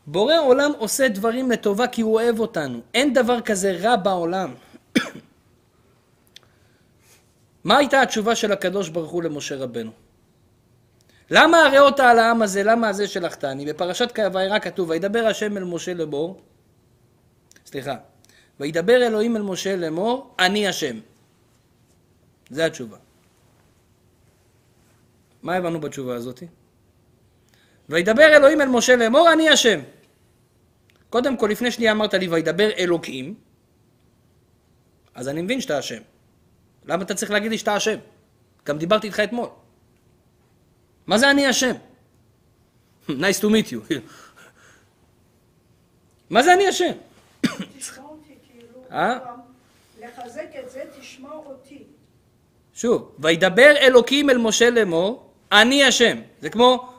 בורא 0.07 0.39
עולם 0.39 0.73
עושה 0.79 1.09
דברים 1.09 1.51
לטובה 1.51 1.87
כי 1.87 2.03
הוא 2.03 2.15
אוהב 2.15 2.41
אותנו. 2.41 2.81
אין 2.95 3.13
דבר 3.13 3.41
כזה 3.41 3.79
רע 3.83 3.97
בעולם. 3.97 4.55
מה 7.65 7.77
הייתה 7.77 8.03
התשובה 8.03 8.35
של 8.35 8.53
הקדוש 8.53 8.89
ברוך 8.89 9.11
הוא 9.11 9.23
למשה 9.23 9.57
רבנו? 9.57 10.04
למה 11.31 11.59
הראות 11.67 12.01
על 12.01 12.19
העם 12.19 12.43
הזה, 12.43 12.63
למה 12.63 12.89
הזה 12.89 13.09
שלחתני? 13.09 13.67
בפרשת 13.67 14.19
וירא 14.33 14.59
כתוב, 14.59 14.91
וידבר 14.91 15.27
השם 15.27 15.57
אל 15.57 15.65
משה 15.65 15.95
לאמור, 15.95 16.43
סליחה, 17.67 17.97
וידבר 18.61 19.07
אלוהים 19.07 19.37
אל 19.37 19.43
משה 19.43 19.77
לאמור, 19.77 20.35
אני 20.39 20.69
השם. 20.69 21.01
זה 22.51 22.67
התשובה. 22.67 22.97
מה 25.43 25.55
הבנו 25.55 25.81
בתשובה 25.81 26.15
הזאת? 26.15 26.43
וידבר 27.89 28.37
אלוהים 28.37 28.61
אל 28.61 28.69
משה 28.69 28.97
לאמור, 28.97 29.33
אני 29.33 29.49
השם. 29.49 29.81
קודם 31.11 31.37
כל, 31.37 31.49
לפני 31.51 31.71
שנייה 31.71 31.93
אמרת 31.93 32.15
לי, 32.15 32.29
וידבר 32.29 32.71
אלוקים, 32.79 33.35
אז 35.15 35.29
אני 35.29 35.43
מבין 35.43 35.61
שאתה 35.61 35.79
השם. 35.79 36.03
למה 36.85 37.03
אתה 37.03 37.15
צריך 37.15 37.31
להגיד 37.31 37.51
לי 37.51 37.59
שאתה 37.59 37.75
השם? 37.75 37.99
גם 38.67 38.79
דיברתי 38.79 39.07
איתך 39.07 39.21
אתמול. 39.21 39.49
מה 41.07 41.19
זה 41.19 41.31
אני 41.31 41.47
השם? 41.47 41.73
nice 43.09 43.41
to 43.41 43.45
meet 43.45 43.71
you. 43.71 43.95
מה 46.31 46.43
זה 46.43 46.53
אני 46.53 46.69
השם? 46.69 46.93
תשמע 47.79 48.03
אותי? 48.03 48.35
לחזק 50.03 50.47
את 50.65 50.71
זה, 50.71 50.83
תשמע 51.01 51.33
אותי. 51.33 51.83
שוב, 52.75 53.15
וידבר 53.19 53.75
אלוקים 53.77 54.31
אל 54.31 54.39
משה 54.39 54.71
לאמור, 54.71 55.31
אני 55.53 55.85
השם. 55.85 56.19
זה 56.41 56.51
כמו, 56.51 56.93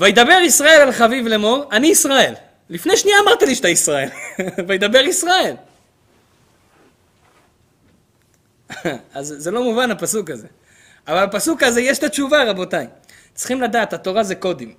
וידבר 0.00 0.38
ישראל 0.46 0.80
אל 0.80 0.92
חביב 0.92 1.26
לאמור, 1.26 1.64
אני 1.72 1.86
ישראל. 1.86 2.34
לפני 2.70 2.96
שנייה 2.96 3.16
אמרת 3.24 3.42
לי 3.42 3.54
שאתה 3.54 3.68
ישראל. 3.68 4.08
וידבר 4.68 4.98
ישראל. 4.98 5.54
אז 9.14 9.34
זה 9.38 9.50
לא 9.50 9.62
מובן 9.62 9.90
הפסוק 9.90 10.30
הזה. 10.30 10.48
אבל 11.06 11.26
בפסוק 11.26 11.62
הזה 11.62 11.80
יש 11.80 11.98
את 11.98 12.04
התשובה, 12.04 12.44
רבותיי. 12.44 12.86
צריכים 13.34 13.62
לדעת, 13.62 13.92
התורה 13.92 14.24
זה 14.24 14.34
קודים. 14.34 14.74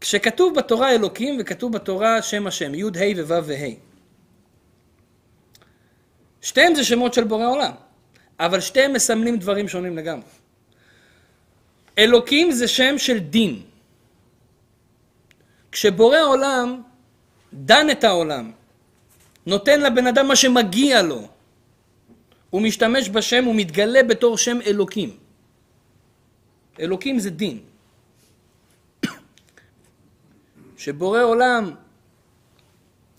כשכתוב 0.00 0.54
בתורה 0.54 0.90
אלוקים 0.90 1.36
וכתוב 1.40 1.72
בתורה 1.72 2.22
שם 2.22 2.46
השם, 2.46 2.74
י' 2.74 2.82
ה' 2.82 3.22
וו' 3.26 3.42
וה'. 3.46 3.88
שתיהם 6.42 6.74
זה 6.74 6.84
שמות 6.84 7.14
של 7.14 7.24
בורא 7.24 7.46
עולם, 7.46 7.72
אבל 8.40 8.60
שתיהם 8.60 8.92
מסמלים 8.92 9.36
דברים 9.36 9.68
שונים 9.68 9.96
לגמרי. 9.96 10.28
אלוקים 11.98 12.50
זה 12.50 12.68
שם 12.68 12.98
של 12.98 13.18
דין. 13.18 13.62
כשבורא 15.72 16.18
עולם 16.18 16.82
דן 17.52 17.90
את 17.90 18.04
העולם, 18.04 18.52
נותן 19.46 19.80
לבן 19.80 20.06
אדם 20.06 20.28
מה 20.28 20.36
שמגיע 20.36 21.02
לו, 21.02 21.28
הוא 22.50 22.62
משתמש 22.62 23.08
בשם, 23.08 23.44
הוא 23.44 23.54
מתגלה 23.54 24.02
בתור 24.02 24.38
שם 24.38 24.58
אלוקים. 24.66 25.16
אלוקים 26.80 27.18
זה 27.18 27.30
דין. 27.30 27.58
שבורא 30.76 31.22
עולם 31.22 31.74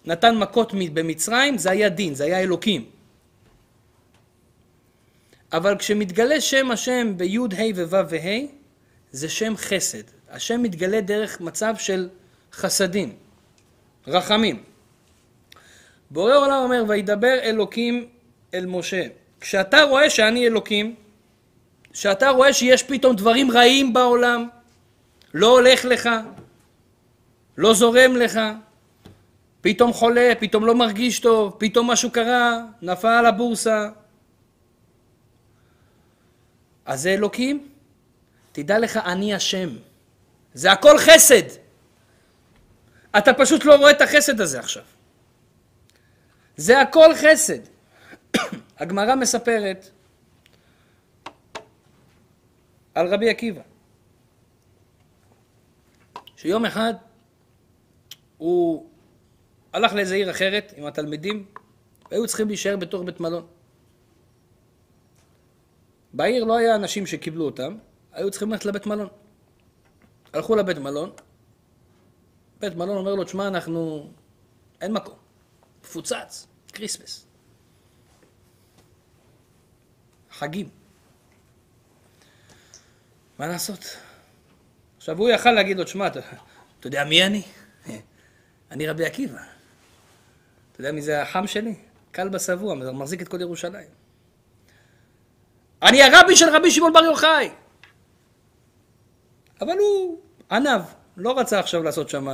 נתן 0.06 0.38
מכות 0.38 0.74
במצרים, 0.94 1.58
זה 1.58 1.72
היה 1.72 1.90
דין, 1.90 2.14
זה 2.14 2.24
היה 2.24 2.40
אלוקים. 2.40 2.90
אבל 5.54 5.78
כשמתגלה 5.78 6.42
שם 6.42 6.72
השם 6.72 7.18
בי' 7.18 7.38
ה' 7.38 7.74
וו' 7.76 8.06
וה', 8.10 8.40
זה 9.12 9.30
שם 9.30 9.54
חסד. 9.58 10.04
השם 10.30 10.64
מתגלה 10.64 11.02
דרך 11.02 11.42
מצב 11.42 11.76
של 11.78 12.10
חסדים, 12.54 13.16
רחמים. 14.08 14.64
בורא 16.12 16.36
עולם 16.36 16.64
אומר, 16.64 16.84
וידבר 16.88 17.40
אלוקים 17.42 18.10
אל 18.54 18.66
משה. 18.66 19.08
כשאתה 19.40 19.82
רואה 19.84 20.10
שאני 20.10 20.48
אלוקים, 20.48 20.96
כשאתה 21.92 22.30
רואה 22.30 22.54
שיש 22.54 22.84
פתאום 22.84 23.16
דברים 23.16 23.52
רעים 23.52 23.94
בעולם, 23.94 24.48
לא 25.34 25.48
הולך 25.48 25.86
לך, 25.86 26.10
לא 27.58 27.74
זורם 27.74 28.16
לך, 28.16 28.40
פתאום 29.62 29.94
חולה, 29.94 30.34
פתאום 30.40 30.66
לא 30.66 30.76
מרגיש 30.76 31.20
טוב, 31.20 31.56
פתאום 31.58 31.92
משהו 31.92 32.12
קרה, 32.12 32.64
נפל 32.82 33.08
על 33.08 33.26
הבורסה. 33.26 33.90
אז 36.86 37.02
זה 37.02 37.10
אלוקים? 37.10 37.68
תדע 38.52 38.80
לך, 38.80 38.98
אני 38.98 39.34
השם. 39.34 39.70
זה 40.54 40.72
הכל 40.72 40.98
חסד. 40.98 41.44
אתה 43.18 43.34
פשוט 43.34 43.66
לא 43.66 43.76
רואה 43.76 43.92
את 43.92 44.02
החסד 44.02 44.42
הזה 44.42 44.60
עכשיו. 44.60 44.84
זה 46.58 46.82
הכל 46.82 47.16
חסד. 47.16 47.60
הגמרא 48.80 49.16
מספרת 49.16 49.90
על 52.96 53.14
רבי 53.14 53.30
עקיבא, 53.30 53.62
שיום 56.36 56.66
אחד 56.66 56.94
הוא 58.38 58.90
הלך 59.74 59.94
לאיזה 59.94 60.16
עיר 60.16 60.32
אחרת 60.32 60.74
עם 60.78 60.86
התלמידים, 60.86 61.46
והיו 62.12 62.28
צריכים 62.28 62.48
להישאר 62.48 62.78
בתוך 62.78 63.02
בית 63.04 63.20
מלון. 63.20 63.48
בעיר 66.14 66.44
לא 66.44 66.58
היה 66.58 66.76
אנשים 66.76 67.06
שקיבלו 67.06 67.46
אותם, 67.46 67.78
היו 68.12 68.32
צריכים 68.32 68.52
ללכת 68.52 68.66
לבית 68.66 68.86
מלון. 68.86 69.08
הלכו 70.34 70.56
לבית 70.56 70.78
מלון, 70.78 71.12
בית 72.60 72.76
מלון 72.76 72.98
אומר 72.98 73.16
לו, 73.16 73.24
תשמע, 73.24 73.48
אנחנו... 73.48 74.10
אין 74.82 74.94
מקום. 74.94 75.16
מפוצץ, 75.84 76.48
כריסמס. 76.74 77.29
חגים. 80.40 80.70
מה 83.40 83.48
לעשות? 83.48 83.98
עכשיו 84.98 85.18
הוא 85.18 85.30
יכל 85.30 85.52
להגיד 85.52 85.78
לו, 85.78 85.84
תשמע, 85.84 86.08
אתה, 86.08 86.20
אתה 86.80 86.88
יודע 86.88 87.04
מי 87.04 87.24
אני? 87.24 87.44
אני 88.72 88.88
רבי 88.88 89.06
עקיבא. 89.06 89.40
אתה 90.72 90.82
יודע 90.82 90.92
מי 90.92 91.02
זה 91.02 91.22
החם 91.22 91.48
שלי? 91.48 91.76
כלבא 92.16 92.40
שבוע, 92.40 92.76
מחזיק 92.76 93.22
את 93.22 93.28
כל 93.28 93.42
ירושלים. 93.42 93.88
אני 95.82 96.04
הרבי 96.04 96.36
של 96.36 96.50
רבי 96.50 96.72
שמעון 96.72 96.94
בר 96.94 97.04
יוחאי. 97.04 97.50
אבל 99.62 99.78
הוא 99.80 100.20
ענב, 100.52 100.82
לא 101.18 101.40
רצה 101.40 101.60
עכשיו 101.60 101.84
לעשות 101.84 102.10
שם... 102.10 102.28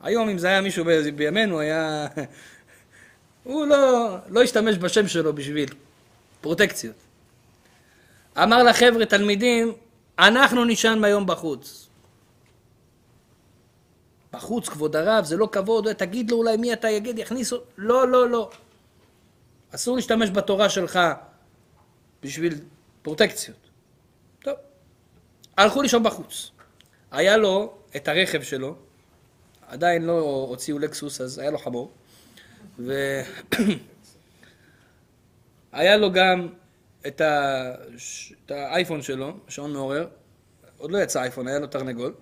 היום 0.00 0.28
אם 0.28 0.38
זה 0.38 0.48
היה 0.48 0.60
מישהו 0.60 0.84
בימינו, 1.16 1.60
היה... 1.60 2.06
הוא 3.44 3.66
לא, 3.66 4.16
לא 4.28 4.42
השתמש 4.42 4.76
בשם 4.76 5.08
שלו 5.08 5.32
בשביל 5.32 5.68
פרוטקציות. 6.40 7.03
אמר 8.42 8.62
לחבר'ה, 8.62 9.06
תלמידים, 9.06 9.72
אנחנו 10.18 10.64
נשען 10.64 11.04
היום 11.04 11.26
בחוץ. 11.26 11.88
בחוץ, 14.32 14.68
כבוד 14.68 14.96
הרב, 14.96 15.24
זה 15.24 15.36
לא 15.36 15.48
כבוד, 15.52 15.92
תגיד 15.92 16.30
לו 16.30 16.36
אולי 16.36 16.56
מי 16.56 16.72
אתה 16.72 16.90
יגיד, 16.90 17.18
יכניסו... 17.18 17.56
לא, 17.76 18.08
לא, 18.08 18.30
לא. 18.30 18.50
אסור 19.74 19.96
להשתמש 19.96 20.30
בתורה 20.30 20.70
שלך 20.70 20.98
בשביל 22.22 22.54
פרוטקציות. 23.02 23.56
טוב. 24.42 24.54
הלכו 25.56 25.82
לישון 25.82 26.02
בחוץ. 26.02 26.50
היה 27.10 27.36
לו 27.36 27.74
את 27.96 28.08
הרכב 28.08 28.42
שלו, 28.42 28.76
עדיין 29.68 30.02
לא 30.02 30.46
הוציאו 30.48 30.78
לקסוס, 30.78 31.20
אז 31.20 31.38
היה 31.38 31.50
לו 31.50 31.58
חמור. 31.58 31.90
והיה 32.78 33.24
לו 36.02 36.12
גם 36.12 36.48
את, 37.06 37.20
ה... 37.20 37.72
את 38.46 38.50
האייפון 38.50 39.02
שלו, 39.02 39.32
שעון 39.48 39.72
מעורר, 39.72 40.08
עוד 40.78 40.90
לא 40.90 40.98
יצא 40.98 41.22
אייפון, 41.22 41.48
היה 41.48 41.58
לו 41.58 41.66
תרנגול, 41.66 42.14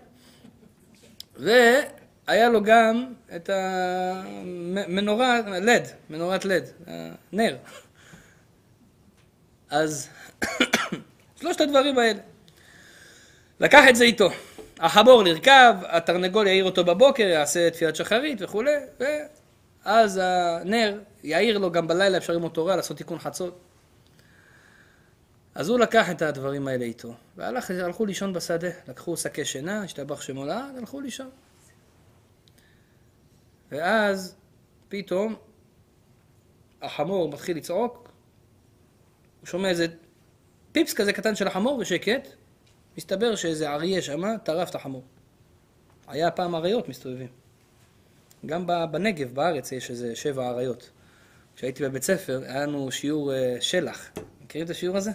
והיה 1.36 2.48
לו 2.48 2.62
גם 2.62 3.12
את 3.36 3.50
המנורה, 3.52 5.40
לד, 5.46 5.88
מנורת 6.10 6.44
לד, 6.44 6.64
נר. 7.32 7.56
אז 9.70 10.08
שלושת 11.40 11.60
הדברים 11.60 11.98
האלה. 11.98 12.20
לקח 13.60 13.84
את 13.88 13.96
זה 13.96 14.04
איתו. 14.04 14.30
החמור 14.78 15.22
לרכב, 15.22 15.74
התרנגול 15.82 16.46
יעיר 16.46 16.64
אותו 16.64 16.84
בבוקר, 16.84 17.22
יעשה 17.22 17.70
תפילת 17.70 17.96
שחרית 17.96 18.38
וכולי, 18.42 18.70
ואז 19.00 20.20
הנר 20.22 20.98
יעיר 21.22 21.58
לו 21.58 21.72
גם 21.72 21.88
בלילה, 21.88 22.18
אפשר 22.18 22.32
ללמוד 22.32 22.52
תורה, 22.52 22.76
לעשות 22.76 22.96
תיקון 22.96 23.18
חצות. 23.18 23.71
אז 25.54 25.68
הוא 25.68 25.78
לקח 25.78 26.10
את 26.10 26.22
הדברים 26.22 26.68
האלה 26.68 26.84
איתו, 26.84 27.14
והלכו 27.36 28.06
לישון 28.06 28.32
בשדה, 28.32 28.68
לקחו 28.88 29.16
שקי 29.16 29.44
שינה, 29.44 29.82
השתבח 29.82 30.20
שמו 30.20 30.44
לעד, 30.44 30.76
הלכו 30.78 31.00
לישון. 31.00 31.30
ואז 33.70 34.36
פתאום 34.88 35.34
החמור 36.82 37.28
מתחיל 37.28 37.56
לצעוק, 37.56 38.08
הוא 39.40 39.46
שומע 39.46 39.68
איזה 39.68 39.86
פיפס 40.72 40.94
כזה 40.94 41.12
קטן 41.12 41.34
של 41.34 41.46
החמור 41.46 41.78
ושקט, 41.78 42.28
מסתבר 42.98 43.36
שאיזה 43.36 43.70
אריה 43.70 44.02
שמה 44.02 44.38
טרף 44.38 44.70
את 44.70 44.74
החמור. 44.74 45.02
היה 46.06 46.30
פעם 46.30 46.54
אריות 46.54 46.88
מסתובבים. 46.88 47.28
גם 48.46 48.66
בנגב, 48.90 49.34
בארץ, 49.34 49.72
יש 49.72 49.90
איזה 49.90 50.16
שבע 50.16 50.48
אריות. 50.48 50.90
כשהייתי 51.56 51.84
בבית 51.84 52.02
ספר, 52.02 52.42
היה 52.44 52.66
לנו 52.66 52.92
שיעור 52.92 53.32
אה, 53.32 53.56
שלח. 53.60 54.10
מכירים 54.44 54.64
את 54.64 54.70
השיעור 54.70 54.96
הזה? 54.96 55.10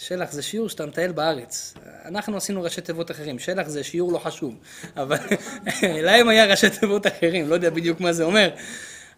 שלח 0.00 0.32
זה 0.32 0.42
שיעור 0.42 0.68
שאתה 0.68 0.86
מטייל 0.86 1.12
בארץ. 1.12 1.74
אנחנו 2.04 2.36
עשינו 2.36 2.62
ראשי 2.62 2.80
תיבות 2.80 3.10
אחרים, 3.10 3.38
שלח 3.38 3.68
זה 3.68 3.84
שיעור 3.84 4.12
לא 4.12 4.18
חשוב, 4.18 4.54
אבל 4.96 5.16
להם 6.06 6.28
היה 6.28 6.46
ראשי 6.46 6.70
תיבות 6.70 7.06
אחרים, 7.06 7.48
לא 7.48 7.54
יודע 7.54 7.70
בדיוק 7.70 8.00
מה 8.00 8.12
זה 8.12 8.24
אומר. 8.24 8.50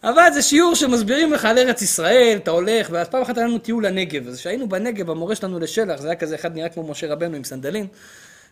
אבל 0.02 0.28
זה 0.32 0.42
שיעור 0.42 0.74
שמסבירים 0.74 1.32
לך 1.32 1.44
על 1.44 1.58
ארץ 1.58 1.82
ישראל, 1.82 2.38
אתה 2.42 2.50
הולך, 2.50 2.88
ואז 2.90 3.08
פעם 3.08 3.22
אחת 3.22 3.38
היה 3.38 3.46
לנו 3.46 3.58
טיול 3.58 3.86
לנגב. 3.86 4.28
אז 4.28 4.38
כשהיינו 4.38 4.68
בנגב, 4.68 5.10
המורה 5.10 5.34
שלנו 5.34 5.58
לשלח, 5.58 6.00
זה 6.00 6.08
היה 6.08 6.16
כזה 6.16 6.34
אחד 6.34 6.54
נראה 6.54 6.68
כמו 6.68 6.88
משה 6.88 7.12
רבנו 7.12 7.36
עם 7.36 7.44
סנדלים, 7.44 7.86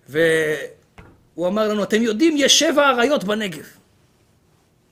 והוא 0.09 1.47
אמר 1.47 1.69
לנו, 1.69 1.83
אתם 1.83 2.03
יודעים, 2.03 2.35
יש 2.37 2.59
שבע 2.59 2.91
אריות 2.91 3.25
בנגב. 3.25 3.67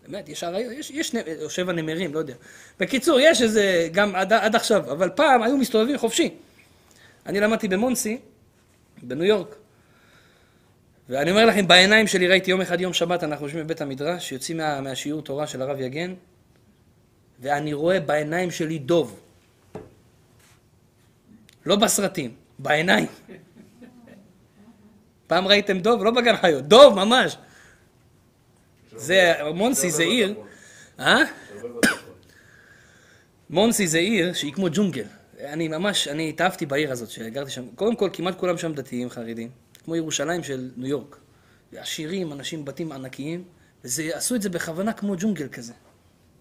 באמת, 0.08 0.28
יש 0.28 0.44
אריות, 0.44 0.72
יש, 0.72 0.90
יש 0.90 1.12
שבע 1.48 1.72
נמרים, 1.72 2.14
לא 2.14 2.18
יודע. 2.18 2.34
בקיצור, 2.80 3.20
יש 3.20 3.42
איזה, 3.42 3.88
גם 3.92 4.14
עד, 4.14 4.32
עד 4.32 4.56
עכשיו, 4.56 4.92
אבל 4.92 5.10
פעם 5.14 5.42
היו 5.42 5.56
מסתובבים 5.56 5.98
חופשי. 5.98 6.34
אני 7.28 7.40
למדתי 7.40 7.68
במונסי, 7.68 8.18
בניו 9.02 9.24
יורק, 9.24 9.56
ואני 11.08 11.30
אומר 11.30 11.46
לכם, 11.46 11.68
בעיניים 11.68 12.06
שלי 12.06 12.28
ראיתי 12.28 12.50
יום 12.50 12.60
אחד, 12.60 12.80
יום 12.80 12.92
שבת, 12.92 13.24
אנחנו 13.24 13.46
יושבים 13.46 13.64
בבית 13.64 13.80
המדרש, 13.80 14.32
יוצאים 14.32 14.56
מה, 14.56 14.80
מהשיעור 14.80 15.22
תורה 15.22 15.46
של 15.46 15.62
הרב 15.62 15.80
יגן, 15.80 16.14
ואני 17.40 17.72
רואה 17.72 18.00
בעיניים 18.00 18.50
שלי 18.50 18.78
דוב. 18.78 19.20
לא 21.66 21.76
בסרטים, 21.76 22.34
בעיניים. 22.58 23.06
פעם 25.26 25.48
ראיתם 25.48 25.78
דוב? 25.78 26.04
לא 26.04 26.10
בגן 26.10 26.36
חיות, 26.36 26.64
דוב 26.64 26.94
ממש. 26.94 27.36
זה, 28.96 29.34
מונסי 29.54 29.90
זה 29.90 30.02
עיר, 30.02 30.34
אה? 30.98 31.18
מונסי 33.50 33.86
זה 33.86 33.98
עיר 33.98 34.32
שהיא 34.32 34.52
כמו 34.52 34.66
ג'ונגל. 34.72 35.17
אני 35.44 35.68
ממש, 35.68 36.08
אני 36.08 36.28
התאהבתי 36.28 36.66
בעיר 36.66 36.92
הזאת 36.92 37.10
שגרתי 37.10 37.50
שם. 37.50 37.64
קודם 37.74 37.96
כל, 37.96 38.10
כמעט 38.12 38.38
כולם 38.38 38.58
שם 38.58 38.74
דתיים, 38.74 39.10
חרדים. 39.10 39.50
כמו 39.84 39.96
ירושלים 39.96 40.42
של 40.42 40.70
ניו 40.76 40.88
יורק. 40.88 41.16
עשירים, 41.76 42.32
אנשים, 42.32 42.64
בתים 42.64 42.92
ענקיים, 42.92 43.44
ועשו 43.84 44.34
את 44.34 44.42
זה 44.42 44.48
בכוונה 44.48 44.92
כמו 44.92 45.14
ג'ונגל 45.18 45.48
כזה. 45.48 45.72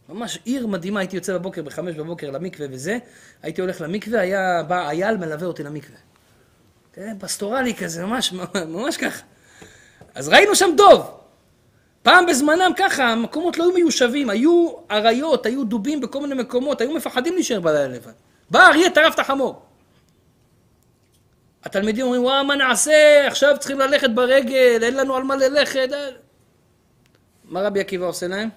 ממש 0.09 0.39
עיר 0.43 0.67
מדהימה, 0.67 0.99
הייתי 0.99 1.15
יוצא 1.15 1.37
בבוקר, 1.37 1.61
בחמש 1.61 1.95
בבוקר 1.95 2.31
למקווה 2.31 2.67
וזה, 2.71 2.97
הייתי 3.41 3.61
הולך 3.61 3.81
למקווה, 3.81 4.19
היה 4.19 4.63
בא 4.63 4.89
אייל 4.89 5.17
מלווה 5.17 5.47
אותי 5.47 5.63
למקווה. 5.63 5.97
תראה, 6.91 7.11
פסטורלי 7.19 7.73
כזה, 7.75 8.05
ממש, 8.05 8.33
ממש 8.67 8.97
ככה. 8.97 9.23
אז 10.15 10.29
ראינו 10.29 10.55
שם 10.55 10.69
דוב. 10.77 11.11
פעם 12.03 12.25
בזמנם 12.25 12.71
ככה, 12.77 13.03
המקומות 13.03 13.57
לא 13.57 13.63
היו 13.63 13.73
מיושבים, 13.73 14.29
היו 14.29 14.73
אריות, 14.91 15.45
היו 15.45 15.63
דובים 15.63 16.01
בכל 16.01 16.21
מיני 16.21 16.41
מקומות, 16.41 16.81
היו 16.81 16.93
מפחדים 16.93 17.33
להישאר 17.33 17.59
בלילה 17.59 17.87
לבד. 17.87 18.11
בא 18.49 18.67
אריה, 18.67 18.89
טרף 18.89 19.13
את 19.13 19.19
החמור. 19.19 19.61
התלמידים 21.63 22.05
אומרים, 22.05 22.23
וואה, 22.23 22.43
מה 22.43 22.55
נעשה? 22.55 23.27
עכשיו 23.27 23.55
צריכים 23.59 23.79
ללכת 23.79 24.09
ברגל, 24.09 24.79
אין 24.83 24.95
לנו 24.95 25.15
על 25.15 25.23
מה 25.23 25.35
ללכת. 25.35 25.87
מה 27.43 27.61
רבי 27.61 27.79
עקיבא 27.79 28.05
עושה 28.05 28.27
להם? 28.27 28.49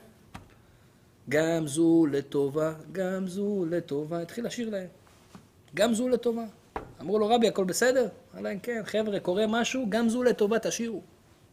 גם 1.29 1.66
זו 1.66 2.07
לטובה, 2.07 2.72
גם 2.92 3.26
זו 3.26 3.64
לטובה. 3.70 4.22
התחיל 4.22 4.46
לשיר 4.46 4.70
להם. 4.70 4.87
גם 5.74 5.94
זו 5.94 6.09
לטובה. 6.09 6.44
אמרו 7.00 7.18
לו, 7.18 7.29
רבי, 7.29 7.48
הכל 7.48 7.64
בסדר? 7.64 8.09
אמר 8.35 8.42
להם, 8.42 8.59
כן, 8.59 8.83
חבר'ה, 8.85 9.20
קורה 9.20 9.46
משהו, 9.46 9.87
גם 9.88 10.09
זו 10.09 10.22
לטובה, 10.22 10.59
תשאירו. 10.59 11.03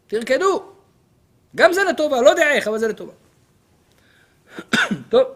תרקדו. 0.08 0.64
גם 1.56 1.74
זה 1.74 1.84
לטובה, 1.84 2.22
לא 2.22 2.30
יודע 2.30 2.52
איך, 2.52 2.68
אבל 2.68 2.78
זה 2.78 2.88
לטובה. 2.88 3.14
טוב, 5.10 5.28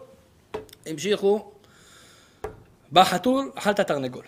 המשיכו. 0.86 1.51
בא 2.92 3.04
חתול, 3.04 3.52
אכל 3.56 3.70
את 3.70 3.80
התרנגול. 3.80 4.26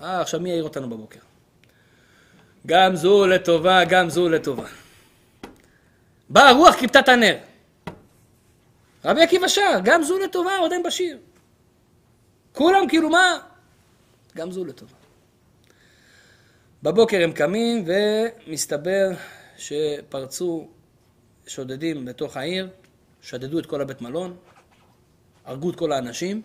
אה, 0.00 0.20
עכשיו 0.20 0.40
מי 0.40 0.50
יעיר 0.50 0.64
אותנו 0.64 0.90
בבוקר? 0.90 1.20
גם 2.66 2.96
זו 2.96 3.26
לטובה, 3.26 3.84
גם 3.84 4.10
זו 4.10 4.28
לטובה. 4.28 4.66
באה 6.28 6.48
הרוח 6.48 6.74
כיבתה 6.74 6.98
את 6.98 7.08
הנר. 7.08 7.36
רבי 9.04 9.22
עקיבא 9.22 9.48
שר, 9.48 9.78
גם 9.84 10.02
זו 10.02 10.18
לטובה, 10.18 10.56
עוד 10.56 10.72
אין 10.72 10.82
בשיר. 10.82 11.18
כולם 12.52 12.88
כאילו 12.88 13.10
מה? 13.10 13.38
גם 14.36 14.50
זו 14.50 14.64
לטובה. 14.64 14.94
בבוקר 16.82 17.24
הם 17.24 17.32
קמים 17.32 17.84
ומסתבר 17.86 19.10
שפרצו 19.56 20.68
שודדים 21.46 22.04
בתוך 22.04 22.36
העיר, 22.36 22.68
שדדו 23.22 23.58
את 23.58 23.66
כל 23.66 23.80
הבית 23.80 24.02
מלון, 24.02 24.36
הרגו 25.44 25.70
את 25.70 25.76
כל 25.76 25.92
האנשים, 25.92 26.42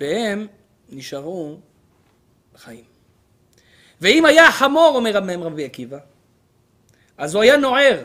והם 0.00 0.46
נשארו 0.88 1.56
חיים. 2.56 2.84
ואם 4.00 4.24
היה 4.24 4.52
חמור, 4.52 4.92
אומר 4.94 5.20
מהם 5.20 5.42
רבי 5.42 5.64
עקיבא, 5.64 5.98
אז 7.18 7.34
הוא 7.34 7.42
היה 7.42 7.56
נוער. 7.56 8.02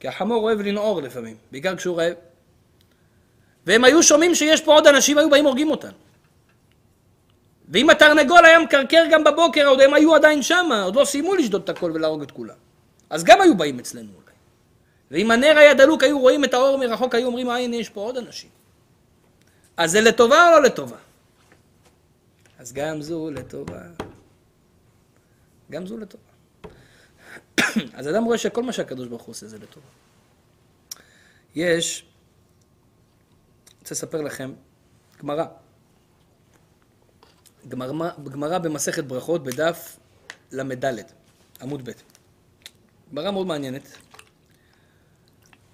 כי 0.00 0.08
החמור 0.08 0.42
אוהב 0.42 0.60
לנעור 0.60 1.02
לפעמים, 1.02 1.36
בעיקר 1.50 1.76
כשהוא 1.76 1.96
רעב. 1.96 2.14
והם 3.66 3.84
היו 3.84 4.02
שומעים 4.02 4.34
שיש 4.34 4.60
פה 4.60 4.72
עוד 4.72 4.86
אנשים, 4.86 5.18
היו 5.18 5.30
באים 5.30 5.44
הורגים 5.44 5.70
אותם. 5.70 5.90
ואם 7.68 7.90
התרנגול 7.90 8.44
היה 8.44 8.58
מקרקר 8.58 9.04
גם 9.10 9.24
בבוקר, 9.24 9.66
עוד 9.66 9.80
הם 9.80 9.94
היו 9.94 10.14
עדיין 10.14 10.42
שמה, 10.42 10.82
עוד 10.82 10.96
לא 10.96 11.04
סיימו 11.04 11.34
לשדוד 11.34 11.62
את 11.62 11.68
הכל 11.68 11.90
ולהרוג 11.94 12.22
את 12.22 12.30
כולם. 12.30 12.54
אז 13.10 13.24
גם 13.24 13.40
היו 13.40 13.56
באים 13.56 13.78
אצלנו 13.78 14.08
אולי. 14.14 14.34
ואם 15.10 15.30
הנר 15.30 15.58
היה 15.58 15.74
דלוק, 15.74 16.02
היו 16.02 16.18
רואים 16.18 16.44
את 16.44 16.54
האור 16.54 16.78
מרחוק, 16.78 17.14
היו 17.14 17.26
אומרים, 17.26 17.50
הנה, 17.50 17.76
יש 17.76 17.88
פה 17.88 18.00
עוד 18.00 18.16
אנשים. 18.16 18.59
אז 19.76 19.90
זה 19.90 20.00
לטובה 20.00 20.48
או 20.48 20.50
לא 20.50 20.62
לטובה? 20.62 20.96
אז 22.58 22.72
גם 22.72 23.02
זו 23.02 23.30
לטובה. 23.30 23.80
גם 25.70 25.86
זו 25.86 25.96
לטובה. 25.96 26.24
אז 27.98 28.08
אדם 28.08 28.24
רואה 28.24 28.38
שכל 28.38 28.62
מה 28.62 28.72
שהקדוש 28.72 29.08
ברוך 29.08 29.22
הוא 29.22 29.30
עושה 29.30 29.46
זה 29.48 29.58
לטובה. 29.58 29.86
יש, 31.54 32.04
רוצה 33.80 33.94
לספר 33.94 34.22
לכם, 34.22 34.52
גמרא. 35.18 35.44
גמרא 38.24 38.58
במסכת 38.58 39.04
ברכות 39.04 39.44
בדף 39.44 39.98
ל"ד, 40.52 40.84
עמוד 41.60 41.88
ב'. 41.88 41.92
גמרא 43.12 43.30
מאוד 43.30 43.46
מעניינת. 43.46 43.82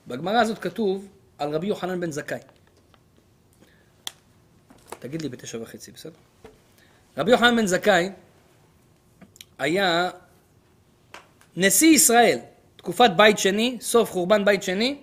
בגמרא 0.06 0.40
הזאת 0.40 0.58
כתוב 0.58 1.08
על 1.38 1.54
רבי 1.54 1.66
יוחנן 1.66 2.00
בן 2.00 2.10
זכאי. 2.10 2.40
תגיד 5.06 5.22
לי 5.22 5.28
בתשע 5.28 5.62
וחצי, 5.62 5.92
בסדר? 5.92 6.18
רבי 7.16 7.30
יוחנן 7.30 7.56
בן 7.56 7.66
זכאי 7.66 8.10
היה 9.58 10.10
נשיא 11.56 11.88
ישראל, 11.88 12.38
תקופת 12.76 13.10
בית 13.16 13.38
שני, 13.38 13.78
סוף 13.80 14.10
חורבן 14.10 14.44
בית 14.44 14.62
שני, 14.62 14.98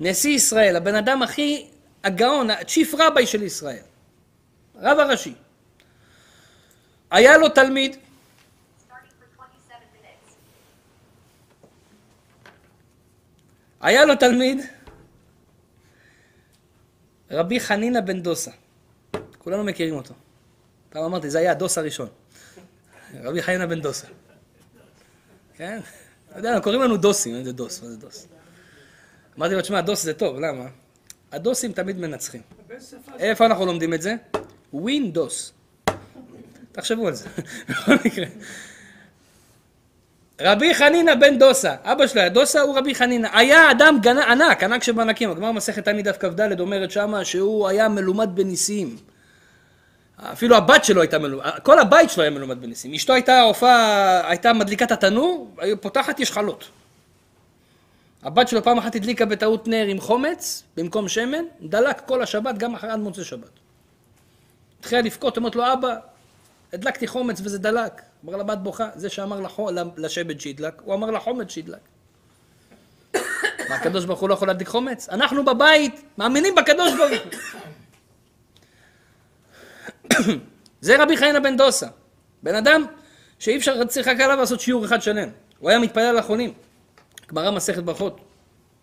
נשיא 0.00 0.30
ישראל, 0.30 0.76
הבן 0.76 0.94
אדם 0.94 1.22
הכי 1.22 1.66
הגאון, 2.04 2.50
הצ'יף 2.50 2.94
רביי 2.98 3.26
של 3.26 3.42
ישראל, 3.42 3.82
רב 4.76 4.98
הראשי. 4.98 5.34
היה 7.10 7.38
לו 7.38 7.48
תלמיד, 7.48 7.96
היה 13.80 14.04
לו 14.04 14.16
תלמיד, 14.16 14.58
רבי 17.30 17.60
חנינא 17.60 18.00
בן 18.00 18.22
דוסה. 18.22 18.50
כולנו 19.44 19.64
מכירים 19.64 19.94
אותו. 19.94 20.14
פעם 20.90 21.04
אמרתי, 21.04 21.30
זה 21.30 21.38
היה 21.38 21.50
הדוס 21.50 21.78
הראשון. 21.78 22.08
רבי 23.22 23.42
חנינא 23.42 23.66
בן 23.66 23.80
דוסה. 23.80 24.06
כן? 25.56 25.80
אתה 26.30 26.38
יודע, 26.38 26.60
קוראים 26.60 26.82
לנו 26.82 26.96
דוסים, 26.96 27.36
איזה 27.36 27.52
דוס, 27.52 27.82
מה 27.82 27.88
זה 27.88 27.96
דוס? 27.96 28.26
אמרתי 29.38 29.54
לו, 29.54 29.60
תשמע, 29.60 29.80
דוס 29.80 30.02
זה 30.02 30.14
טוב, 30.14 30.40
למה? 30.40 30.64
הדוסים 31.32 31.72
תמיד 31.72 31.98
מנצחים. 31.98 32.40
איפה 33.18 33.46
אנחנו 33.46 33.66
לומדים 33.66 33.94
את 33.94 34.02
זה? 34.02 34.14
ווינדוס. 34.72 35.52
תחשבו 36.72 37.06
על 37.08 37.14
זה. 37.14 37.28
רבי 40.40 40.74
חנינא 40.74 41.14
בן 41.14 41.38
דוסה, 41.38 41.74
אבא 41.82 42.06
שלו 42.06 42.20
היה 42.20 42.30
דוסה, 42.30 42.60
הוא 42.60 42.78
רבי 42.78 42.94
חנינא. 42.94 43.28
היה 43.32 43.70
אדם. 43.70 44.00
ענק, 44.28 44.62
ענק 44.62 44.82
שבענקים. 44.82 45.30
הגמר 45.30 45.52
מסכת 45.52 45.84
תמיד 45.84 46.08
דף 46.08 46.16
כ"ד 46.20 46.60
אומרת 46.60 46.90
שמה 46.90 47.24
שהוא 47.24 47.68
היה 47.68 47.88
מלומד 47.88 48.28
בניסים. 48.34 48.96
אפילו 50.22 50.56
הבת 50.56 50.84
שלו 50.84 51.00
הייתה 51.00 51.18
מלומד, 51.18 51.44
כל 51.62 51.78
הבית 51.78 52.10
שלו 52.10 52.22
היה 52.22 52.30
מלומד 52.30 52.60
בניסים. 52.60 52.94
אשתו 52.94 53.12
הייתה 53.12 53.40
הופעה, 53.40 54.28
הייתה 54.28 54.52
מדליקת 54.52 54.90
התנור, 54.90 55.54
פותחת 55.80 56.20
יש 56.20 56.32
חלות. 56.32 56.68
הבת 58.22 58.48
שלו 58.48 58.62
פעם 58.62 58.78
אחת 58.78 58.94
הדליקה 58.94 59.24
בטעות 59.24 59.68
נר 59.68 59.86
עם 59.86 60.00
חומץ 60.00 60.62
במקום 60.76 61.08
שמן, 61.08 61.44
דלק 61.62 62.00
כל 62.06 62.22
השבת, 62.22 62.58
גם 62.58 62.74
אחרי 62.74 62.90
עד 62.90 62.98
מוצאי 63.00 63.24
שבת. 63.24 63.50
התחילה 64.80 65.00
לבכות, 65.00 65.36
אומרת 65.36 65.56
לו, 65.56 65.72
אבא, 65.72 65.96
הדלקתי 66.72 67.06
חומץ 67.06 67.40
וזה 67.44 67.58
דלק. 67.58 68.02
אמר 68.24 68.36
לבת 68.36 68.58
בוכה, 68.58 68.88
זה 68.94 69.08
שאמר 69.08 69.40
לשבת 69.96 70.40
שידלק, 70.40 70.82
הוא 70.84 70.94
אמר 70.94 71.10
לחומץ 71.10 71.50
שידלק. 71.50 71.78
מה, 73.68 73.74
הקדוש 73.74 74.04
ברוך 74.04 74.20
הוא 74.20 74.28
לא 74.28 74.34
יכול 74.34 74.48
להדליק 74.48 74.68
חומץ? 74.68 75.08
אנחנו 75.08 75.44
בבית 75.44 76.02
מאמינים 76.18 76.54
בקדוש 76.54 76.92
ברוך 76.94 77.10
הוא. 77.10 77.60
זה 80.80 81.02
רבי 81.02 81.16
חיינה 81.16 81.40
בן 81.40 81.56
דוסה. 81.56 81.86
בן 82.42 82.54
אדם 82.54 82.84
שאי 83.38 83.56
אפשר, 83.56 83.84
צריך 83.84 84.08
רק 84.08 84.20
עליו 84.20 84.36
לעשות 84.36 84.60
שיעור 84.60 84.84
אחד 84.84 85.02
שלם. 85.02 85.28
הוא 85.58 85.70
היה 85.70 85.78
מתפלל 85.78 86.02
על 86.04 86.18
החולים. 86.18 86.52
גמרא 87.30 87.50
מסכת 87.50 87.82
ברכות, 87.82 88.20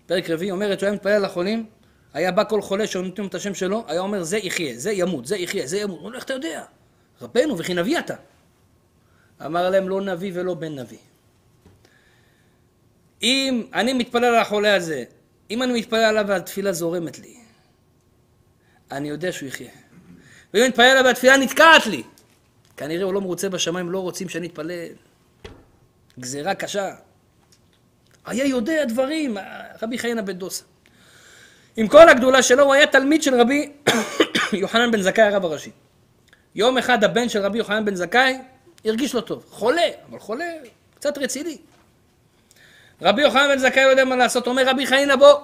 פרק 0.06 0.30
רביעי, 0.30 0.52
אומרת 0.52 0.80
שהוא 0.80 0.88
היה 0.88 0.96
מתפלל 0.96 1.12
על 1.12 1.26
החולים, 1.26 1.66
היה 2.14 2.32
בא 2.32 2.44
כל 2.44 2.62
חולה 2.62 2.88
שנותנים 2.88 3.28
את 3.28 3.36
השם 3.36 3.54
שלו, 3.54 3.84
היה 3.88 4.00
אומר 4.00 4.24
זה 4.24 4.38
יחיה, 4.38 4.78
זה 4.78 4.92
ימות, 4.92 5.26
זה 5.26 5.38
יחיה, 5.38 5.68
זה 5.68 5.78
ימות. 5.78 5.98
הוא 5.98 6.06
אומר, 6.06 6.16
איך 6.16 6.24
אתה 6.24 6.34
יודע? 6.34 6.64
רבנו 7.22 7.58
וכי 7.58 7.74
נביא 7.74 8.00
אתה. 8.00 8.16
אמר 9.46 9.70
להם 9.70 9.90
לא 9.90 10.02
נביא 10.02 10.32
ולא 10.34 10.54
בן 10.54 10.80
נביא. 10.80 10.98
אם 13.24 13.64
אני 13.74 13.94
מתפלל 13.94 14.26
על 14.26 14.36
החולה 14.36 14.76
הזה, 14.76 15.04
אם 15.52 15.64
אני 15.64 15.80
מתפלל 15.80 16.04
עליו 16.04 16.26
והתפילה 16.28 16.74
זורמת 16.74 17.20
לי, 17.20 17.38
אני 18.92 19.10
יודע 19.10 19.32
שהוא 19.32 19.48
יחיה. 19.48 19.72
ואם 20.54 20.62
אני 20.62 20.70
מתפלל 20.70 20.86
עליו 20.86 21.06
והתפילה 21.06 21.38
נתקעת 21.38 21.88
לי, 21.88 22.04
כנראה 22.78 23.04
הוא 23.04 23.14
לא 23.14 23.22
מרוצה 23.22 23.50
בשמיים, 23.50 23.92
לא 23.92 24.00
רוצים 24.00 24.30
שאני 24.30 24.48
אתפלל. 24.48 24.88
גזירה 26.20 26.56
קשה. 26.56 26.96
היה 28.26 28.46
יודע 28.46 28.86
דברים, 28.86 29.38
רבי 29.82 29.98
חיינה 29.98 30.22
בן 30.22 30.34
דוסה. 30.34 30.64
עם 31.78 31.88
כל 31.88 32.10
הגדולה 32.10 32.44
שלו, 32.44 32.64
הוא 32.64 32.74
היה 32.74 32.88
תלמיד 32.88 33.24
של 33.24 33.42
רבי 33.42 33.72
יוחנן 34.54 34.92
בן 34.92 35.02
זכאי 35.02 35.24
הרב 35.24 35.46
הראשי. 35.46 35.72
יום 36.56 36.78
אחד 36.78 37.04
הבן 37.04 37.30
של 37.30 37.42
רבי 37.42 37.58
יוחנן 37.58 37.86
בן 37.86 37.96
זכאי 37.96 38.38
הרגיש 38.86 39.16
לא 39.16 39.22
טוב. 39.22 39.46
חולה, 39.50 39.82
אבל 40.10 40.20
חולה 40.20 40.46
קצת 40.96 41.18
רציני. 41.18 41.58
רבי 43.02 43.22
יוחנן 43.22 43.48
בן 43.48 43.58
זכאי 43.58 43.84
לא 43.84 43.90
יודע 43.90 44.06
מה 44.06 44.16
לעשות, 44.16 44.48
אומר 44.48 44.70
רבי 44.70 44.88
חיינה 44.88 45.16
בוא, 45.16 45.40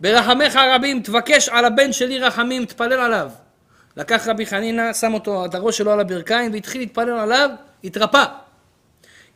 ברחמיך 0.00 0.56
הרבים 0.56 1.02
תבקש 1.02 1.48
על 1.48 1.64
הבן 1.64 1.92
שלי 1.92 2.18
רחמים, 2.18 2.64
תפלל 2.64 2.92
עליו. 2.92 3.30
לקח 3.96 4.28
רבי 4.28 4.46
חנינא, 4.46 4.92
שם 4.92 5.14
אותו, 5.14 5.44
את 5.44 5.54
הראש 5.54 5.78
שלו 5.78 5.92
על 5.92 6.00
הברכיים 6.00 6.52
והתחיל 6.52 6.80
להתפלל 6.80 7.18
עליו, 7.18 7.50
התרפא. 7.84 8.24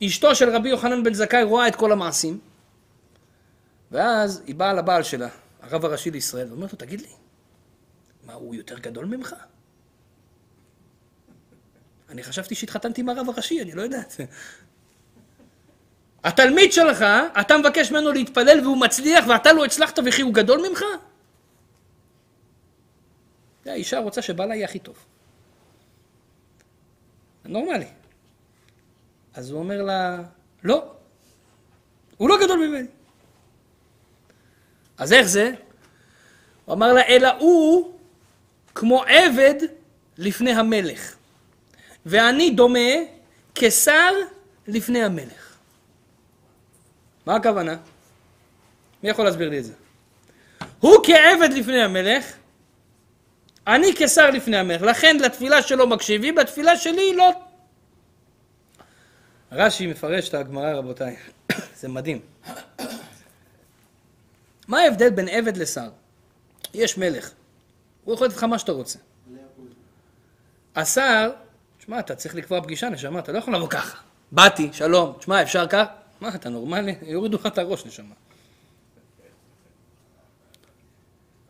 אשתו 0.04 0.34
של 0.34 0.50
רבי 0.50 0.68
יוחנן 0.68 1.02
בן 1.02 1.14
זכאי 1.14 1.42
רואה 1.42 1.68
את 1.68 1.76
כל 1.76 1.92
המעשים, 1.92 2.38
ואז 3.90 4.42
היא 4.46 4.54
באה 4.54 4.72
לבעל 4.72 5.02
שלה, 5.02 5.28
הרב 5.62 5.84
הראשי 5.84 6.10
לישראל, 6.10 6.48
ואומרת 6.50 6.72
לו, 6.72 6.78
תגיד 6.78 7.00
לי, 7.00 7.08
מה, 8.26 8.32
הוא 8.32 8.54
יותר 8.54 8.78
גדול 8.78 9.04
ממך? 9.04 9.34
אני 12.08 12.22
חשבתי 12.22 12.54
שהתחתנתי 12.54 13.00
עם 13.00 13.08
הרב 13.08 13.28
הראשי, 13.28 13.62
אני 13.62 13.72
לא 13.72 13.82
יודעת. 13.82 14.16
התלמיד 16.24 16.72
שלך, 16.72 17.04
אתה 17.40 17.58
מבקש 17.58 17.90
ממנו 17.90 18.12
להתפלל 18.12 18.60
והוא 18.62 18.76
מצליח 18.76 19.24
ואתה 19.28 19.52
לא 19.52 19.64
הצלחת 19.64 19.98
וכי 20.06 20.22
הוא 20.22 20.34
גדול 20.34 20.68
ממך? 20.68 20.84
האישה 23.66 23.98
רוצה 23.98 24.22
שבעלה 24.22 24.54
יהיה 24.54 24.64
הכי 24.64 24.78
טוב. 24.78 24.96
נורמלי. 27.44 27.86
אז 29.34 29.50
הוא 29.50 29.58
אומר 29.58 29.82
לה, 29.82 30.22
לא, 30.64 30.92
הוא 32.16 32.28
לא 32.28 32.36
גדול 32.44 32.66
ממני. 32.68 32.88
אז 34.98 35.12
איך 35.12 35.26
זה? 35.26 35.52
הוא 36.64 36.74
אמר 36.74 36.92
לה, 36.92 37.02
אלא 37.02 37.28
הוא 37.38 37.94
כמו 38.74 39.02
עבד 39.02 39.54
לפני 40.18 40.50
המלך. 40.50 41.16
ואני 42.06 42.50
דומה 42.50 42.88
כשר 43.54 44.12
לפני 44.68 45.02
המלך. 45.04 45.56
מה 47.26 47.36
הכוונה? 47.36 47.76
מי 49.02 49.08
יכול 49.08 49.24
להסביר 49.24 49.48
לי 49.48 49.58
את 49.58 49.64
זה? 49.64 49.72
הוא 50.80 50.96
כעבד 51.04 51.52
לפני 51.52 51.82
המלך, 51.82 52.36
אני 53.68 53.86
כשר 53.96 54.30
לפני 54.30 54.56
המלך, 54.56 54.82
לכן 54.82 55.16
לתפילה 55.16 55.62
שלו 55.62 55.86
מקשיבים, 55.86 56.38
לתפילה 56.38 56.76
שלי 56.76 57.16
לא. 57.16 57.30
רש"י 59.52 59.86
מפרש 59.86 60.28
את 60.28 60.34
הגמרא 60.34 60.72
רבותיי, 60.72 61.16
זה 61.80 61.88
מדהים. 61.88 62.20
מה 64.68 64.80
ההבדל 64.80 65.10
בין 65.10 65.28
עבד 65.28 65.56
לשר? 65.56 65.88
יש 66.74 66.98
מלך, 66.98 67.30
הוא 68.04 68.14
יכול 68.14 68.26
לתת 68.26 68.36
לך 68.36 68.44
מה 68.44 68.58
שאתה 68.58 68.72
רוצה. 68.72 68.98
השר 70.76 71.30
שמע, 71.78 71.98
אתה 71.98 72.14
צריך 72.14 72.34
לקבוע 72.34 72.62
פגישה, 72.62 72.88
נשמה, 72.88 73.18
אתה 73.18 73.32
לא 73.32 73.38
יכול 73.38 73.54
לבוא 73.54 73.68
ככה. 73.68 73.98
באתי, 74.32 74.70
שלום, 74.72 75.12
שמע, 75.20 75.42
אפשר 75.42 75.66
כך? 75.66 75.84
מה, 76.20 76.34
אתה 76.34 76.48
נורמלי? 76.48 76.94
יורידו 77.02 77.36
לך 77.36 77.46
את 77.46 77.58
הראש, 77.58 77.86
נשמה. 77.86 78.14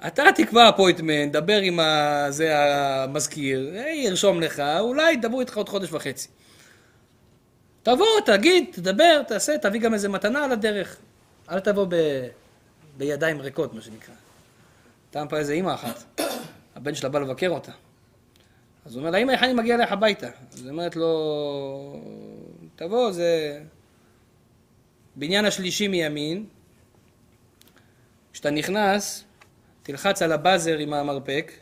אתה 0.07 0.23
תקבע 0.37 0.69
אפוינטמנט, 0.69 1.33
דבר 1.33 1.59
עם 1.63 1.81
זה 2.29 2.55
המזכיר, 2.59 3.75
ירשום 3.95 4.41
לך, 4.41 4.63
אולי 4.81 5.13
ידברו 5.13 5.41
איתך 5.41 5.57
עוד 5.57 5.69
חודש 5.69 5.93
וחצי. 5.93 6.29
תבוא, 7.83 8.07
תגיד, 8.27 8.65
תדבר, 8.73 9.23
תעשה, 9.23 9.59
תביא 9.59 9.81
גם 9.81 9.95
איזה 9.95 10.09
מתנה 10.09 10.45
על 10.45 10.53
הדרך. 10.53 10.97
אל 11.51 11.61
תבוא 11.61 11.87
ב... 11.89 11.95
בידיים 12.97 13.41
ריקות, 13.41 13.75
מה 13.75 13.81
שנקרא. 13.81 14.15
פעם 15.11 15.29
פעם 15.29 15.39
איזה 15.39 15.53
אימא 15.53 15.75
אחת, 15.75 16.21
הבן 16.77 16.95
שלה 16.95 17.09
בא 17.09 17.19
לבקר 17.19 17.49
אותה. 17.49 17.73
אז 18.87 18.95
הוא 18.95 19.01
אומר 19.01 19.11
לה, 19.11 19.19
אמא, 19.19 19.33
איך 19.33 19.43
אני 19.43 19.53
מגיע 19.53 19.75
אליך 19.75 19.93
הביתה? 19.93 20.29
אז 20.53 20.63
היא 20.63 20.71
אומרת 20.71 20.97
לו, 20.97 22.03
תבוא, 22.77 23.13
זה 23.13 23.61
בניין 25.17 25.45
השלישי 25.45 25.89
מימין, 25.89 26.47
כשאתה 28.33 28.51
נכנס, 28.51 29.25
תלחץ 29.89 30.23
על 30.23 30.33
הבאזר 30.33 30.79
עם 30.79 30.95
המרפק, 30.95 31.53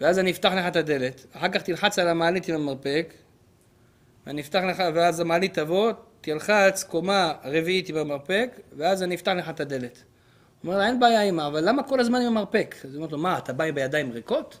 ואז 0.00 0.18
אני 0.18 0.30
אפתח 0.30 0.52
לך 0.56 0.66
את 0.68 0.76
הדלת. 0.76 1.26
אחר 1.32 1.48
כך 1.48 1.62
תלחץ 1.62 1.98
על 1.98 2.08
המעלית 2.08 2.48
עם 2.48 2.54
המרפק, 2.54 3.14
ואני 4.26 4.40
אפתח 4.40 4.60
לך, 4.68 4.82
ואז 4.94 5.20
המעלית 5.20 5.54
תבוא, 5.54 5.92
תלחץ 6.20 6.84
קומה 6.84 7.32
רביעית 7.44 7.88
עם 7.88 7.96
המרפק, 7.96 8.60
ואז 8.76 9.02
אני 9.02 9.14
אפתח 9.14 9.32
לך 9.36 9.48
את 9.48 9.60
הדלת. 9.60 9.96
הוא 10.62 10.68
אומר 10.68 10.78
לה, 10.78 10.86
אין 10.86 11.00
בעיה 11.00 11.22
אמא, 11.22 11.46
אבל 11.46 11.68
למה 11.68 11.82
כל 11.82 12.00
הזמן 12.00 12.20
עם 12.20 12.26
המרפק? 12.26 12.74
אז 12.84 12.90
היא 12.90 12.96
אומרת 12.96 13.12
לו, 13.12 13.18
מה, 13.18 13.38
אתה 13.38 13.52
בא 13.52 13.70
בידיים 13.70 14.12
ריקות? 14.12 14.58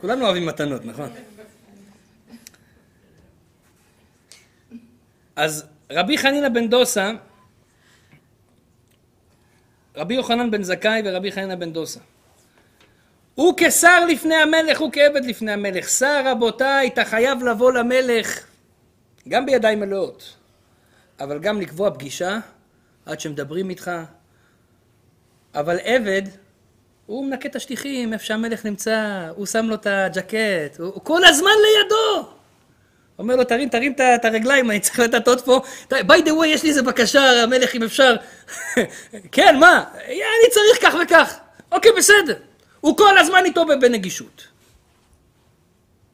כולנו 0.00 0.24
אוהבים 0.24 0.46
מתנות, 0.46 0.84
נכון? 0.84 1.08
אז 5.38 5.66
רבי 5.90 6.18
חנינא 6.18 6.48
בן 6.48 6.68
דוסה, 6.68 7.12
רבי 9.96 10.14
יוחנן 10.14 10.50
בן 10.50 10.62
זכאי 10.62 11.02
ורבי 11.04 11.32
חנינא 11.32 11.54
בן 11.54 11.72
דוסה. 11.72 12.00
הוא 13.34 13.54
כשר 13.56 14.06
לפני 14.06 14.34
המלך, 14.34 14.80
הוא 14.80 14.92
כעבד 14.92 15.24
לפני 15.24 15.52
המלך. 15.52 15.88
שר 15.88 16.22
רבותיי, 16.26 16.88
אתה 16.88 17.04
חייב 17.04 17.42
לבוא 17.42 17.72
למלך 17.72 18.46
גם 19.28 19.46
בידיים 19.46 19.80
מלאות, 19.80 20.34
אבל 21.20 21.38
גם 21.38 21.60
לקבוע 21.60 21.90
פגישה 21.90 22.38
עד 23.06 23.20
שמדברים 23.20 23.70
איתך. 23.70 23.90
אבל 25.54 25.78
עבד, 25.82 26.22
הוא 27.06 27.26
מנקה 27.26 27.48
את 27.48 27.56
השטיחים, 27.56 28.12
איפה 28.12 28.24
שהמלך 28.24 28.64
נמצא, 28.66 29.28
הוא 29.36 29.46
שם 29.46 29.66
לו 29.66 29.74
את 29.74 29.86
הג'קט, 29.86 30.78
הוא, 30.78 30.86
הוא 30.86 31.04
כל 31.04 31.24
הזמן 31.24 31.50
לידו. 31.50 32.37
אומר 33.18 33.36
לו, 33.36 33.44
תרים, 33.44 33.68
תרים 33.68 33.94
את 34.14 34.24
הרגליים, 34.24 34.70
אני 34.70 34.80
צריך 34.80 34.98
לטטות 34.98 35.40
פה. 35.40 35.60
by 35.90 36.20
the 36.24 36.30
way, 36.40 36.46
יש 36.46 36.62
לי 36.62 36.68
איזה 36.68 36.82
בקשה, 36.82 37.42
המלך, 37.42 37.74
אם 37.74 37.82
אפשר. 37.82 38.16
כן, 39.32 39.56
מה? 39.60 39.84
אני 40.04 40.50
צריך 40.50 40.82
כך 40.82 40.94
וכך. 41.02 41.38
אוקיי, 41.72 41.92
בסדר. 41.96 42.34
הוא 42.80 42.96
כל 42.96 43.18
הזמן 43.18 43.44
איתו 43.44 43.66
בנגישות. 43.80 44.46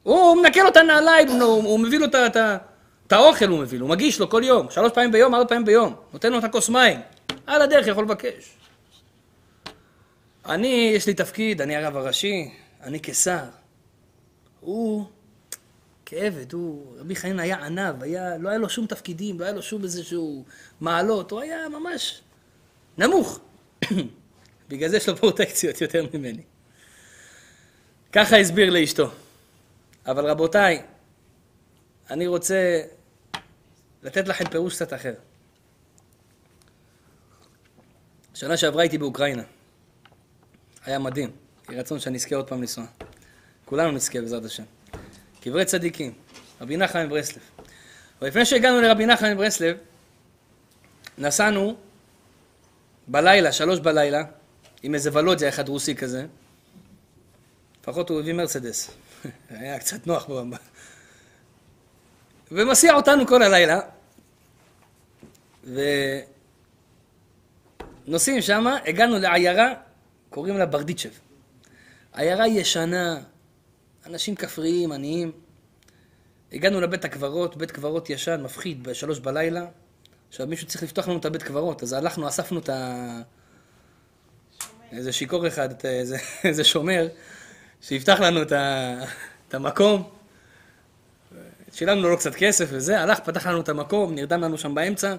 הוא 0.03 0.37
מנקה 0.37 0.63
לו 0.63 0.69
את 0.69 0.77
הנעליים, 0.77 1.27
הוא, 1.27 1.41
הוא 1.41 1.79
מביא 1.79 1.99
לו 1.99 2.05
את 3.07 3.13
האוכל, 3.13 3.47
הוא 3.47 3.59
מביא 3.59 3.79
לו, 3.79 3.85
הוא 3.85 3.89
מגיש 3.89 4.19
לו 4.19 4.29
כל 4.29 4.41
יום, 4.45 4.67
שלוש 4.69 4.91
פעמים 4.91 5.11
ביום, 5.11 5.35
ארבע 5.35 5.47
פעמים 5.47 5.65
ביום. 5.65 5.95
נותן 6.13 6.31
לו 6.31 6.39
את 6.39 6.43
הכוס 6.43 6.69
מים. 6.69 6.99
על 7.47 7.61
הדרך 7.61 7.87
יכול 7.87 8.03
לבקש. 8.03 8.55
אני, 10.45 10.91
יש 10.95 11.07
לי 11.07 11.13
תפקיד, 11.13 11.61
אני 11.61 11.75
הרב 11.75 11.97
הראשי, 11.97 12.51
אני 12.83 12.99
כשר. 13.03 13.43
הוא 14.59 15.05
כעבד, 16.05 16.53
הוא, 16.53 16.95
רבי 16.99 17.15
חנין 17.15 17.39
היה 17.39 17.65
עניו, 17.65 17.95
היה, 18.01 18.37
לא 18.37 18.49
היה 18.49 18.57
לו 18.57 18.69
שום 18.69 18.87
תפקידים, 18.87 19.39
לא 19.39 19.45
היה 19.45 19.53
לו 19.53 19.61
שום 19.61 19.83
איזשהו 19.83 20.45
מעלות, 20.81 21.31
הוא 21.31 21.39
היה 21.39 21.69
ממש 21.69 22.21
נמוך. 22.97 23.39
בגלל 24.69 24.89
זה 24.89 24.97
יש 24.97 25.09
לו 25.09 25.17
פרוטקציות 25.17 25.81
יותר 25.81 26.05
ממני. 26.13 26.41
ככה 28.11 28.37
הסביר 28.37 28.69
לאשתו. 28.69 29.11
אבל 30.05 30.29
רבותיי, 30.29 30.81
אני 32.09 32.27
רוצה 32.27 32.81
לתת 34.03 34.27
לכם 34.27 34.49
פירוש 34.49 34.75
קצת 34.75 34.93
אחר. 34.93 35.13
שנה 38.33 38.57
שעברה 38.57 38.81
הייתי 38.81 38.97
באוקראינה. 38.97 39.43
היה 40.85 40.99
מדהים. 40.99 41.31
יהי 41.69 41.79
רצון 41.79 41.99
שאני 41.99 42.17
אזכה 42.17 42.35
עוד 42.35 42.47
פעם 42.47 42.61
לנסוע. 42.61 42.85
כולנו 43.65 43.91
נזכה 43.91 44.21
בעזרת 44.21 44.45
השם. 44.45 44.63
קברי 45.45 45.65
צדיקים, 45.65 46.13
רבי 46.61 46.77
נחמן 46.77 47.05
מברסלב. 47.05 47.41
ולפני 48.21 48.45
שהגענו 48.45 48.81
לרבי 48.81 49.05
נחמן 49.05 49.33
מברסלב, 49.33 49.77
נסענו 51.17 51.75
בלילה, 53.07 53.51
שלוש 53.51 53.79
בלילה, 53.79 54.23
עם 54.83 54.95
איזה 54.95 55.09
ולודיה 55.13 55.49
אחד 55.49 55.69
רוסי 55.69 55.95
כזה. 55.95 56.25
לפחות 57.81 58.09
הוא 58.09 58.19
הביא 58.19 58.33
מרצדס. 58.33 58.91
היה 59.49 59.79
קצת 59.79 60.07
נוח 60.07 60.25
בו. 60.25 60.43
ומסיע 62.51 62.93
אותנו 62.93 63.27
כל 63.27 63.41
הלילה. 63.43 63.79
ונוסעים 68.07 68.41
שמה, 68.41 68.77
הגענו 68.85 69.19
לעיירה, 69.19 69.73
קוראים 70.29 70.57
לה 70.57 70.65
ברדיצ'ב. 70.65 71.09
עיירה 72.13 72.47
ישנה, 72.47 73.19
אנשים 74.05 74.35
כפריים, 74.35 74.91
עניים. 74.91 75.31
הגענו 76.51 76.81
לבית 76.81 77.05
הקברות, 77.05 77.57
בית 77.57 77.71
קברות 77.71 78.09
ישן, 78.09 78.41
מפחיד, 78.43 78.83
בשלוש 78.83 79.19
בלילה. 79.19 79.65
עכשיו 80.29 80.47
מישהו 80.47 80.67
צריך 80.67 80.83
לפתוח 80.83 81.07
לנו 81.07 81.17
את 81.17 81.25
הבית 81.25 81.43
קברות, 81.43 81.83
אז 81.83 81.93
הלכנו, 81.93 82.27
אספנו 82.27 82.59
את 82.59 82.69
ה... 82.69 83.21
איזה 84.91 85.13
שיכור 85.13 85.47
אחד, 85.47 85.71
את 85.71 85.85
איזה, 85.85 86.17
איזה 86.43 86.63
שומר, 86.63 87.07
שיפתח 87.81 88.19
לנו 88.19 88.41
את, 88.41 88.51
ה... 88.51 88.95
את 89.47 89.53
המקום. 89.53 90.09
שילמנו 91.73 92.09
לו 92.09 92.17
קצת 92.17 92.35
כסף 92.35 92.67
וזה, 92.69 93.01
הלך, 93.01 93.19
פתח 93.19 93.47
לנו 93.47 93.61
את 93.61 93.69
המקום, 93.69 94.15
נרדם 94.15 94.41
לנו 94.41 94.57
שם 94.57 94.75
באמצע, 94.75 95.15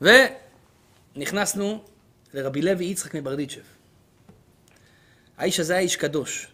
ונכנסנו 0.00 1.84
לרבי 2.34 2.62
לוי 2.62 2.84
יצחק 2.84 3.14
מברדיצ'ב. 3.14 3.60
האיש 5.38 5.60
הזה 5.60 5.72
היה 5.72 5.82
איש 5.82 5.96
קדוש. 5.96 6.48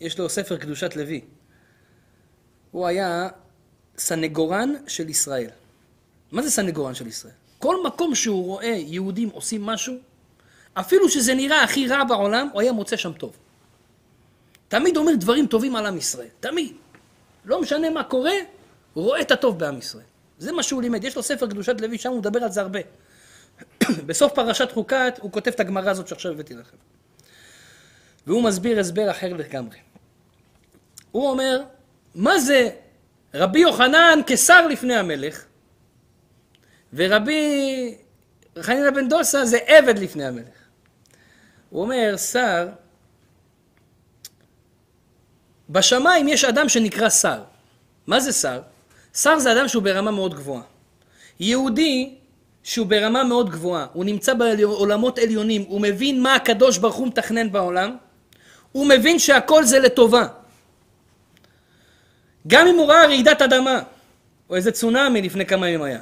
יש 0.00 0.18
לו 0.18 0.28
ספר 0.28 0.56
קדושת 0.56 0.96
לוי. 0.96 1.20
הוא 2.70 2.86
היה 2.86 3.28
סנגורן 3.98 4.74
של 4.86 5.08
ישראל. 5.08 5.50
מה 6.32 6.42
זה 6.42 6.50
סנגורן 6.50 6.94
של 6.94 7.06
ישראל? 7.06 7.34
כל 7.58 7.76
מקום 7.86 8.14
שהוא 8.14 8.44
רואה 8.44 8.74
יהודים 8.86 9.28
עושים 9.28 9.66
משהו, 9.66 9.94
אפילו 10.74 11.08
שזה 11.08 11.34
נראה 11.34 11.62
הכי 11.62 11.88
רע 11.88 12.04
בעולם, 12.04 12.48
הוא 12.52 12.60
היה 12.60 12.72
מוצא 12.72 12.96
שם 12.96 13.12
טוב. 13.12 13.36
תמיד 14.68 14.96
אומר 14.96 15.12
דברים 15.14 15.46
טובים 15.46 15.76
על 15.76 15.86
עם 15.86 15.96
ישראל, 15.96 16.28
תמיד. 16.40 16.72
לא 17.44 17.60
משנה 17.60 17.90
מה 17.90 18.04
קורה, 18.04 18.32
הוא 18.94 19.04
רואה 19.04 19.20
את 19.20 19.30
הטוב 19.30 19.58
בעם 19.58 19.78
ישראל. 19.78 20.04
זה 20.38 20.52
מה 20.52 20.62
שהוא 20.62 20.82
לימד. 20.82 21.04
יש 21.04 21.16
לו 21.16 21.22
ספר 21.22 21.46
קדושת 21.46 21.80
לוי, 21.80 21.98
שם 21.98 22.10
הוא 22.10 22.18
מדבר 22.18 22.44
על 22.44 22.50
זה 22.50 22.60
הרבה. 22.60 22.78
בסוף 24.06 24.32
פרשת 24.32 24.72
חוקת 24.72 25.18
הוא 25.20 25.32
כותב 25.32 25.50
את 25.50 25.60
הגמרא 25.60 25.90
הזאת 25.90 26.08
שעכשיו 26.08 26.32
הבאתי 26.32 26.54
לכם. 26.54 26.76
והוא 28.26 28.42
מסביר 28.42 28.80
הסבר 28.80 29.10
אחר 29.10 29.32
לגמרי. 29.32 29.76
הוא 31.12 31.30
אומר, 31.30 31.62
מה 32.14 32.38
זה 32.38 32.70
רבי 33.34 33.60
יוחנן 33.60 34.20
כשר 34.26 34.66
לפני 34.66 34.96
המלך, 34.96 35.44
ורבי 36.94 37.94
חנינא 38.60 38.90
בן 38.90 39.08
דוסה 39.08 39.44
זה 39.44 39.58
עבד 39.66 39.98
לפני 39.98 40.24
המלך. 40.24 40.44
הוא 41.70 41.82
אומר, 41.82 42.16
שר, 42.16 42.68
בשמיים 45.70 46.28
יש 46.28 46.44
אדם 46.44 46.68
שנקרא 46.68 47.08
שר. 47.10 47.42
מה 48.06 48.20
זה 48.20 48.32
שר? 48.32 48.60
שר 49.14 49.38
זה 49.38 49.52
אדם 49.52 49.68
שהוא 49.68 49.82
ברמה 49.82 50.10
מאוד 50.10 50.34
גבוהה. 50.34 50.62
יהודי 51.40 52.14
שהוא 52.62 52.86
ברמה 52.86 53.24
מאוד 53.24 53.50
גבוהה, 53.50 53.86
הוא 53.92 54.04
נמצא 54.04 54.34
בעולמות 54.34 55.18
עליונים, 55.18 55.64
הוא 55.68 55.80
מבין 55.80 56.22
מה 56.22 56.34
הקדוש 56.34 56.78
ברוך 56.78 56.96
הוא 56.96 57.06
מתכנן 57.06 57.52
בעולם, 57.52 57.96
הוא 58.72 58.86
מבין 58.86 59.18
שהכל 59.18 59.64
זה 59.64 59.78
לטובה. 59.78 60.26
גם 62.46 62.66
אם 62.66 62.76
הוא 62.76 62.88
ראה 62.88 63.06
רעידת 63.06 63.42
אדמה, 63.42 63.82
או 64.50 64.56
איזה 64.56 64.72
צונאמי 64.72 65.22
לפני 65.22 65.46
כמה 65.46 65.68
ימים 65.68 65.82
היה, 65.82 66.00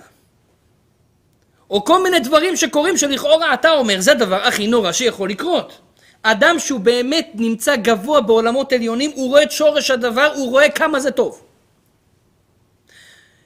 או 1.71 1.85
כל 1.85 2.03
מיני 2.03 2.21
דברים 2.21 2.57
שקורים 2.57 2.97
שלכאורה 2.97 3.55
אתה 3.55 3.71
אומר, 3.71 4.01
זה 4.01 4.13
הדבר 4.13 4.43
הכי 4.43 4.67
נורא 4.67 4.93
שיכול 4.93 5.31
לקרות. 5.31 5.81
אדם 6.23 6.59
שהוא 6.59 6.81
באמת 6.81 7.31
נמצא 7.35 7.77
גבוה 7.77 8.21
בעולמות 8.21 8.73
עליונים, 8.73 9.11
הוא 9.15 9.29
רואה 9.29 9.43
את 9.43 9.51
שורש 9.51 9.91
הדבר, 9.91 10.33
הוא 10.37 10.51
רואה 10.51 10.71
כמה 10.71 11.01
זה 11.01 11.11
טוב. 11.11 11.43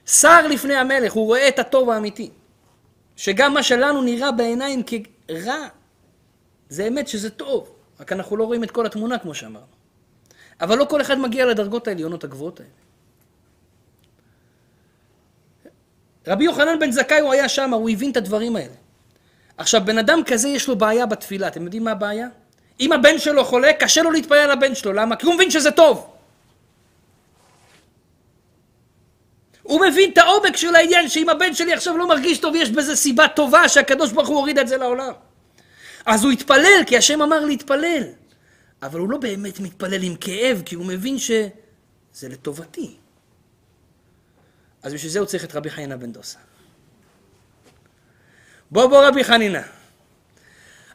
שר 0.06 0.46
לפני 0.46 0.74
המלך, 0.74 1.12
הוא 1.12 1.26
רואה 1.26 1.48
את 1.48 1.58
הטוב 1.58 1.90
האמיתי. 1.90 2.30
שגם 3.16 3.54
מה 3.54 3.62
שלנו 3.62 4.02
נראה 4.02 4.32
בעיניים 4.32 4.82
כרע, 4.82 5.66
זה 6.68 6.88
אמת 6.88 7.08
שזה 7.08 7.30
טוב. 7.30 7.70
רק 8.00 8.12
אנחנו 8.12 8.36
לא 8.36 8.44
רואים 8.44 8.64
את 8.64 8.70
כל 8.70 8.86
התמונה 8.86 9.18
כמו 9.18 9.34
שאמרנו. 9.34 9.66
אבל 10.60 10.78
לא 10.78 10.84
כל 10.84 11.00
אחד 11.00 11.18
מגיע 11.18 11.46
לדרגות 11.46 11.88
העליונות 11.88 12.24
הגבוהות 12.24 12.60
האלה. 12.60 12.81
רבי 16.26 16.44
יוחנן 16.44 16.78
בן 16.78 16.90
זכאי 16.90 17.20
הוא 17.20 17.32
היה 17.32 17.48
שם, 17.48 17.74
הוא 17.74 17.90
הבין 17.90 18.10
את 18.10 18.16
הדברים 18.16 18.56
האלה. 18.56 18.74
עכשיו, 19.56 19.80
בן 19.84 19.98
אדם 19.98 20.20
כזה 20.26 20.48
יש 20.48 20.68
לו 20.68 20.76
בעיה 20.76 21.06
בתפילה, 21.06 21.48
אתם 21.48 21.62
יודעים 21.64 21.84
מה 21.84 21.90
הבעיה? 21.90 22.28
אם 22.80 22.92
הבן 22.92 23.18
שלו 23.18 23.44
חולה, 23.44 23.72
קשה 23.72 24.02
לו 24.02 24.10
להתפלל 24.10 24.52
לבן 24.52 24.74
שלו, 24.74 24.92
למה? 24.92 25.16
כי 25.16 25.26
הוא 25.26 25.34
מבין 25.34 25.50
שזה 25.50 25.70
טוב. 25.70 26.12
הוא 29.62 29.80
מבין 29.86 30.10
את 30.10 30.18
העומק 30.18 30.56
של 30.56 30.74
העניין, 30.74 31.08
שאם 31.08 31.28
הבן 31.28 31.54
שלי 31.54 31.72
עכשיו 31.72 31.96
לא 31.96 32.08
מרגיש 32.08 32.38
טוב, 32.38 32.54
יש 32.56 32.70
בזה 32.70 32.96
סיבה 32.96 33.28
טובה 33.28 33.68
שהקדוש 33.68 34.12
ברוך 34.12 34.28
הוא 34.28 34.36
הוריד 34.36 34.58
את 34.58 34.68
זה 34.68 34.76
לעולם. 34.76 35.12
אז 36.06 36.24
הוא 36.24 36.32
התפלל, 36.32 36.82
כי 36.86 36.96
השם 36.96 37.22
אמר 37.22 37.44
להתפלל. 37.44 38.02
אבל 38.82 39.00
הוא 39.00 39.10
לא 39.10 39.18
באמת 39.18 39.60
מתפלל 39.60 40.02
עם 40.02 40.16
כאב, 40.16 40.62
כי 40.64 40.74
הוא 40.74 40.86
מבין 40.86 41.18
שזה 41.18 42.28
לטובתי. 42.28 42.96
אז 44.82 44.94
בשביל 44.94 45.10
זה 45.12 45.18
הוא 45.18 45.26
צריך 45.26 45.44
את 45.44 45.54
רבי 45.54 45.70
חנינה 45.70 45.96
בן 45.96 46.12
דוסה. 46.12 46.38
בוא 48.70 48.86
בוא 48.86 49.06
רבי 49.06 49.24
חנינה. 49.24 49.62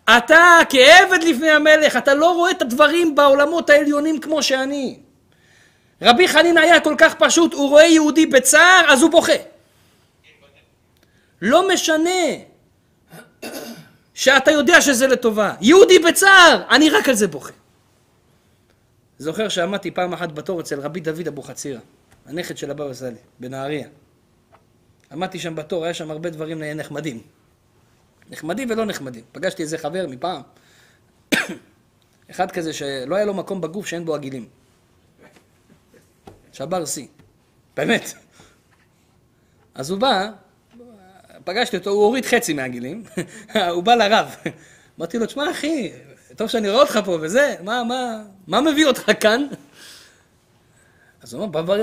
אתה 0.10 0.60
כעבד 0.70 1.24
לפני 1.24 1.50
המלך, 1.50 1.98
אתה 1.98 2.14
לא 2.14 2.36
רואה 2.36 2.52
את 2.52 2.62
הדברים 2.62 3.16
בעולמות 3.16 3.70
העליונים 3.70 4.20
כמו 4.20 4.44
שאני. 4.44 5.00
רבי 6.02 6.28
חנינה 6.28 6.62
היה 6.62 6.80
כל 6.80 6.96
כך 6.98 7.16
פשוט, 7.16 7.54
הוא 7.54 7.70
רואה 7.70 7.84
יהודי 7.84 8.26
בצער, 8.26 8.86
אז 8.88 9.02
הוא 9.02 9.12
בוכה. 9.12 9.34
לא 11.42 11.74
משנה 11.74 12.10
שאתה 14.14 14.52
יודע 14.52 14.82
שזה 14.82 15.08
לטובה. 15.08 15.54
יהודי 15.62 16.00
בצער, 16.00 16.64
אני 16.70 16.90
רק 16.90 17.10
על 17.10 17.16
זה 17.16 17.28
בוכה. 17.28 17.54
זוכר 19.20 19.50
שעמדתי 19.50 19.92
פעם 19.92 20.14
אחת 20.14 20.32
בתור 20.32 20.62
אצל 20.62 20.80
רבי 20.80 21.00
דוד 21.00 21.28
אבוחצירא, 21.28 21.80
הנכד 22.28 22.58
של 22.58 22.72
הבבא 22.72 22.94
סאלי, 22.94 23.18
בנהריה. 23.40 23.88
עמדתי 25.12 25.40
שם 25.40 25.56
בתור, 25.56 25.84
היה 25.84 25.94
שם 25.94 26.12
הרבה 26.12 26.30
דברים 26.30 26.64
נחמדים. 26.64 27.22
נחמדים 28.30 28.70
ולא 28.72 28.86
נחמדים. 28.86 29.24
פגשתי 29.32 29.64
איזה 29.64 29.78
חבר 29.78 30.08
מפעם, 30.10 30.42
אחד 32.32 32.52
כזה 32.52 32.74
שלא 32.74 33.16
היה 33.16 33.26
לו 33.26 33.34
מקום 33.34 33.62
בגוף 33.62 33.86
שאין 33.86 34.06
בו 34.06 34.16
עגילים. 34.16 34.48
שבר 36.54 36.86
שיא. 36.86 37.08
באמת. 37.76 38.14
אז 39.76 39.90
הוא 39.90 40.00
בא, 40.00 40.30
פגשתי 41.44 41.78
אותו, 41.78 41.90
הוא 41.90 42.04
הוריד 42.04 42.26
חצי 42.26 42.54
מהגילים, 42.54 43.04
הוא 43.74 43.84
בא 43.84 43.96
לרב. 43.96 44.36
אמרתי 45.00 45.18
לו, 45.18 45.26
תשמע 45.26 45.52
אחי, 45.52 45.92
טוב 46.36 46.48
שאני 46.48 46.70
רואה 46.70 46.82
אותך 46.82 47.00
פה 47.06 47.18
וזה, 47.22 47.56
מה, 47.64 47.84
מה, 47.84 48.24
מה 48.48 48.62
מביא 48.62 48.86
אותך 48.86 49.12
כאן? 49.20 49.48
אז 51.28 51.34
הוא 51.34 51.44
אומר, 51.44 51.62
בא 51.62 51.76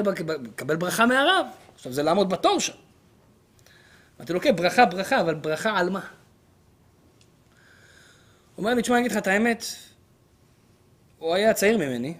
לקבל 0.42 0.76
ברכה 0.76 1.06
מהרב. 1.06 1.46
עכשיו 1.74 1.92
זה 1.92 2.02
לעמוד 2.02 2.28
בתור 2.28 2.60
שם. 2.60 2.72
אמרתי 4.18 4.32
לו, 4.32 4.40
כן, 4.40 4.56
ברכה, 4.56 4.86
ברכה, 4.86 5.20
אבל 5.20 5.34
ברכה 5.34 5.78
על 5.78 5.90
מה? 5.90 6.00
הוא 6.00 6.06
אומר 8.58 8.74
לי, 8.74 8.82
תשמע, 8.82 8.96
אני 8.96 9.00
אגיד 9.00 9.12
לך 9.12 9.18
את 9.18 9.26
האמת, 9.26 9.64
הוא 11.18 11.34
היה 11.34 11.54
צעיר 11.54 11.78
ממני, 11.78 12.14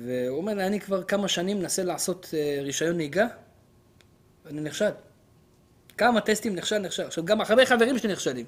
והוא 0.00 0.36
אומר 0.36 0.54
לי, 0.54 0.66
אני 0.66 0.80
כבר 0.80 1.02
כמה 1.02 1.28
שנים 1.28 1.58
מנסה 1.58 1.84
לעשות 1.84 2.34
אה, 2.34 2.58
רישיון 2.62 2.96
נהיגה, 2.96 3.26
ואני 4.44 4.60
נכשל. 4.60 4.90
כמה 5.98 6.20
טסטים 6.20 6.54
נכשל, 6.54 6.78
נכשל. 6.78 7.02
עכשיו, 7.02 7.24
גם 7.24 7.40
הרבה 7.40 7.66
חברים 7.66 7.98
שלי 7.98 8.12
נכשלים. 8.12 8.46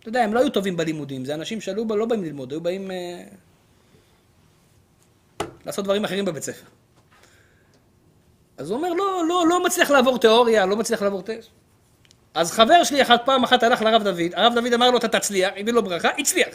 אתה 0.00 0.08
יודע, 0.08 0.22
הם 0.22 0.34
לא 0.34 0.40
היו 0.40 0.50
טובים 0.50 0.76
בלימודים, 0.76 1.24
זה 1.24 1.34
אנשים 1.34 1.60
שעלו, 1.60 1.84
לא 1.88 2.06
באים 2.06 2.24
ללמוד, 2.24 2.52
היו 2.52 2.60
באים 2.60 2.90
אה, 2.90 3.24
לעשות 5.66 5.84
דברים 5.84 6.04
אחרים 6.04 6.24
בבית 6.24 6.42
ספר. 6.42 6.79
אז 8.60 8.70
הוא 8.70 8.76
אומר, 8.76 8.92
לא, 8.92 9.22
לא, 9.28 9.44
לא 9.48 9.64
מצליח 9.64 9.90
לעבור 9.90 10.18
תיאוריה, 10.18 10.66
לא 10.66 10.76
מצליח 10.76 11.02
לעבור 11.02 11.22
טסט. 11.22 11.48
אז 12.34 12.52
חבר 12.52 12.84
שלי 12.84 13.02
אחד 13.02 13.16
פעם 13.24 13.44
אחת 13.44 13.62
הלך 13.62 13.82
לרב 13.82 14.02
דוד, 14.02 14.34
הרב 14.34 14.54
דוד 14.54 14.72
אמר 14.72 14.90
לו 14.90 14.98
אתה 14.98 15.08
תצליח, 15.08 15.50
הביא 15.56 15.72
לו 15.72 15.82
ברכה, 15.82 16.08
הצליח. 16.18 16.54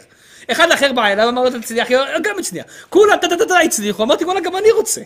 אחד 0.50 0.70
אחר 0.70 0.92
בא 0.92 1.06
אליו, 1.06 1.28
אמר 1.28 1.42
לו 1.42 1.48
אתה 1.48 1.60
תצליח, 1.60 1.88
גם 2.22 2.38
הצליח. 2.38 2.64
כולה 2.90 3.18
טה 3.18 3.28
טה 3.28 3.46
טה 3.48 3.58
הצליחו, 3.58 4.02
אמרתי 4.02 4.24
וואלה 4.24 4.40
גם 4.40 4.56
אני 4.56 4.70
רוצה. 4.70 5.00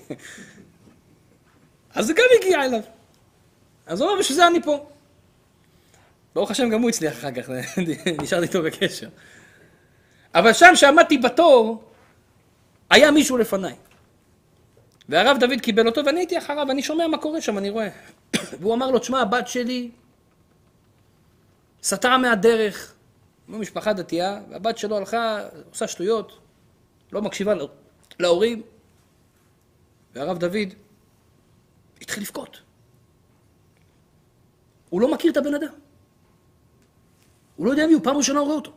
אז 1.94 2.06
זה 2.06 2.12
גם 2.12 2.24
הגיע 2.38 2.64
אליו. 2.64 2.80
אז 3.86 4.00
הוא 4.00 4.08
אומר 4.08 4.20
בשביל 4.20 4.36
זה 4.36 4.46
אני 4.46 4.62
פה. 4.62 4.86
ברוך 6.34 6.50
השם 6.50 6.70
גם 6.70 6.82
הוא 6.82 6.88
הצליח 6.88 7.12
אחר 7.12 7.30
כך, 7.30 7.48
נשארתי 8.22 8.46
איתו 8.46 8.62
בקשר. 8.62 9.08
אבל 10.34 10.52
שם 10.52 10.72
שעמדתי 10.74 11.18
בתור, 11.18 11.84
היה 12.90 13.10
מישהו 13.10 13.36
לפניי. 13.36 13.74
והרב 15.10 15.36
דוד 15.40 15.60
קיבל 15.62 15.86
אותו 15.86 16.04
ואני 16.04 16.20
הייתי 16.20 16.38
אחריו, 16.38 16.70
אני 16.70 16.82
שומע 16.82 17.08
מה 17.08 17.18
קורה 17.18 17.40
שם, 17.40 17.58
אני 17.58 17.70
רואה. 17.70 17.88
והוא 18.60 18.74
אמר 18.74 18.90
לו, 18.90 18.98
תשמע, 18.98 19.20
הבת 19.20 19.48
שלי 19.48 19.90
סטרה 21.82 22.18
מהדרך, 22.18 22.94
משפחה 23.48 23.92
דתייה, 23.92 24.40
והבת 24.50 24.78
שלו 24.78 24.96
הלכה, 24.96 25.38
עושה 25.70 25.88
שטויות, 25.88 26.38
לא 27.12 27.22
מקשיבה 27.22 27.54
להורים, 28.18 28.62
והרב 30.14 30.38
דוד 30.38 30.74
התחיל 32.00 32.22
לבכות. 32.22 32.60
הוא 34.90 35.00
לא 35.00 35.12
מכיר 35.12 35.32
את 35.32 35.36
הבן 35.36 35.54
אדם. 35.54 35.72
הוא 37.56 37.66
לא 37.66 37.70
יודע 37.70 37.86
מי 37.86 37.92
הוא, 37.92 38.04
פעם 38.04 38.16
ראשונה 38.16 38.40
הוא 38.40 38.46
רואה 38.46 38.56
אותו. 38.56 38.72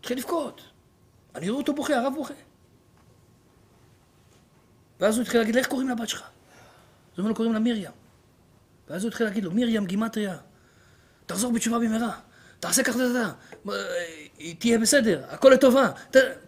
התחיל 0.00 0.18
לבכות. 0.18 0.62
אני 1.34 1.48
רואה 1.48 1.60
אותו 1.60 1.74
בוכה, 1.74 1.96
הרב 1.96 2.12
בוכה. 2.14 2.34
ואז 5.00 5.16
הוא 5.16 5.22
התחיל 5.22 5.40
להגיד, 5.40 5.56
איך 5.56 5.66
קוראים 5.66 5.88
לבת 5.88 6.08
שלך? 6.08 6.20
אז 6.20 6.26
הוא 6.26 7.18
אומר 7.18 7.28
לו, 7.28 7.34
קוראים 7.34 7.54
לה 7.54 7.58
מרים. 7.58 7.90
ואז 8.88 9.04
הוא 9.04 9.08
התחיל 9.08 9.26
להגיד 9.26 9.44
לו, 9.44 9.50
מרים 9.52 9.86
גימטריה, 9.86 10.36
תחזור 11.26 11.52
בתשובה 11.52 11.78
במהרה, 11.78 12.18
תעשה 12.60 12.82
ככה, 12.82 12.98
היא 14.38 14.56
תהיה 14.58 14.78
בסדר, 14.78 15.24
הכל 15.28 15.48
לטובה. 15.48 15.90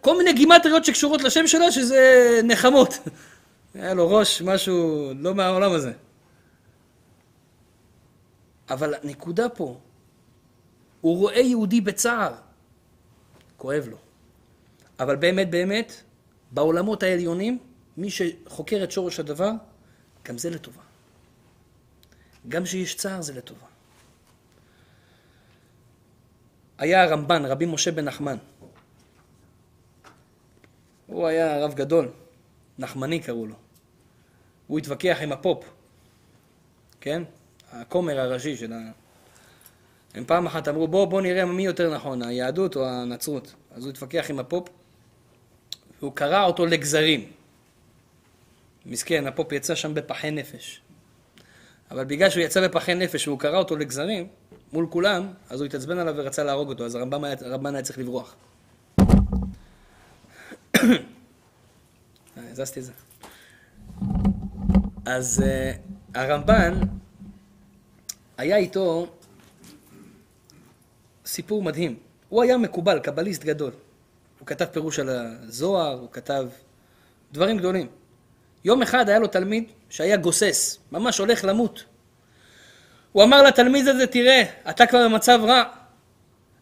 כל 0.01 0.19
מיני 0.19 0.33
גימטריות 0.33 0.85
שקשורות 0.85 1.23
לשם 1.23 1.47
שלה, 1.47 1.73
שזה 1.73 2.41
נחמות. 2.45 2.95
היה 3.75 3.95
לו 3.95 4.11
ראש, 4.11 4.43
משהו 4.43 5.11
לא 5.17 5.35
מהעולם 5.35 5.73
הזה. 5.73 5.93
אבל 8.71 8.95
הנקודה 9.03 9.49
פה, 9.49 9.79
הוא 11.01 11.17
רואה 11.19 11.41
יהודי 11.41 11.81
בצער, 11.81 12.35
כואב 13.57 13.89
לו. 13.91 13.97
אבל 15.01 15.17
באמת 15.17 15.51
באמת, 15.51 15.93
בעולמות 16.51 17.03
העליונים, 17.03 17.59
מי 17.97 18.11
שחוקר 18.11 18.85
את 18.85 18.93
שורש 18.93 19.21
הדבר, 19.21 19.51
גם 20.25 20.39
זה 20.39 20.51
לטובה. 20.51 20.83
גם 22.49 22.65
כשיש 22.65 22.95
צער 22.95 23.23
זה 23.23 23.33
לטובה. 23.33 23.67
היה 26.79 27.03
הרמב"ן, 27.03 27.45
רבי 27.45 27.67
משה 27.67 27.91
בן 27.91 28.05
נחמן. 28.05 28.37
הוא 31.07 31.27
היה 31.27 31.65
רב 31.65 31.75
גדול, 31.75 32.09
נחמני 32.79 33.21
קראו 33.21 33.47
לו. 33.47 33.55
הוא 34.67 34.79
התווכח 34.79 35.19
עם 35.23 35.33
הפופ, 35.33 35.65
כן? 37.01 37.23
הכומר 37.73 38.21
הראשי 38.21 38.57
של 38.57 38.73
ה... 38.73 38.77
הם 40.15 40.25
פעם 40.25 40.47
אחת 40.47 40.69
אמרו, 40.69 40.89
בוא, 40.89 41.05
בוא 41.05 41.21
נראה 41.21 41.45
מי 41.45 41.63
יותר 41.63 41.95
נכון, 41.95 42.23
היהדות 42.23 42.77
או 42.77 42.89
הנצרות. 42.89 43.55
אז 43.71 43.85
הוא 43.85 43.91
התווכח 43.91 44.31
עם 44.31 44.39
הפופ, 44.39 44.69
והוא 46.01 46.13
קרע 46.13 46.45
אותו 46.45 46.67
לגזרים. 46.67 47.33
מסכן, 48.91 49.27
הפופ 49.27 49.53
יצא 49.53 49.75
שם 49.75 49.95
בפחי 49.95 50.31
נפש. 50.31 50.81
אבל 51.91 52.05
בגלל 52.05 52.31
שהוא 52.31 52.43
יצא 52.43 52.69
בפחי 52.69 52.95
נפש 52.95 53.29
והוא 53.29 53.39
קרע 53.39 53.59
אותו 53.59 53.77
לגזרים, 53.77 54.29
מול 54.73 54.87
כולם, 54.91 55.33
אז 55.51 55.61
הוא 55.61 55.67
התעצבן 55.67 55.99
עליו 55.99 56.15
ורצה 56.17 56.45
להרוג 56.45 56.69
אותו, 56.69 56.85
אז 56.85 56.95
הרמב"ם 56.95 57.25
היה, 57.25 57.35
הרמב"ן 57.41 57.75
היה 57.75 57.83
צריך 57.83 57.99
לברוח. 57.99 58.35
אה, 60.79 60.83
הזזתי 62.37 62.81
את 62.81 62.85
זה. 62.85 62.93
אז 65.07 65.45
uh, 65.45 65.79
הרמב"ן, 66.19 66.81
היה 68.39 68.57
איתו 68.57 69.07
סיפור 71.27 71.63
מדהים. 71.63 71.99
הוא 72.29 72.43
היה 72.43 72.59
מקובל, 72.59 72.99
קבליסט 72.99 73.45
גדול. 73.45 73.73
הוא 74.39 74.47
כתב 74.47 74.65
פירוש 74.65 74.99
על 74.99 75.09
הזוהר, 75.09 75.99
הוא 76.01 76.09
כתב 76.13 76.49
דברים 77.33 77.59
גדולים. 77.59 77.87
יום 78.65 78.83
אחד 78.83 79.09
היה 79.09 79.19
לו 79.19 79.27
תלמיד 79.27 79.65
שהיה 79.91 80.17
גוסס, 80.17 80.79
ממש 80.93 81.19
הולך 81.19 81.45
למות. 81.45 81.85
הוא 83.13 83.25
אמר 83.25 83.43
לתלמיד 83.43 83.89
הזה, 83.89 84.07
תראה, 84.07 84.43
אתה 84.71 84.87
כבר 84.87 85.09
במצב 85.09 85.41
רע, 85.45 85.63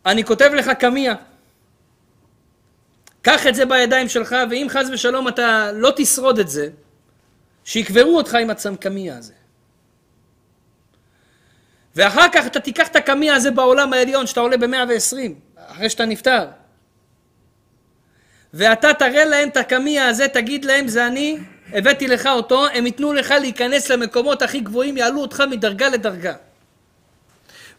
אני 0.06 0.24
כותב 0.24 0.50
לך 0.54 0.70
קמיע. 0.70 1.14
קח 3.22 3.46
את 3.46 3.54
זה 3.54 3.66
בידיים 3.66 4.08
שלך, 4.08 4.36
ואם 4.50 4.66
חס 4.70 4.86
ושלום 4.92 5.28
אתה 5.28 5.72
לא 5.72 5.92
תשרוד 5.96 6.38
את 6.38 6.48
זה, 6.48 6.68
שיקברו 7.64 8.16
אותך 8.16 8.34
עם 8.34 8.50
הצמקמיע 8.50 9.16
הזה. 9.16 9.32
ואחר 11.96 12.26
כך 12.32 12.46
אתה 12.46 12.60
תיקח 12.60 12.88
את 12.88 12.96
הקמיע 12.96 13.34
הזה 13.34 13.50
בעולם 13.50 13.92
העליון, 13.92 14.26
שאתה 14.26 14.40
עולה 14.40 14.56
ב-120, 14.56 15.16
אחרי 15.56 15.90
שאתה 15.90 16.04
נפטר. 16.04 16.46
ואתה 18.54 18.94
תראה 18.94 19.24
להם 19.24 19.48
את 19.48 19.56
הקמיע 19.56 20.06
הזה, 20.06 20.28
תגיד 20.28 20.64
להם, 20.64 20.88
זה 20.88 21.06
אני, 21.06 21.38
הבאתי 21.72 22.08
לך 22.08 22.26
אותו, 22.26 22.66
הם 22.66 22.86
ייתנו 22.86 23.12
לך 23.12 23.30
להיכנס 23.30 23.90
למקומות 23.90 24.42
הכי 24.42 24.60
גבוהים, 24.60 24.96
יעלו 24.96 25.20
אותך 25.20 25.42
מדרגה 25.50 25.88
לדרגה. 25.88 26.34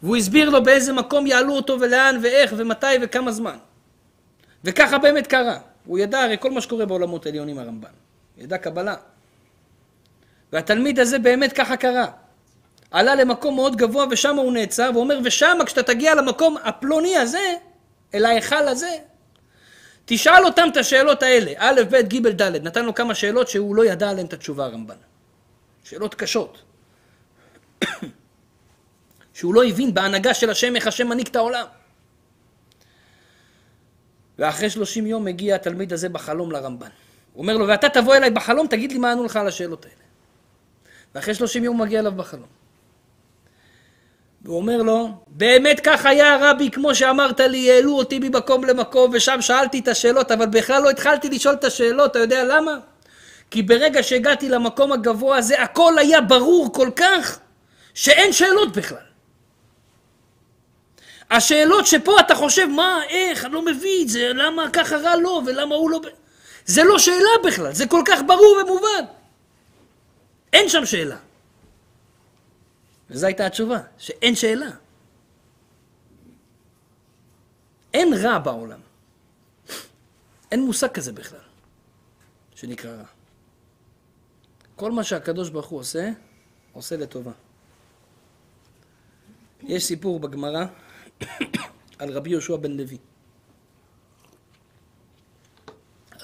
והוא 0.03 0.17
הסביר 0.17 0.49
לו 0.49 0.63
באיזה 0.63 0.93
מקום 0.93 1.27
יעלו 1.27 1.55
אותו 1.55 1.77
ולאן 1.79 2.19
ואיך 2.21 2.53
ומתי 2.57 2.87
וכמה 3.01 3.31
זמן. 3.31 3.57
וככה 4.63 4.97
באמת 4.97 5.27
קרה. 5.27 5.57
הוא 5.85 5.99
ידע 5.99 6.23
הרי 6.23 6.37
כל 6.39 6.51
מה 6.51 6.61
שקורה 6.61 6.85
בעולמות 6.85 7.25
העליונים 7.25 7.59
הרמב"ן. 7.59 7.89
ידע 8.37 8.57
קבלה. 8.57 8.95
והתלמיד 10.53 10.99
הזה 10.99 11.19
באמת 11.19 11.53
ככה 11.53 11.77
קרה. 11.77 12.05
עלה 12.91 13.15
למקום 13.15 13.55
מאוד 13.55 13.75
גבוה 13.75 14.05
ושם 14.11 14.35
הוא 14.35 14.53
נעצר, 14.53 14.91
ואומר, 14.93 15.19
ושם 15.23 15.57
כשאתה 15.65 15.83
תגיע 15.83 16.15
למקום 16.15 16.57
הפלוני 16.63 17.17
הזה, 17.17 17.53
אל 18.13 18.25
ההיכל 18.25 18.67
הזה, 18.67 18.89
תשאל 20.11 20.45
אותם 20.45 20.67
את 20.71 20.77
השאלות 20.77 21.23
האלה, 21.23 21.51
א', 21.57 21.81
ב', 21.89 21.95
ג', 21.95 22.27
ד', 22.27 22.41
נתן 22.41 22.85
לו 22.85 22.95
כמה 22.95 23.15
שאלות 23.15 23.47
שהוא 23.47 23.75
לא 23.75 23.85
ידע 23.85 24.09
עליהן 24.09 24.27
את 24.27 24.33
התשובה 24.33 24.65
הרמב"ן. 24.65 24.95
שאלות 25.83 26.15
קשות. 26.15 26.61
שהוא 29.33 29.53
לא 29.53 29.63
הבין 29.63 29.93
בהנהגה 29.93 30.33
של 30.33 30.49
השם 30.49 30.75
איך 30.75 30.87
השם 30.87 31.07
מנהיג 31.07 31.27
את 31.27 31.35
העולם. 31.35 31.65
ואחרי 34.39 34.69
שלושים 34.69 35.07
יום 35.07 35.25
מגיע 35.25 35.55
התלמיד 35.55 35.93
הזה 35.93 36.09
בחלום 36.09 36.51
לרמב"ן. 36.51 36.89
הוא 37.33 37.41
אומר 37.41 37.57
לו, 37.57 37.67
ואתה 37.67 37.89
תבוא 37.89 38.15
אליי 38.15 38.29
בחלום, 38.29 38.67
תגיד 38.67 38.91
לי 38.91 38.97
מה 38.97 39.11
ענו 39.11 39.23
לך 39.23 39.35
על 39.35 39.47
השאלות 39.47 39.85
האלה. 39.85 40.03
ואחרי 41.15 41.35
שלושים 41.35 41.63
יום 41.63 41.77
הוא 41.77 41.85
מגיע 41.85 41.99
אליו 41.99 42.11
בחלום. 42.11 42.58
והוא 44.41 44.57
אומר 44.57 44.81
לו, 44.81 45.09
באמת 45.27 45.79
כך 45.83 46.05
היה 46.05 46.33
הרבי, 46.33 46.69
כמו 46.71 46.95
שאמרת 46.95 47.39
לי, 47.39 47.71
העלו 47.71 47.97
אותי 47.97 48.19
ממקום 48.19 48.63
למקום, 48.63 49.11
ושם 49.13 49.41
שאלתי 49.41 49.79
את 49.79 49.87
השאלות, 49.87 50.31
אבל 50.31 50.45
בכלל 50.45 50.81
לא 50.81 50.89
התחלתי 50.89 51.29
לשאול 51.29 51.55
את 51.55 51.63
השאלות, 51.63 52.11
אתה 52.11 52.19
יודע 52.19 52.43
למה? 52.43 52.71
כי 53.51 53.61
ברגע 53.61 54.03
שהגעתי 54.03 54.49
למקום 54.49 54.91
הגבוה 54.91 55.37
הזה, 55.37 55.61
הכל 55.61 55.97
היה 55.97 56.21
ברור 56.21 56.73
כל 56.73 56.89
כך, 56.95 57.39
שאין 57.93 58.33
שאלות 58.33 58.77
בכלל. 58.77 58.97
השאלות 61.31 61.87
שפה 61.87 62.19
אתה 62.19 62.35
חושב, 62.35 62.65
מה, 62.65 62.99
איך, 63.09 63.45
אני 63.45 63.53
לא 63.53 63.61
מבין, 63.61 64.07
זה 64.07 64.31
למה 64.33 64.69
ככה 64.73 64.97
רע 64.97 65.15
לו, 65.15 65.41
ולמה 65.45 65.75
הוא 65.75 65.91
לא... 65.91 65.99
זה 66.65 66.83
לא 66.83 66.99
שאלה 66.99 67.29
בכלל, 67.43 67.73
זה 67.73 67.87
כל 67.87 68.01
כך 68.05 68.19
ברור 68.27 68.57
ומובן. 68.63 69.05
אין 70.53 70.69
שם 70.69 70.85
שאלה. 70.85 71.15
וזו 73.09 73.25
הייתה 73.25 73.45
התשובה, 73.45 73.79
שאין 73.97 74.35
שאלה. 74.35 74.69
אין 77.93 78.13
רע 78.13 78.39
בעולם. 78.39 78.79
אין 80.51 80.65
מושג 80.65 80.87
כזה 80.87 81.13
בכלל, 81.13 81.39
שנקרא 82.55 82.91
רע. 82.91 83.05
כל 84.75 84.91
מה 84.91 85.03
שהקדוש 85.03 85.49
ברוך 85.49 85.67
הוא 85.67 85.79
עושה, 85.79 86.11
עושה 86.73 86.97
לטובה. 86.97 87.31
יש 89.63 89.85
סיפור 89.85 90.19
בגמרא 90.19 90.65
על 91.99 92.09
רבי 92.11 92.29
יהושע 92.29 92.55
בן 92.55 92.71
לוי. 92.71 92.97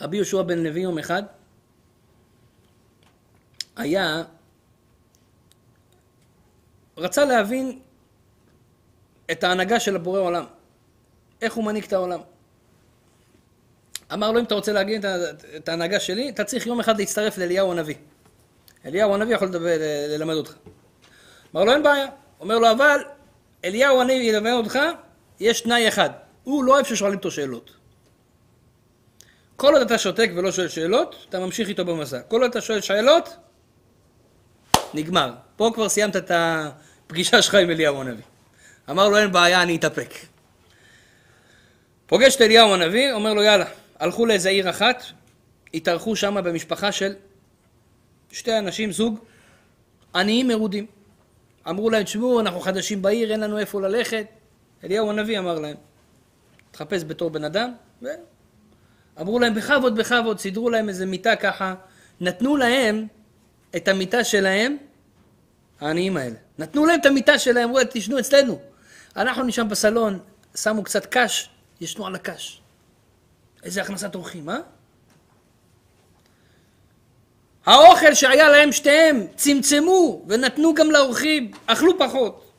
רבי 0.01 0.17
יהושע 0.17 0.41
בן 0.41 0.59
לוי 0.59 0.79
יום 0.79 0.99
אחד 0.99 1.23
היה, 3.75 4.23
רצה 6.97 7.25
להבין 7.25 7.79
את 9.31 9.43
ההנהגה 9.43 9.79
של 9.79 9.95
הבורא 9.95 10.19
עולם, 10.19 10.45
איך 11.41 11.53
הוא 11.53 11.63
מנהיג 11.63 11.83
את 11.83 11.93
העולם. 11.93 12.19
אמר 14.13 14.31
לו, 14.31 14.39
אם 14.39 14.45
אתה 14.45 14.55
רוצה 14.55 14.73
להגיד 14.73 15.05
את 15.55 15.69
ההנהגה 15.69 15.99
שלי, 15.99 16.29
אתה 16.29 16.43
צריך 16.43 16.65
יום 16.65 16.79
אחד 16.79 16.97
להצטרף 16.99 17.37
לאליהו 17.37 17.71
הנביא. 17.71 17.95
אליהו 18.85 19.13
הנביא 19.13 19.35
יכול 19.35 19.47
לדבר, 19.47 19.77
ללמד 20.09 20.33
אותך. 20.33 20.53
אמר 21.55 21.63
לו, 21.63 21.71
אין 21.71 21.83
בעיה. 21.83 22.07
אומר 22.39 22.57
לו, 22.59 22.71
אבל 22.71 22.99
אליהו 23.65 24.01
הנביא 24.01 24.29
ילמד 24.29 24.51
אותך, 24.51 24.79
יש 25.39 25.61
תנאי 25.61 25.87
אחד. 25.87 26.09
הוא 26.43 26.63
לא 26.63 26.73
אוהב 26.73 26.85
ששואלים 26.85 27.17
אותו 27.17 27.31
שאלות. 27.31 27.71
כל 29.55 29.73
עוד 29.73 29.81
אתה 29.81 29.97
שותק 29.97 30.29
ולא 30.35 30.51
שואל 30.51 30.67
שאלות, 30.67 31.25
אתה 31.29 31.39
ממשיך 31.39 31.69
איתו 31.69 31.85
במסע. 31.85 32.21
כל 32.21 32.41
עוד 32.41 32.51
אתה 32.51 32.61
שואל 32.61 32.81
שאלות, 32.81 33.37
נגמר. 34.95 35.33
פה 35.55 35.71
כבר 35.73 35.89
סיימת 35.89 36.15
את 36.15 36.31
הפגישה 36.33 37.41
שלך 37.41 37.55
עם 37.55 37.69
אליהו 37.69 38.01
הנביא. 38.01 38.23
אמר 38.89 39.09
לו, 39.09 39.17
אין 39.17 39.31
בעיה, 39.31 39.63
אני 39.63 39.75
אתאפק. 39.75 40.13
פוגש 42.07 42.35
את 42.35 42.41
אליהו 42.41 42.73
הנביא, 42.73 43.13
אומר 43.13 43.33
לו, 43.33 43.43
יאללה, 43.43 43.65
הלכו 43.99 44.25
לאיזה 44.25 44.49
עיר 44.49 44.69
אחת, 44.69 45.03
התארחו 45.73 46.15
שם 46.15 46.35
במשפחה 46.43 46.91
של 46.91 47.13
שתי 48.31 48.57
אנשים, 48.57 48.91
זוג, 48.91 49.19
עניים 50.15 50.47
מרודים. 50.47 50.85
אמרו 51.69 51.89
להם, 51.89 52.03
תשמעו, 52.03 52.39
אנחנו 52.39 52.59
חדשים 52.59 53.01
בעיר, 53.01 53.31
אין 53.31 53.39
לנו 53.39 53.59
איפה 53.59 53.81
ללכת. 53.81 54.25
אליהו 54.83 55.09
הנביא 55.09 55.39
אמר 55.39 55.59
להם, 55.59 55.75
תחפש 56.71 57.03
בתור 57.03 57.29
בן 57.29 57.43
אדם, 57.43 57.73
ואמרו 59.17 59.39
להם, 59.39 59.53
בכבוד, 59.53 59.95
בכבוד, 59.95 60.39
סידרו 60.39 60.69
להם 60.69 60.89
איזה 60.89 61.05
מיטה 61.05 61.35
ככה, 61.35 61.75
נתנו 62.21 62.57
להם 62.57 63.07
את 63.75 63.87
המיטה 63.87 64.23
שלהם, 64.23 64.77
העניים 65.79 66.17
האלה. 66.17 66.35
נתנו 66.59 66.85
להם 66.85 66.99
את 66.99 67.05
המיטה 67.05 67.39
שלהם, 67.39 67.69
אמרו 67.69 67.79
תשנו 67.91 68.19
אצלנו. 68.19 68.59
אנחנו 69.15 69.43
נשאר 69.43 69.63
בסלון, 69.63 70.19
שמו 70.55 70.83
קצת 70.83 71.05
קש, 71.05 71.49
ישנו 71.81 72.07
על 72.07 72.15
הקש. 72.15 72.61
איזה 73.63 73.81
הכנסת 73.81 74.15
אורחים, 74.15 74.49
אה? 74.49 74.57
האוכל 77.65 78.13
שהיה 78.13 78.49
להם 78.49 78.71
שתיהם 78.71 79.27
צמצמו 79.35 80.21
ונתנו 80.27 80.73
גם 80.73 80.91
לאורחים, 80.91 81.51
אכלו 81.65 81.99
פחות. 81.99 82.51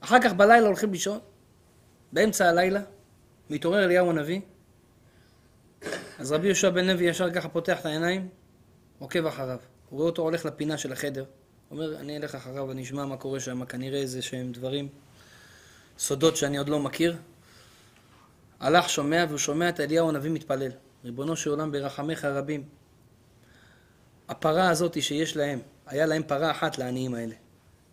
אחר 0.00 0.20
כך 0.20 0.32
בלילה 0.32 0.66
הולכים 0.66 0.92
לישון, 0.92 1.18
באמצע 2.12 2.48
הלילה, 2.48 2.80
מתעורר 3.50 3.84
אליהו 3.84 4.10
הנביא, 4.10 4.40
אז 6.18 6.32
רבי 6.32 6.46
יהושע 6.46 6.70
בן 6.70 6.86
לוי 6.86 7.04
ישר 7.04 7.30
ככה 7.30 7.48
פותח 7.48 7.80
את 7.80 7.86
העיניים, 7.86 8.28
עוקב 8.98 9.26
אחריו. 9.26 9.58
הוא 9.88 9.96
רואה 9.96 10.10
אותו 10.10 10.22
הולך 10.22 10.44
לפינה 10.46 10.78
של 10.78 10.92
החדר, 10.92 11.24
אומר, 11.70 11.96
אני 11.96 12.16
אלך 12.16 12.34
אחריו 12.34 12.68
ואני 12.68 12.82
אשמע 12.82 13.04
מה 13.04 13.16
קורה 13.16 13.40
שם, 13.40 13.64
כנראה 13.64 13.98
איזה 13.98 14.22
שהם 14.22 14.52
דברים, 14.52 14.88
סודות 15.98 16.36
שאני 16.36 16.58
עוד 16.58 16.68
לא 16.68 16.80
מכיר. 16.80 17.16
הלך, 18.60 18.88
שומע, 18.88 19.24
והוא 19.28 19.38
שומע 19.38 19.68
את 19.68 19.80
אליהו 19.80 20.08
הנביא 20.08 20.30
מתפלל. 20.30 20.70
ריבונו 21.04 21.36
של 21.36 21.50
עולם 21.50 21.72
ברחמיך 21.72 22.24
רבים. 22.24 22.64
הפרה 24.28 24.70
הזאת 24.70 25.02
שיש 25.02 25.36
להם, 25.36 25.60
היה 25.86 26.06
להם 26.06 26.22
פרה 26.22 26.50
אחת 26.50 26.78
לעניים 26.78 27.14
האלה. 27.14 27.34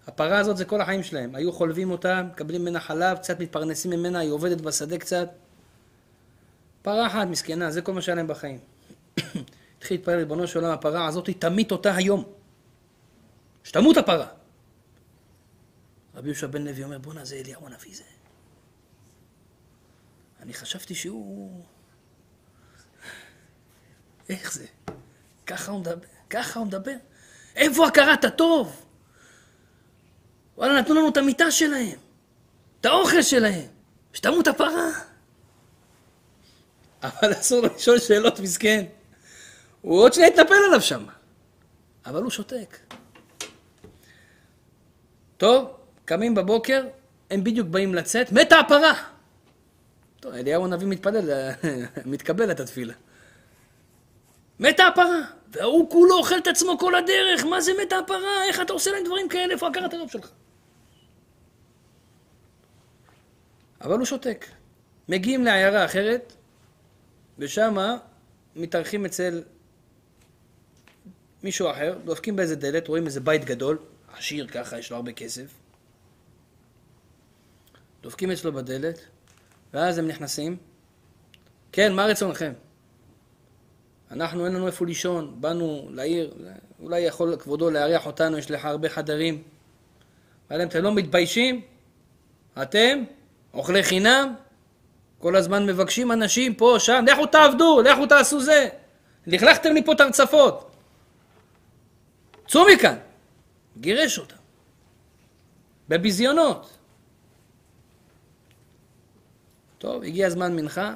הפרה 0.08 0.40
הזאת 0.40 0.58
זה 0.58 0.66
כל 0.66 0.82
החיים 0.82 1.04
שלהם. 1.04 1.36
היו 1.36 1.52
חולבים 1.52 1.92
אותה, 1.92 2.24
מקבלים 2.24 2.62
ממנה 2.62 2.80
חלב, 2.80 3.18
קצת 3.18 3.40
מתפרנסים 3.40 3.92
ממנה, 3.92 4.20
היא 4.20 4.32
עובדת 4.32 4.62
בשדה 4.62 4.98
קצת. 4.98 5.30
פרה 6.86 7.08
אחת 7.08 7.28
מסכנה, 7.28 7.72
זה 7.72 7.82
כל 7.82 7.94
מה 7.94 8.02
שהיה 8.02 8.16
להם 8.16 8.28
בחיים. 8.28 8.60
התחיל 9.78 9.98
להתפלל 9.98 10.18
ריבונו 10.18 10.48
של 10.48 10.60
עולם, 10.60 10.72
הפרה 10.72 11.08
הזאת, 11.08 11.30
תמית 11.30 11.72
אותה 11.72 11.96
היום. 11.96 12.24
שתמות 13.64 13.98
הפרה. 13.98 14.28
רבי 16.16 16.28
יהושע 16.28 16.48
בן 16.48 16.64
לוי 16.64 16.84
אומר, 16.84 16.98
בואנה 16.98 17.26
זה 17.26 17.36
אליהו 17.36 17.68
הנביא 17.68 17.96
זה. 17.96 18.04
אני 20.40 20.54
חשבתי 20.54 20.96
שהוא... 20.96 21.64
איך 24.30 24.54
זה? 24.54 24.66
ככה 25.46 25.72
הוא 25.72 25.80
מדבר, 25.80 26.08
ככה 26.30 26.60
הוא 26.60 26.68
מדבר. 26.68 26.96
איפה 27.56 27.88
הכרת 27.88 28.26
הטוב? 28.26 28.86
וואלה, 30.58 30.82
נתנו 30.82 30.96
לנו 30.96 31.10
את 31.10 31.18
המיטה 31.18 31.52
שלהם, 31.52 32.00
את 32.82 32.86
האוכל 32.86 33.22
שלהם, 33.22 33.70
שתמות 34.14 34.48
הפרה. 34.48 35.15
אבל 37.22 37.32
אסור 37.32 37.62
לו 37.62 37.70
לשאול 37.76 38.00
שאלות, 38.00 38.40
מסכן. 38.40 38.86
הוא 39.82 40.02
עוד 40.02 40.14
שנייה 40.14 40.30
יתנפל 40.30 40.54
עליו 40.68 40.82
שם. 40.82 41.06
אבל 42.06 42.22
הוא 42.22 42.32
שותק. 42.32 42.78
טוב, 45.38 45.78
קמים 46.06 46.36
בבוקר, 46.36 46.84
הם 47.32 47.44
בדיוק 47.44 47.68
באים 47.68 47.96
לצאת, 47.96 48.32
מתה 48.32 48.60
הפרה. 48.60 48.94
טוב, 50.20 50.34
אליהו 50.34 50.66
הנביא 50.66 50.88
מתפלל, 50.88 51.52
מתקבל 52.06 52.52
את 52.52 52.60
התפילה. 52.60 52.94
מתה 54.60 54.88
הפרה. 54.88 55.22
והוא 55.52 55.90
כולו 55.90 56.18
אוכל 56.18 56.38
את 56.38 56.48
עצמו 56.48 56.78
כל 56.80 56.96
הדרך, 56.96 57.46
מה 57.46 57.62
זה 57.62 57.72
מתה 57.84 57.98
הפרה? 57.98 58.44
איך 58.48 58.62
אתה 58.62 58.74
עושה 58.74 58.92
להם 58.92 59.04
דברים 59.06 59.30
כאלה? 59.30 59.54
איפה 59.54 59.68
הכרת 59.68 59.94
הטוב 59.94 60.12
שלך? 60.12 60.30
אבל 63.82 63.98
הוא 63.98 64.06
שותק. 64.06 64.46
מגיעים 65.10 65.44
לעיירה 65.44 65.86
אחרת, 65.86 66.35
ושמה 67.40 67.98
מתארחים 68.56 69.06
אצל 69.06 69.44
מישהו 71.44 71.72
אחר, 71.72 71.98
דופקים 72.06 72.36
באיזה 72.36 72.56
דלת, 72.56 72.88
רואים 72.88 73.06
איזה 73.06 73.20
בית 73.20 73.46
גדול, 73.46 73.78
עשיר 74.18 74.48
ככה, 74.48 74.80
יש 74.80 74.92
לו 74.92 74.96
הרבה 74.96 75.12
כסף. 75.12 75.54
דופקים 78.02 78.32
אצלו 78.32 78.54
בדלת, 78.54 79.00
ואז 79.74 79.98
הם 79.98 80.08
נכנסים. 80.08 80.58
כן, 81.72 81.94
מה 81.94 82.06
רצונכם? 82.06 82.54
אנחנו 84.12 84.46
אין 84.46 84.54
לנו 84.54 84.68
איפה 84.68 84.86
לישון, 84.86 85.42
באנו 85.42 85.90
לעיר, 85.92 86.34
אולי 86.80 87.00
יכול 87.00 87.36
כבודו 87.40 87.70
לארח 87.70 88.06
אותנו, 88.06 88.38
יש 88.38 88.52
לך 88.52 88.66
הרבה 88.66 88.90
חדרים. 88.90 89.44
ואתם, 90.50 90.68
אתם 90.68 90.84
לא 90.84 90.96
מתביישים? 90.96 91.62
אתם, 92.62 93.04
אוכלי 93.54 93.84
חינם, 93.84 94.36
כל 95.20 95.36
הזמן 95.36 95.66
מבקשים 95.66 96.12
אנשים 96.12 96.56
פה, 96.56 96.76
שם, 96.80 97.06
לכו 97.08 97.26
תעבדו, 97.26 97.82
לכו 97.82 98.06
תעשו 98.06 98.42
זה. 98.42 98.70
לכלכתם 99.28 99.74
לי 99.74 99.86
פה 99.86 99.94
את 99.94 100.02
הרצפות. 100.02 100.72
צאו 102.48 102.66
מכאן. 102.74 102.96
גירש 103.78 104.20
אותם. 104.20 104.36
בביזיונות. 105.90 106.78
טוב, 109.78 110.04
הגיע 110.04 110.30
זמן 110.30 110.56
מנחה, 110.56 110.96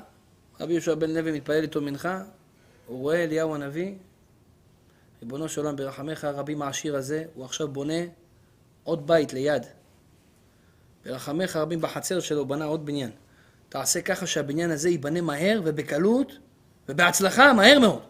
רבי 0.59 0.74
יהושע 0.74 0.95
בן 0.95 1.09
לוי 1.09 1.32
מתפלל 1.32 1.61
איתו 1.61 1.82
מנחה, 1.82 2.22
הוא 2.88 2.99
רואה 2.99 3.24
אליהו 3.24 3.55
הנביא, 3.55 3.93
ריבונו 5.22 5.49
של 5.49 5.61
עולם 5.61 5.76
ברחמך 5.76 6.24
הרבים 6.24 6.61
העשיר 6.61 6.95
הזה, 6.95 7.24
הוא 7.34 7.45
עכשיו 7.45 7.67
בונה 7.67 8.01
עוד 8.84 9.07
בית 9.07 9.34
ליד. 9.34 9.65
ברחמך 11.05 11.55
הרבים 11.55 11.82
בחצר 11.82 12.20
שלו 12.20 12.45
בנה 12.45 12.65
עוד 12.65 12.86
בניין. 12.86 13.11
תעשה 13.70 14.01
ככה 14.01 14.28
שהבניין 14.28 14.72
הזה 14.72 14.89
ייבנה 14.89 15.22
מהר 15.22 15.61
ובקלות 15.65 16.38
ובהצלחה, 16.89 17.53
מהר 17.53 17.80
מאוד. 17.80 18.01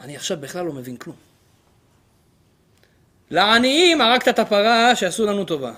אני 0.00 0.16
עכשיו 0.16 0.36
בכלל 0.40 0.66
לא 0.66 0.72
מבין 0.72 0.96
כלום. 0.96 1.16
לעניים 3.30 4.00
הרגת 4.00 4.28
את 4.28 4.38
הפרה 4.38 4.96
שעשו 4.96 5.26
לנו 5.26 5.44
טובה. 5.44 5.72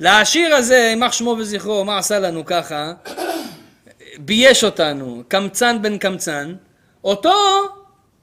לעשיר 0.00 0.54
הזה, 0.54 0.76
יימח 0.76 1.12
שמו 1.12 1.36
וזכרו, 1.38 1.84
מה 1.84 1.98
עשה 1.98 2.18
לנו 2.18 2.44
ככה? 2.44 2.92
בייש 4.18 4.64
אותנו, 4.64 5.22
קמצן 5.28 5.82
בן 5.82 5.98
קמצן. 5.98 6.54
אותו 7.04 7.34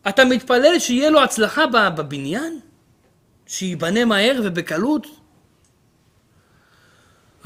אתה 0.09 0.26
מתפלל 0.26 0.80
שיהיה 0.80 1.09
לו 1.09 1.24
הצלחה 1.24 1.67
בבניין? 1.67 2.59
שייבנה 3.47 4.05
מהר 4.05 4.41
ובקלות? 4.43 5.20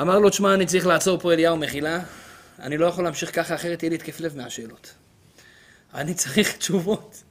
אמר 0.02 0.20
לו, 0.20 0.30
תשמע, 0.30 0.54
אני 0.54 0.66
צריך 0.66 0.88
לעצור 0.88 1.20
פה 1.20 1.34
אליהו 1.34 1.58
מחילה. 1.58 2.00
אני 2.60 2.78
לא 2.78 2.86
יכול 2.86 3.04
להמשיך 3.04 3.36
ככה, 3.36 3.56
אחרת 3.56 3.84
יהיה 3.84 3.90
לי 3.90 3.96
התקף 3.96 4.20
לב 4.20 4.38
מהשאלות. 4.38 4.94
אני 5.94 6.14
צריך 6.14 6.58
תשובות. 6.58 7.24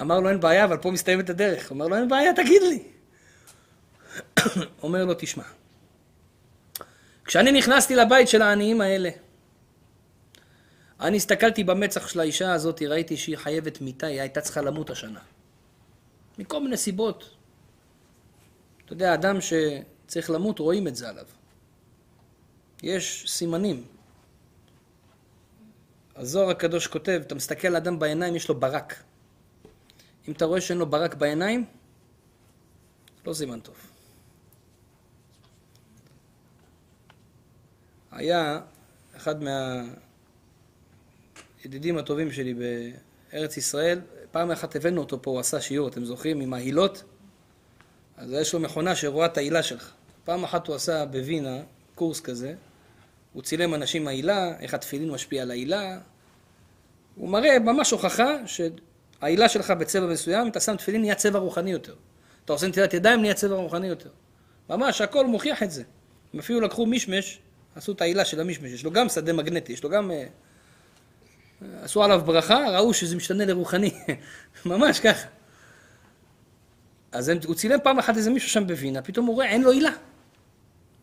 אמר 0.00 0.20
לו, 0.20 0.28
אין 0.28 0.40
בעיה, 0.40 0.64
אבל 0.64 0.76
פה 0.76 0.90
מסתיימת 0.90 1.30
הדרך. 1.30 1.70
אומר 1.70 1.88
לו, 1.88 1.96
אין 1.96 2.08
בעיה, 2.08 2.32
תגיד 2.34 2.62
לי. 2.62 2.82
אומר 4.82 5.04
לו, 5.04 5.14
תשמע, 5.18 5.44
כשאני 7.24 7.52
נכנסתי 7.52 7.96
לבית 7.96 8.28
של 8.28 8.42
העניים 8.42 8.80
האלה, 8.80 9.10
אני 11.00 11.16
הסתכלתי 11.16 11.64
במצח 11.64 12.08
של 12.08 12.20
האישה 12.20 12.52
הזאת, 12.52 12.82
ראיתי 12.82 13.16
שהיא 13.16 13.36
חייבת 13.36 13.80
מיתה, 13.80 14.06
היא 14.06 14.20
הייתה 14.20 14.40
צריכה 14.40 14.62
למות 14.62 14.90
השנה. 14.90 15.20
מכל 16.38 16.62
מיני 16.62 16.76
סיבות. 16.76 17.30
אתה 18.84 18.92
יודע, 18.92 19.14
אדם 19.14 19.40
שצריך 20.12 20.30
למות, 20.30 20.58
רואים 20.58 20.88
את 20.88 20.96
זה 20.96 21.08
עליו. 21.08 21.26
יש 22.82 23.24
סימנים. 23.28 23.84
הזוהר 26.16 26.50
הקדוש 26.50 26.86
כותב, 26.86 27.22
אתה 27.26 27.34
מסתכל 27.34 27.68
על 27.68 27.76
אדם 27.76 27.98
בעיניים, 27.98 28.36
יש 28.36 28.48
לו 28.48 28.60
ברק. 28.60 29.02
אם 30.28 30.32
אתה 30.32 30.44
רואה 30.44 30.60
שאין 30.60 30.78
לו 30.78 30.86
ברק 30.86 31.14
בעיניים, 31.14 31.64
לא 33.26 33.34
סימן 33.34 33.60
טוב. 33.60 33.76
היה 38.10 38.60
אחד 39.16 39.34
מהידידים 41.62 41.98
הטובים 41.98 42.32
שלי 42.32 42.54
בארץ 42.54 43.56
ישראל, 43.56 44.00
פעם 44.30 44.50
אחת 44.50 44.76
הבאנו 44.76 45.00
אותו 45.00 45.22
פה, 45.22 45.30
הוא 45.30 45.40
עשה 45.40 45.60
שיעור, 45.60 45.88
אתם 45.88 46.04
זוכרים, 46.04 46.40
עם 46.40 46.54
ההילות? 46.54 47.04
אז 48.16 48.32
יש 48.32 48.52
לו 48.52 48.60
מכונה 48.60 48.96
שרואה 48.96 49.26
את 49.26 49.36
ההילה 49.36 49.62
שלך. 49.62 50.01
פעם 50.24 50.44
אחת 50.44 50.66
הוא 50.66 50.76
עשה 50.76 51.06
בווינה 51.06 51.58
קורס 51.94 52.20
כזה, 52.20 52.54
הוא 53.32 53.42
צילם 53.42 53.74
אנשים 53.74 54.04
מההילה, 54.04 54.58
איך 54.60 54.74
התפילין 54.74 55.10
משפיע 55.10 55.42
על 55.42 55.50
ההילה. 55.50 55.98
הוא 57.16 57.28
מראה 57.28 57.58
ממש 57.58 57.90
הוכחה 57.90 58.36
שההילה 58.46 59.48
שלך 59.48 59.70
בצבע 59.70 60.06
מסוים, 60.06 60.48
אתה 60.48 60.60
שם 60.60 60.76
תפילין, 60.76 61.00
נהיה 61.00 61.14
צבע 61.14 61.38
רוחני 61.38 61.70
יותר. 61.70 61.94
אתה 62.44 62.52
עושה 62.52 62.66
נטילת 62.66 62.94
ידיים, 62.94 63.20
נהיה 63.20 63.34
צבע 63.34 63.56
רוחני 63.56 63.86
יותר. 63.86 64.10
ממש, 64.70 65.00
הכל 65.00 65.26
מוכיח 65.26 65.62
את 65.62 65.70
זה. 65.70 65.82
הם 66.34 66.38
אפילו 66.38 66.60
לקחו 66.60 66.86
מישמש, 66.86 67.38
עשו 67.74 67.92
את 67.92 68.00
העילה 68.00 68.24
של 68.24 68.40
המישמש, 68.40 68.70
יש 68.70 68.84
לו 68.84 68.90
גם 68.90 69.08
שדה 69.08 69.32
מגנטי, 69.32 69.72
יש 69.72 69.84
לו 69.84 69.90
גם... 69.90 70.10
אה, 70.10 70.26
עשו 71.82 72.04
עליו 72.04 72.22
ברכה, 72.24 72.64
ראו 72.68 72.94
שזה 72.94 73.16
משתנה 73.16 73.44
לרוחני. 73.44 73.90
ממש 74.66 75.00
ככה. 75.00 75.26
אז 77.12 77.28
הם, 77.28 77.38
הוא 77.46 77.54
צילם 77.54 77.78
פעם 77.82 77.98
אחת 77.98 78.16
איזה 78.16 78.30
מישהו 78.30 78.50
שם 78.50 78.66
בווינה, 78.66 79.02
פתאום 79.02 79.26
הוא 79.26 79.34
רואה, 79.34 79.46
אין 79.46 79.62
לו 79.62 79.70
עילה. 79.70 79.90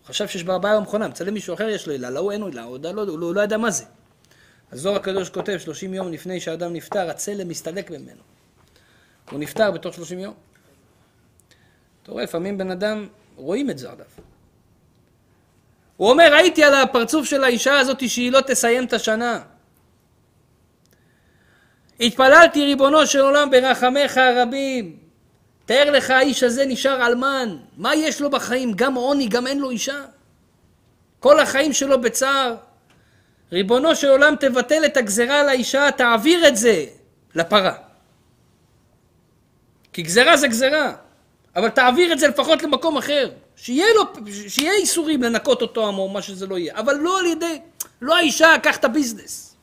חשב 0.05 0.27
שיש 0.27 0.43
בעיה 0.43 0.79
במכונה, 0.79 1.07
מצלם 1.07 1.33
מישהו 1.33 1.53
אחר 1.53 1.69
יש 1.69 1.87
לו 1.87 1.93
עילה, 1.93 2.09
להוא 2.09 2.31
אין 2.31 2.41
לו 2.41 2.47
עילה, 2.47 2.63
הוא 2.63 2.77
לא, 2.83 3.01
הוא, 3.01 3.25
הוא 3.25 3.35
לא 3.35 3.41
ידע 3.41 3.57
מה 3.57 3.71
זה. 3.71 3.85
אז 4.71 4.79
זוהר 4.79 4.95
הקדוש 4.95 5.29
כותב, 5.29 5.57
30 5.57 5.93
יום 5.93 6.11
לפני 6.11 6.39
שהאדם 6.39 6.73
נפטר, 6.73 7.09
הצלם 7.09 7.47
מסתלק 7.47 7.91
ממנו. 7.91 8.21
הוא 9.31 9.39
נפטר 9.39 9.71
בתוך 9.71 9.95
30 9.95 10.19
יום. 10.19 10.33
אתה 12.03 12.11
רואה, 12.11 12.23
לפעמים 12.23 12.57
בן 12.57 12.71
אדם, 12.71 13.07
רואים 13.35 13.69
את 13.69 13.77
זה 13.77 13.91
עליו. 13.91 14.05
הוא 15.97 16.09
אומר, 16.09 16.33
ראיתי 16.33 16.63
על 16.63 16.73
הפרצוף 16.73 17.25
של 17.25 17.43
האישה 17.43 17.79
הזאת 17.79 18.09
שהיא 18.09 18.31
לא 18.31 18.41
תסיים 18.41 18.85
את 18.85 18.93
השנה. 18.93 19.41
התפללתי, 21.99 22.65
ריבונו 22.65 23.07
של 23.07 23.19
עולם, 23.19 23.51
ברחמיך 23.51 24.17
הרבים. 24.17 24.98
תאר 25.70 25.91
לך, 25.91 26.09
האיש 26.09 26.43
הזה 26.43 26.65
נשאר 26.65 27.07
אלמן. 27.07 27.57
מה 27.78 27.95
יש 27.95 28.22
לו 28.22 28.30
בחיים? 28.30 28.74
גם 28.74 28.95
עוני, 28.95 29.28
גם 29.28 29.47
אין 29.47 29.59
לו 29.59 29.70
אישה. 29.70 30.05
כל 31.20 31.39
החיים 31.39 31.74
שלו 31.74 32.01
בצער. 32.01 32.55
ריבונו 33.51 33.95
של 33.95 34.07
עולם, 34.07 34.36
תבטל 34.39 34.86
את 34.86 34.97
הגזרה 34.97 35.39
על 35.39 35.49
האישה, 35.49 35.91
תעביר 35.91 36.47
את 36.47 36.57
זה 36.57 36.86
לפרה. 37.36 37.78
כי 39.93 40.01
גזרה 40.01 40.38
זה 40.38 40.47
גזרה. 40.47 40.95
אבל 41.55 41.70
תעביר 41.70 42.13
את 42.13 42.20
זה 42.20 42.28
לפחות 42.28 42.63
למקום 42.63 42.97
אחר. 42.97 43.32
שיהיה 43.55 43.88
לו, 43.95 44.03
שיהיה 44.47 44.74
איסורים 44.74 45.24
לנקות 45.24 45.61
אותו 45.61 45.88
או 45.88 46.09
מה 46.09 46.22
שזה 46.22 46.47
לא 46.47 46.57
יהיה. 46.57 46.76
אבל 46.80 46.95
לא 46.95 47.20
על 47.20 47.26
ידי, 47.26 47.61
לא 48.01 48.17
האישה, 48.17 48.55
קח 48.63 48.78
את 48.78 48.86
הביזנס. 48.86 49.55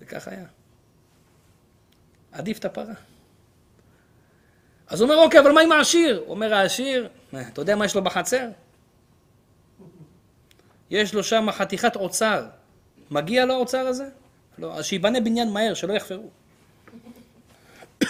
וכך 0.00 0.28
היה. 0.28 0.59
עדיף 2.32 2.58
את 2.58 2.64
הפרה. 2.64 2.94
אז 4.86 5.00
הוא 5.00 5.10
אומר, 5.10 5.22
אוקיי, 5.22 5.40
אבל 5.40 5.52
מה 5.52 5.60
עם 5.60 5.72
העשיר? 5.72 6.24
אומר, 6.26 6.54
העשיר, 6.54 7.08
אתה 7.52 7.60
יודע 7.60 7.76
מה 7.76 7.84
יש 7.84 7.94
לו 7.94 8.04
בחצר? 8.04 8.48
יש 10.90 11.14
לו 11.14 11.24
שם 11.24 11.46
חתיכת 11.52 11.96
אוצר. 11.96 12.46
מגיע 13.10 13.44
לו 13.44 13.54
האוצר 13.54 13.86
הזה? 13.86 14.08
לא, 14.58 14.74
אז 14.74 14.84
שיבנה 14.84 15.20
בניין 15.20 15.50
מהר, 15.50 15.74
שלא 15.74 15.92
יחפרו. 15.92 16.30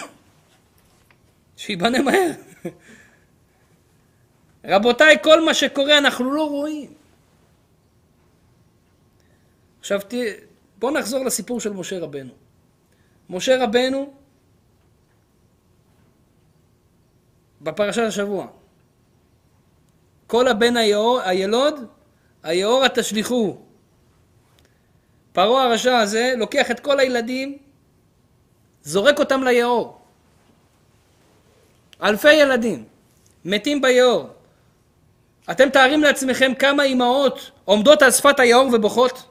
שייבנה 1.57 2.01
מהר. 2.01 2.31
רבותיי, 4.65 5.17
כל 5.23 5.45
מה 5.45 5.53
שקורה 5.53 5.97
אנחנו 5.97 6.31
לא 6.31 6.49
רואים. 6.49 6.93
עכשיו 9.79 10.01
בואו 10.77 10.93
נחזור 10.93 11.25
לסיפור 11.25 11.59
של 11.59 11.73
משה 11.73 11.99
רבנו. 11.99 12.40
משה 13.31 13.63
רבנו, 13.63 14.13
בפרשת 17.61 18.01
השבוע, 18.07 18.47
כל 20.27 20.47
הבן 20.47 20.77
הילוד, 21.23 21.75
היאורה 22.43 22.89
תשליכו. 22.89 23.57
פרעה 25.33 25.65
הרשע 25.65 25.97
הזה 25.97 26.33
לוקח 26.37 26.71
את 26.71 26.79
כל 26.79 26.99
הילדים, 26.99 27.57
זורק 28.83 29.19
אותם 29.19 29.43
ליאור. 29.43 30.01
אלפי 32.03 32.33
ילדים 32.33 32.85
מתים 33.45 33.81
ביאור. 33.81 34.29
אתם 35.51 35.69
תארים 35.69 36.03
לעצמכם 36.03 36.53
כמה 36.59 36.83
אימהות 36.83 37.51
עומדות 37.65 38.01
על 38.01 38.11
שפת 38.11 38.39
היאור 38.39 38.69
ובוכות? 38.73 39.30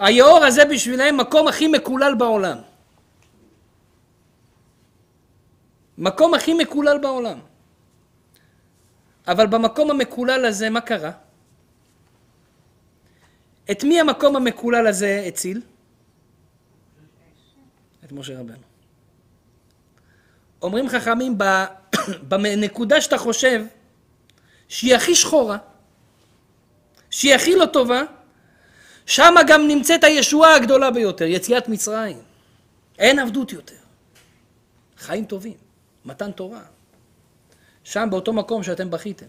היאור 0.00 0.44
הזה 0.44 0.64
בשבילם 0.64 1.16
מקום 1.16 1.48
הכי 1.48 1.68
מקולל 1.68 2.14
בעולם. 2.14 2.58
מקום 5.98 6.34
הכי 6.34 6.54
מקולל 6.54 6.98
בעולם. 6.98 7.38
אבל 9.28 9.46
במקום 9.46 9.90
המקולל 9.90 10.44
הזה, 10.44 10.70
מה 10.70 10.80
קרה? 10.80 11.10
את 13.70 13.84
מי 13.84 14.00
המקום 14.00 14.36
המקולל 14.36 14.86
הזה 14.86 15.24
הציל? 15.26 15.62
את 18.04 18.12
משה 18.12 18.40
רבנו. 18.40 18.64
אומרים 20.62 20.88
חכמים, 20.88 21.38
בנקודה 22.28 23.00
שאתה 23.00 23.18
חושב 23.18 23.64
שהיא 24.68 24.94
הכי 24.94 25.14
שחורה, 25.14 25.58
שהיא 27.10 27.34
הכי 27.34 27.56
לא 27.56 27.66
טובה, 27.66 28.02
שם 29.10 29.34
גם 29.48 29.68
נמצאת 29.68 30.04
הישועה 30.04 30.56
הגדולה 30.56 30.90
ביותר, 30.90 31.24
יציאת 31.24 31.68
מצרים. 31.68 32.18
אין 32.98 33.18
עבדות 33.18 33.52
יותר. 33.52 33.76
חיים 34.96 35.24
טובים, 35.24 35.56
מתן 36.04 36.32
תורה. 36.32 36.62
שם 37.84 38.08
באותו 38.10 38.32
מקום 38.32 38.62
שאתם 38.62 38.90
בכיתם. 38.90 39.26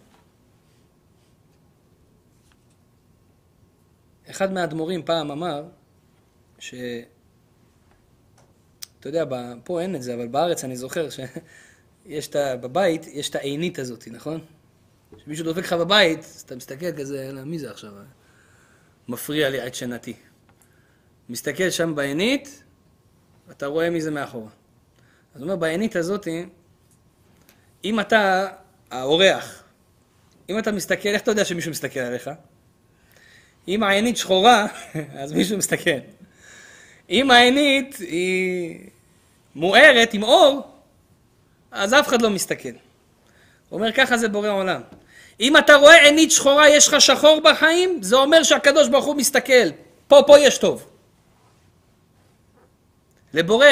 אחד 4.30 4.54
מהאדמו"רים 4.54 5.06
פעם 5.06 5.32
אמר, 5.32 5.64
ש... 6.60 6.74
אתה 9.00 9.10
יודע, 9.10 9.26
פה 9.64 9.82
אין 9.82 9.96
את 9.96 10.04
זה, 10.04 10.14
אבל 10.14 10.28
בארץ 10.28 10.64
אני 10.64 10.76
זוכר 10.78 11.08
שיש 11.10 12.28
את 12.28 12.36
ה... 12.36 12.58
בבית, 12.58 13.08
יש 13.08 13.30
את 13.30 13.36
העינית 13.36 13.80
הזאת, 13.80 14.08
נכון? 14.12 14.42
כשמישהו 15.18 15.46
דופק 15.46 15.64
לך 15.64 15.74
בבית, 15.74 16.20
אז 16.20 16.42
אתה 16.42 16.56
מסתכל 16.56 16.92
כזה, 16.92 17.32
מי 17.46 17.60
זה 17.60 17.72
עכשיו? 17.72 17.92
מפריע 19.08 19.50
לי 19.50 19.60
עד 19.62 19.76
שנתי. 19.76 20.14
מסתכל 21.30 21.70
שם 21.70 21.96
בעינית, 21.96 22.64
אתה 23.52 23.66
רואה 23.66 23.90
מי 23.90 24.02
זה 24.02 24.12
מאחורה. 24.12 24.50
אז 25.36 25.42
הוא 25.42 25.44
אומר, 25.44 25.56
בעינית 25.56 25.96
הזאת, 25.96 26.28
אם 27.84 28.00
אתה 28.00 28.48
האורח, 28.92 29.64
אם 30.50 30.60
אתה 30.60 30.72
מסתכל, 30.72 31.10
איך 31.10 31.22
אתה 31.22 31.32
יודע 31.32 31.46
שמישהו 31.46 31.72
מסתכל 31.72 32.00
עליך? 32.00 32.30
אם 33.68 33.84
העינית 33.84 34.18
שחורה, 34.18 34.68
אז 35.22 35.34
מישהו 35.34 35.58
מסתכל. 35.58 36.00
אם 37.10 37.32
העינית 37.32 37.96
היא 37.96 38.80
מוארת 39.56 40.14
עם 40.14 40.24
אור, 40.24 40.72
אז 41.72 41.94
אף 41.94 42.08
אחד 42.08 42.22
לא 42.22 42.30
מסתכל. 42.30 42.70
הוא 42.70 43.80
אומר, 43.80 43.92
ככה 43.92 44.18
זה 44.18 44.30
בורא 44.30 44.50
עולם. 44.50 44.82
אם 45.42 45.58
אתה 45.58 45.76
רואה 45.76 46.04
עינית 46.06 46.32
שחורה, 46.32 46.70
יש 46.70 46.88
לך 46.88 47.02
שחור 47.02 47.42
בחיים, 47.44 48.04
זה 48.04 48.16
אומר 48.16 48.44
שהקדוש 48.44 48.90
ברוך 48.90 49.06
הוא 49.06 49.16
מסתכל. 49.16 49.70
פה, 50.08 50.24
פה 50.28 50.40
יש 50.40 50.58
טוב. 50.58 50.88
לבורא, 53.34 53.68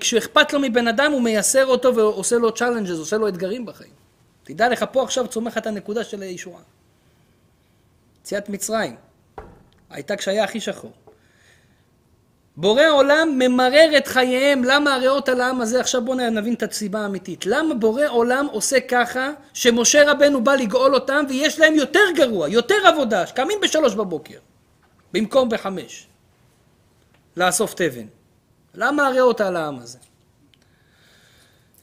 כשאכפת 0.00 0.52
לו 0.52 0.60
מבן 0.60 0.88
אדם, 0.88 1.12
הוא 1.12 1.22
מייסר 1.22 1.66
אותו 1.66 1.94
ועושה 1.94 2.36
לו 2.36 2.54
challenges, 2.54 2.98
עושה 2.98 3.16
לו 3.16 3.28
אתגרים 3.28 3.66
בחיים. 3.66 3.92
תדע 4.42 4.68
לך, 4.68 4.84
פה 4.92 5.02
עכשיו 5.02 5.26
צומחת 5.28 5.66
הנקודה 5.66 6.04
של 6.04 6.22
הישועה. 6.22 6.62
יציאת 8.20 8.48
מצרים, 8.48 8.96
הייתה 9.90 10.16
כשהיה 10.16 10.44
הכי 10.44 10.60
שחור. 10.60 10.92
בורא 12.56 12.82
עולם 12.92 13.38
ממרר 13.38 13.90
את 13.96 14.06
חייהם, 14.06 14.64
למה 14.64 14.94
הרעות 14.94 15.28
לעם 15.28 15.60
הזה, 15.60 15.80
עכשיו 15.80 16.04
בואו 16.04 16.30
נבין 16.30 16.54
את 16.54 16.62
הסיבה 16.62 17.00
האמיתית. 17.00 17.46
למה 17.46 17.74
בורא 17.74 18.06
עולם 18.08 18.46
עושה 18.52 18.80
ככה, 18.80 19.30
שמשה 19.54 20.12
רבנו 20.12 20.44
בא 20.44 20.54
לגאול 20.54 20.94
אותם 20.94 21.24
ויש 21.28 21.60
להם 21.60 21.74
יותר 21.74 22.00
גרוע, 22.16 22.48
יותר 22.48 22.74
עבודה, 22.86 23.26
קמים 23.26 23.58
בשלוש 23.62 23.94
בבוקר, 23.94 24.38
במקום 25.12 25.48
בחמש, 25.48 26.06
לאסוף 27.36 27.74
תבן. 27.74 28.06
למה 28.74 29.06
הריאות 29.06 29.40
על 29.40 29.56
העם 29.56 29.78
הזה? 29.78 29.98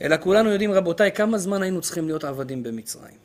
אלא 0.02 0.18
כולנו 0.18 0.50
יודעים, 0.50 0.72
רבותיי, 0.72 1.12
כמה 1.12 1.38
זמן 1.38 1.62
היינו 1.62 1.82
צריכים 1.82 2.08
להיות 2.08 2.24
עבדים 2.24 2.64
במצרים. 2.64 3.18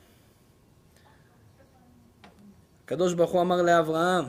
הקדוש 2.84 3.14
ברוך 3.14 3.30
הוא 3.30 3.40
אמר 3.40 3.62
לאברהם, 3.62 4.24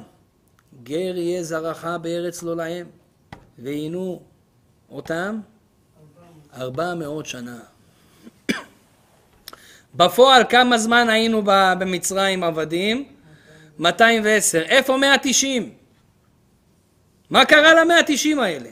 גר 0.84 1.18
יהיה 1.18 1.44
זרעך 1.44 1.86
בארץ 2.02 2.44
לא 2.44 2.56
להם. 2.56 3.03
ועינו 3.64 4.22
אותם 4.90 5.40
ארבע 6.54 6.94
מאות 6.94 7.26
שנה. 7.26 7.60
בפועל 9.96 10.44
כמה 10.50 10.78
זמן 10.78 11.10
היינו 11.10 11.42
במצרים 11.46 12.44
עבדים? 12.44 13.08
210. 13.80 14.62
איפה 14.62 14.98
190? 14.98 15.74
מה 17.30 17.46
קרה 17.46 17.74
ל-190 17.74 18.42
האלה? 18.42 18.70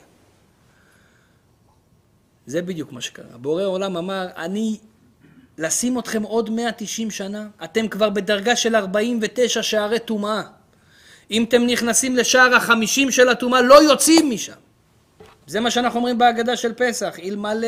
זה 2.46 2.62
בדיוק 2.62 2.92
מה 2.92 3.02
שקרה. 3.02 3.38
בורא 3.38 3.64
עולם 3.64 3.98
אמר, 3.98 4.28
אני 4.38 4.78
לשים 5.58 6.00
אתכם 6.00 6.24
עוד 6.24 6.50
190 6.50 7.12
שנה? 7.12 7.48
אתם 7.64 7.88
כבר 7.88 8.10
בדרגה 8.10 8.56
של 8.56 8.76
49 8.76 9.64
שערי 9.64 10.00
טומאה. 10.00 10.42
אם 11.32 11.44
אתם 11.44 11.66
נכנסים 11.66 12.16
לשער 12.16 12.56
החמישים 12.56 13.12
של 13.12 13.30
הטומאה, 13.30 13.62
לא 13.62 13.84
יוצאים 13.84 14.30
משם. 14.30 14.71
זה 15.48 15.60
מה 15.60 15.72
שאנחנו 15.72 15.98
אומרים 16.00 16.18
בהגדה 16.18 16.58
של 16.58 16.74
פסח, 16.74 17.16
אלמלא 17.24 17.68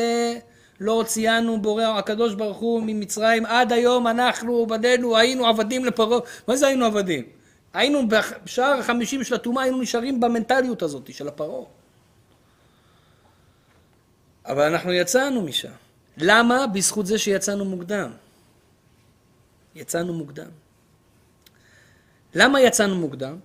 לא 0.80 0.92
הוציאנו 0.92 1.62
בורא 1.62 1.84
הקדוש 1.84 2.34
ברוך 2.34 2.58
הוא 2.58 2.82
ממצרים, 2.86 3.46
עד 3.46 3.72
היום 3.72 4.06
אנחנו, 4.06 4.66
בנינו, 4.66 5.16
היינו 5.16 5.46
עבדים 5.46 5.84
לפרעה. 5.84 6.20
מה 6.48 6.56
זה 6.56 6.66
היינו 6.66 6.84
עבדים? 6.84 7.24
היינו 7.74 8.02
בשער 8.08 8.78
החמישים 8.78 9.24
של 9.24 9.34
הטומאה, 9.34 9.62
היינו 9.62 9.80
נשארים 9.80 10.20
במנטליות 10.20 10.82
הזאת 10.82 11.14
של 11.14 11.28
הפרעה. 11.28 11.64
אבל 14.46 14.62
אנחנו 14.62 14.92
יצאנו 14.92 15.42
משם. 15.42 15.72
למה? 16.16 16.66
בזכות 16.66 17.06
זה 17.06 17.18
שיצאנו 17.18 17.64
מוקדם. 17.64 18.10
יצאנו 19.74 20.12
מוקדם. 20.12 20.48
למה 22.34 22.60
יצאנו 22.60 22.96
מוקדם? 22.96 23.36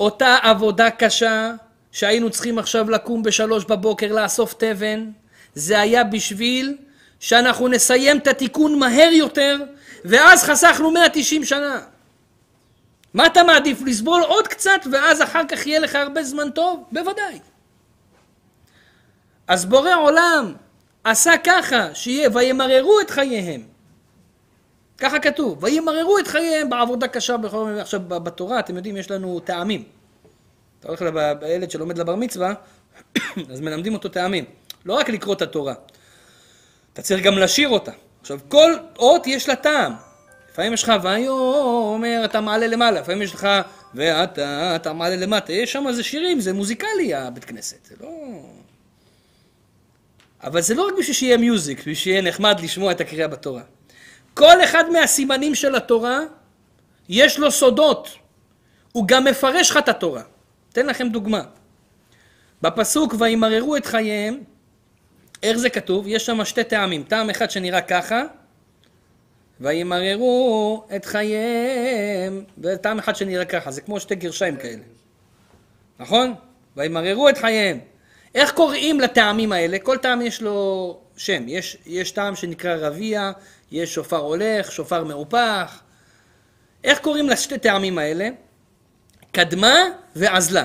אותה 0.00 0.36
עבודה 0.42 0.90
קשה 0.90 1.54
שהיינו 1.96 2.30
צריכים 2.30 2.58
עכשיו 2.58 2.90
לקום 2.90 3.22
בשלוש 3.22 3.64
בבוקר 3.64 4.12
לאסוף 4.12 4.54
תבן, 4.54 5.10
זה 5.54 5.80
היה 5.80 6.04
בשביל 6.04 6.76
שאנחנו 7.20 7.68
נסיים 7.68 8.18
את 8.18 8.26
התיקון 8.26 8.78
מהר 8.78 9.10
יותר, 9.12 9.56
ואז 10.04 10.44
חסכנו 10.44 10.90
190 10.90 11.44
שנה. 11.44 11.80
מה 13.14 13.26
אתה 13.26 13.42
מעדיף? 13.42 13.82
לסבול 13.86 14.22
עוד 14.22 14.48
קצת 14.48 14.80
ואז 14.92 15.22
אחר 15.22 15.42
כך 15.48 15.66
יהיה 15.66 15.80
לך 15.80 15.94
הרבה 15.94 16.22
זמן 16.22 16.50
טוב? 16.50 16.84
בוודאי. 16.92 17.38
אז 19.48 19.64
בורא 19.64 19.94
עולם 19.94 20.54
עשה 21.04 21.32
ככה, 21.44 21.94
שיהיה 21.94 22.28
וימררו 22.34 23.00
את 23.00 23.10
חייהם. 23.10 23.62
ככה 24.98 25.18
כתוב, 25.18 25.64
וימררו 25.64 26.18
את 26.18 26.26
חייהם 26.26 26.70
בעבודה 26.70 27.08
קשה 27.08 27.36
בכל... 27.36 27.76
עכשיו 27.80 28.00
בתורה 28.08 28.58
אתם 28.58 28.76
יודעים 28.76 28.96
יש 28.96 29.10
לנו 29.10 29.40
טעמים. 29.40 29.95
אתה 30.94 31.04
הולך 31.04 31.16
לילד 31.42 31.70
שלומד 31.70 31.98
לבר 31.98 32.14
מצווה, 32.16 32.54
אז 33.52 33.60
מלמדים 33.60 33.94
אותו 33.94 34.08
טעמים. 34.08 34.44
לא 34.84 34.94
רק 34.94 35.08
לקרוא 35.08 35.34
את 35.34 35.42
התורה, 35.42 35.74
אתה 36.92 37.02
צריך 37.02 37.24
גם 37.24 37.38
לשיר 37.38 37.68
אותה. 37.68 37.92
עכשיו, 38.20 38.38
כל 38.48 38.72
אות 38.98 39.26
יש 39.26 39.48
לה 39.48 39.56
טעם. 39.56 39.92
לפעמים 40.50 40.72
יש 40.72 40.82
לך 40.82 40.92
ויאמר 41.02 42.24
אתה 42.24 42.40
מעלה 42.40 42.66
למעלה, 42.66 43.00
לפעמים 43.00 43.22
יש 43.22 43.34
לך 43.34 43.48
ואתה 43.94 44.76
אתה 44.76 44.92
מעלה 44.92 45.16
למטה, 45.16 45.52
יש 45.52 45.72
שם 45.72 45.88
איזה 45.88 46.02
שירים, 46.02 46.40
זה 46.40 46.52
מוזיקלי 46.52 47.14
הבית 47.14 47.44
כנסת, 47.44 47.84
זה 47.84 47.94
לא... 48.00 48.10
אבל 50.42 50.60
זה 50.60 50.74
לא 50.74 50.86
רק 50.86 50.94
בשביל 50.98 51.14
שיהיה 51.14 51.36
מיוזיק, 51.36 51.78
בשביל 51.78 51.94
שיהיה 51.94 52.22
נחמד 52.22 52.60
לשמוע 52.60 52.92
את 52.92 53.00
הקריאה 53.00 53.28
בתורה. 53.28 53.62
כל 54.34 54.64
אחד 54.64 54.84
מהסימנים 54.90 55.54
של 55.54 55.74
התורה, 55.74 56.20
יש 57.08 57.38
לו 57.38 57.50
סודות. 57.50 58.08
הוא 58.92 59.04
גם 59.08 59.24
מפרש 59.24 59.70
לך 59.70 59.76
את 59.76 59.88
התורה. 59.88 60.22
אתן 60.78 60.86
לכם 60.86 61.08
דוגמה. 61.08 61.42
בפסוק 62.62 63.14
וימררו 63.18 63.76
את 63.76 63.86
חייהם, 63.86 64.40
איך 65.42 65.56
זה 65.56 65.70
כתוב? 65.70 66.04
יש 66.08 66.26
שם 66.26 66.44
שתי 66.44 66.64
טעמים. 66.64 67.02
טעם 67.02 67.30
אחד 67.30 67.50
שנראה 67.50 67.80
ככה, 67.80 68.22
וימררו 69.60 70.84
את 70.96 71.04
חייהם, 71.04 72.44
וטעם 72.58 72.98
אחד 72.98 73.16
שנראה 73.16 73.44
ככה, 73.44 73.70
זה 73.70 73.80
כמו 73.80 74.00
שתי 74.00 74.14
גרשיים 74.14 74.56
כאלה. 74.56 74.82
נכון? 75.98 76.34
וימררו 76.76 77.28
את 77.28 77.38
חייהם. 77.38 77.78
איך 78.34 78.52
קוראים 78.52 79.00
לטעמים 79.00 79.52
האלה? 79.52 79.78
כל 79.78 79.96
טעם 79.96 80.22
יש 80.22 80.42
לו 80.42 81.00
שם. 81.16 81.48
יש, 81.48 81.76
יש 81.86 82.10
טעם 82.10 82.36
שנקרא 82.36 82.74
רביע, 82.74 83.30
יש 83.72 83.94
שופר 83.94 84.16
הולך, 84.16 84.72
שופר 84.72 85.04
מהופך. 85.04 85.80
איך 86.84 86.98
קוראים 86.98 87.28
לשתי 87.28 87.58
טעמים 87.58 87.98
האלה? 87.98 88.28
קדמה 89.32 89.74
ועזלה. 90.16 90.64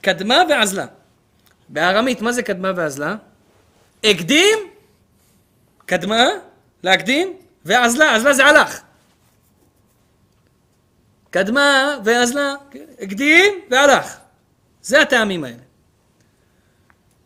קדמה 0.00 0.42
ועזלה. 0.48 0.86
בארמית, 1.68 2.20
מה 2.20 2.32
זה 2.32 2.42
קדמה 2.42 2.72
ועזלה? 2.76 3.16
הקדים, 4.04 4.58
קדמה, 5.86 6.24
להקדים, 6.82 7.36
ועזלה, 7.64 8.14
עזלה 8.14 8.32
זה 8.32 8.44
הלך. 8.44 8.80
קדמה 11.30 11.98
ועזלה, 12.04 12.54
הקדים 13.00 13.54
והלך. 13.70 14.16
זה 14.82 15.02
הטעמים 15.02 15.44
האלה. 15.44 15.56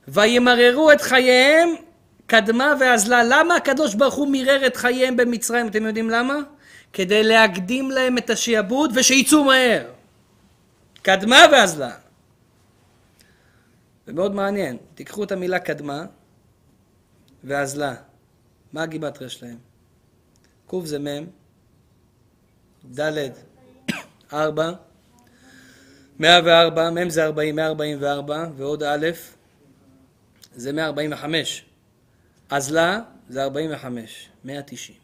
וימררו 0.08 0.92
את 0.92 1.00
חייהם 1.00 1.68
קדמה 2.26 2.74
ועזלה. 2.80 3.22
למה 3.24 3.56
הקדוש 3.56 3.94
ברוך 3.94 4.14
הוא 4.14 4.28
מירר 4.28 4.66
את 4.66 4.76
חייהם 4.76 5.16
במצרים? 5.16 5.68
אתם 5.68 5.86
יודעים 5.86 6.10
למה? 6.10 6.34
כדי 6.92 7.22
להקדים 7.22 7.90
להם 7.90 8.18
את 8.18 8.30
השעבוד 8.30 8.92
ושיצאו 8.96 9.44
מהר. 9.44 9.90
קדמה 11.02 11.38
ואזלה. 11.52 11.96
ומאוד 14.06 14.34
מעניין, 14.34 14.76
תיקחו 14.94 15.24
את 15.24 15.32
המילה 15.32 15.58
קדמה 15.58 16.04
ואזלה. 17.44 17.94
מה 18.72 18.82
הגימטריה 18.82 19.30
שלהם? 19.30 19.58
ק' 20.70 20.74
זה 20.84 20.98
מ', 20.98 21.26
ד', 22.98 23.28
ארבע, 24.32 24.72
מאה 26.18 26.40
וארבע, 26.44 26.90
מ' 26.90 27.10
זה 27.10 27.24
ארבעים, 27.24 27.56
מאה 27.56 27.66
ארבעים 27.66 27.98
וארבע, 28.00 28.46
ועוד 28.56 28.82
א', 28.82 29.06
זה 30.54 30.72
מאה 30.72 30.86
ארבעים 30.86 31.12
וחמש. 31.12 31.64
אזלה 32.50 33.00
זה 33.28 33.42
ארבעים 33.42 33.70
וחמש, 33.74 34.28
מאה 34.44 34.60
תשעים. 34.66 34.99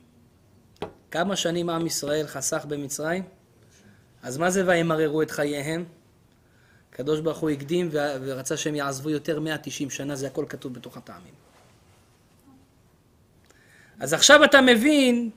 כמה 1.16 1.36
שנים 1.36 1.70
עם 1.70 1.86
ישראל 1.86 2.26
חסך 2.26 2.64
במצרים? 2.68 3.22
אז 4.22 4.38
מה 4.38 4.50
זה 4.50 4.66
וימררו 4.66 5.22
את 5.22 5.30
חייהם? 5.30 5.84
הקדוש 6.92 7.20
ברוך 7.20 7.38
הוא 7.38 7.50
הקדים 7.50 7.88
ורצה 7.92 8.56
שהם 8.56 8.74
יעזבו 8.74 9.10
יותר 9.10 9.40
190 9.40 9.90
שנה, 9.90 10.16
זה 10.16 10.26
הכל 10.26 10.44
כתוב 10.48 10.74
בתוך 10.74 10.96
הטעמים. 10.96 11.34
אז 14.00 14.12
עכשיו 14.12 14.44
אתה 14.44 14.60
מבין 14.60 15.30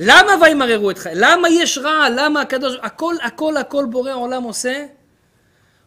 למה 0.00 0.32
וימררו 0.42 0.90
את 0.90 0.98
חייהם? 0.98 1.18
למה 1.20 1.48
יש 1.48 1.78
רע? 1.78 2.08
למה 2.16 2.40
הקדוש... 2.40 2.76
הכל, 2.82 3.14
הכל, 3.22 3.56
הכל 3.56 3.86
בורא 3.90 4.12
עולם 4.12 4.42
עושה, 4.42 4.86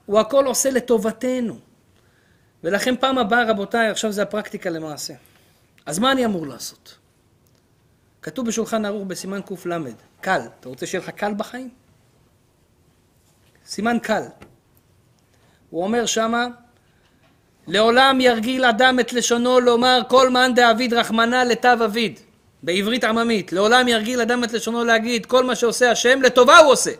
הוא 0.06 0.20
הכל 0.20 0.46
עושה 0.46 0.72
לטובתנו. 0.72 1.60
ולכן 2.64 2.96
פעם 2.98 3.18
הבאה, 3.18 3.52
רבותיי, 3.52 3.88
עכשיו 3.88 4.12
זה 4.12 4.22
הפרקטיקה 4.22 4.70
למעשה. 4.70 5.14
אז 5.86 6.00
מה 6.00 6.12
אני 6.12 6.26
אמור 6.26 6.48
לעשות? 6.48 6.97
כתוב 8.28 8.48
בשולחן 8.48 8.86
ערוך 8.86 9.08
בסימן 9.08 9.42
קל. 9.42 9.94
קל. 10.22 10.42
אתה 10.60 10.70
רוצה 10.70 10.86
שיהיה 10.86 11.04
לך 11.04 11.10
קל 11.10 11.34
בחיים? 11.38 11.70
סימן 13.66 13.98
קל. 14.00 14.22
הוא 15.70 15.84
אומר 15.84 16.06
שמה, 16.06 16.48
לעולם 17.68 18.22
ירגיל 18.22 18.66
אדם 18.66 19.00
את 19.00 19.14
לשונו 19.14 19.60
לומר 19.60 20.02
כל 20.10 20.30
מאן 20.30 20.54
דאביד 20.54 20.94
רחמנא 20.94 21.36
לתו 21.36 21.86
אביד. 21.86 22.20
בעברית 22.64 23.04
עממית. 23.04 23.54
לעולם 23.54 23.88
ירגיל 23.88 24.22
אדם 24.22 24.44
את 24.44 24.52
לשונו 24.52 24.84
להגיד 24.84 25.26
כל 25.26 25.44
מה 25.44 25.56
שעושה 25.56 25.92
השם 25.92 26.22
לטובה 26.22 26.58
הוא 26.58 26.72
עושה. 26.72 26.92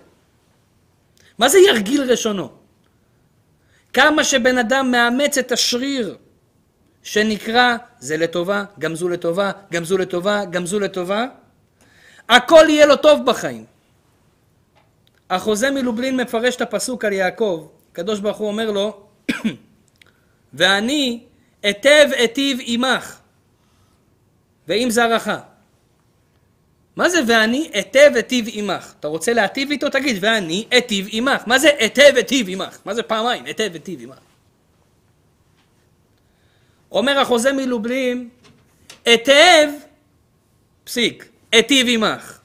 מה 1.38 1.50
זה 1.50 1.60
ירגיל 1.60 2.04
לשונו? 2.04 2.50
כמה 3.94 4.24
שבן 4.24 4.58
אדם 4.58 4.92
מאמץ 4.92 5.38
את 5.38 5.52
השריר 5.52 6.18
שנקרא 7.08 7.76
זה 8.00 8.18
לטובה, 8.18 8.64
גם 8.80 8.96
זו 8.96 9.10
לטובה, 9.10 9.52
גם 9.72 9.86
זו 9.86 9.98
לטובה, 9.98 10.46
גם 10.46 10.66
זו 10.66 10.80
לטובה, 10.80 11.26
הכל 12.30 12.66
יהיה 12.70 12.86
לו 12.86 12.96
טוב 12.96 13.26
בחיים. 13.26 13.66
החוזה 15.30 15.72
מלובלין 15.72 16.18
מפרש 16.18 16.56
את 16.56 16.62
הפסוק 16.62 17.06
על 17.06 17.14
יעקב, 17.14 17.68
הקדוש 17.92 18.20
ברוך 18.20 18.38
הוא 18.38 18.48
אומר 18.48 18.72
לו, 18.72 19.08
ואני 20.54 21.24
אתב 21.70 22.08
אטיב 22.24 22.58
עמך 22.62 23.20
ועם 24.68 24.90
זרעך. 24.90 25.30
מה 26.96 27.10
זה 27.10 27.20
ואני 27.28 27.72
אתב 27.80 28.12
אטיב 28.20 28.46
עמך? 28.52 28.94
אתה 29.00 29.08
רוצה 29.08 29.34
להטיב 29.34 29.72
איתו? 29.72 29.90
תגיד 29.90 30.18
ואני 30.22 30.66
אטיב 30.78 31.08
עמך. 31.12 31.44
מה 31.46 31.60
זה 31.60 31.70
אתב 31.86 32.12
אטיב 32.20 32.48
עמך? 32.50 32.80
מה 32.86 32.94
זה 32.94 33.04
פעמיים 33.04 33.48
אתב 33.50 33.70
אטיב 33.76 34.02
עמך? 34.02 34.27
אומר 36.92 37.20
החוזה 37.20 37.54
מלובלין, 37.54 38.30
אתב, 39.14 39.68
פסיק, 40.84 41.30
אטיב 41.60 41.88
עמך. 41.90 42.38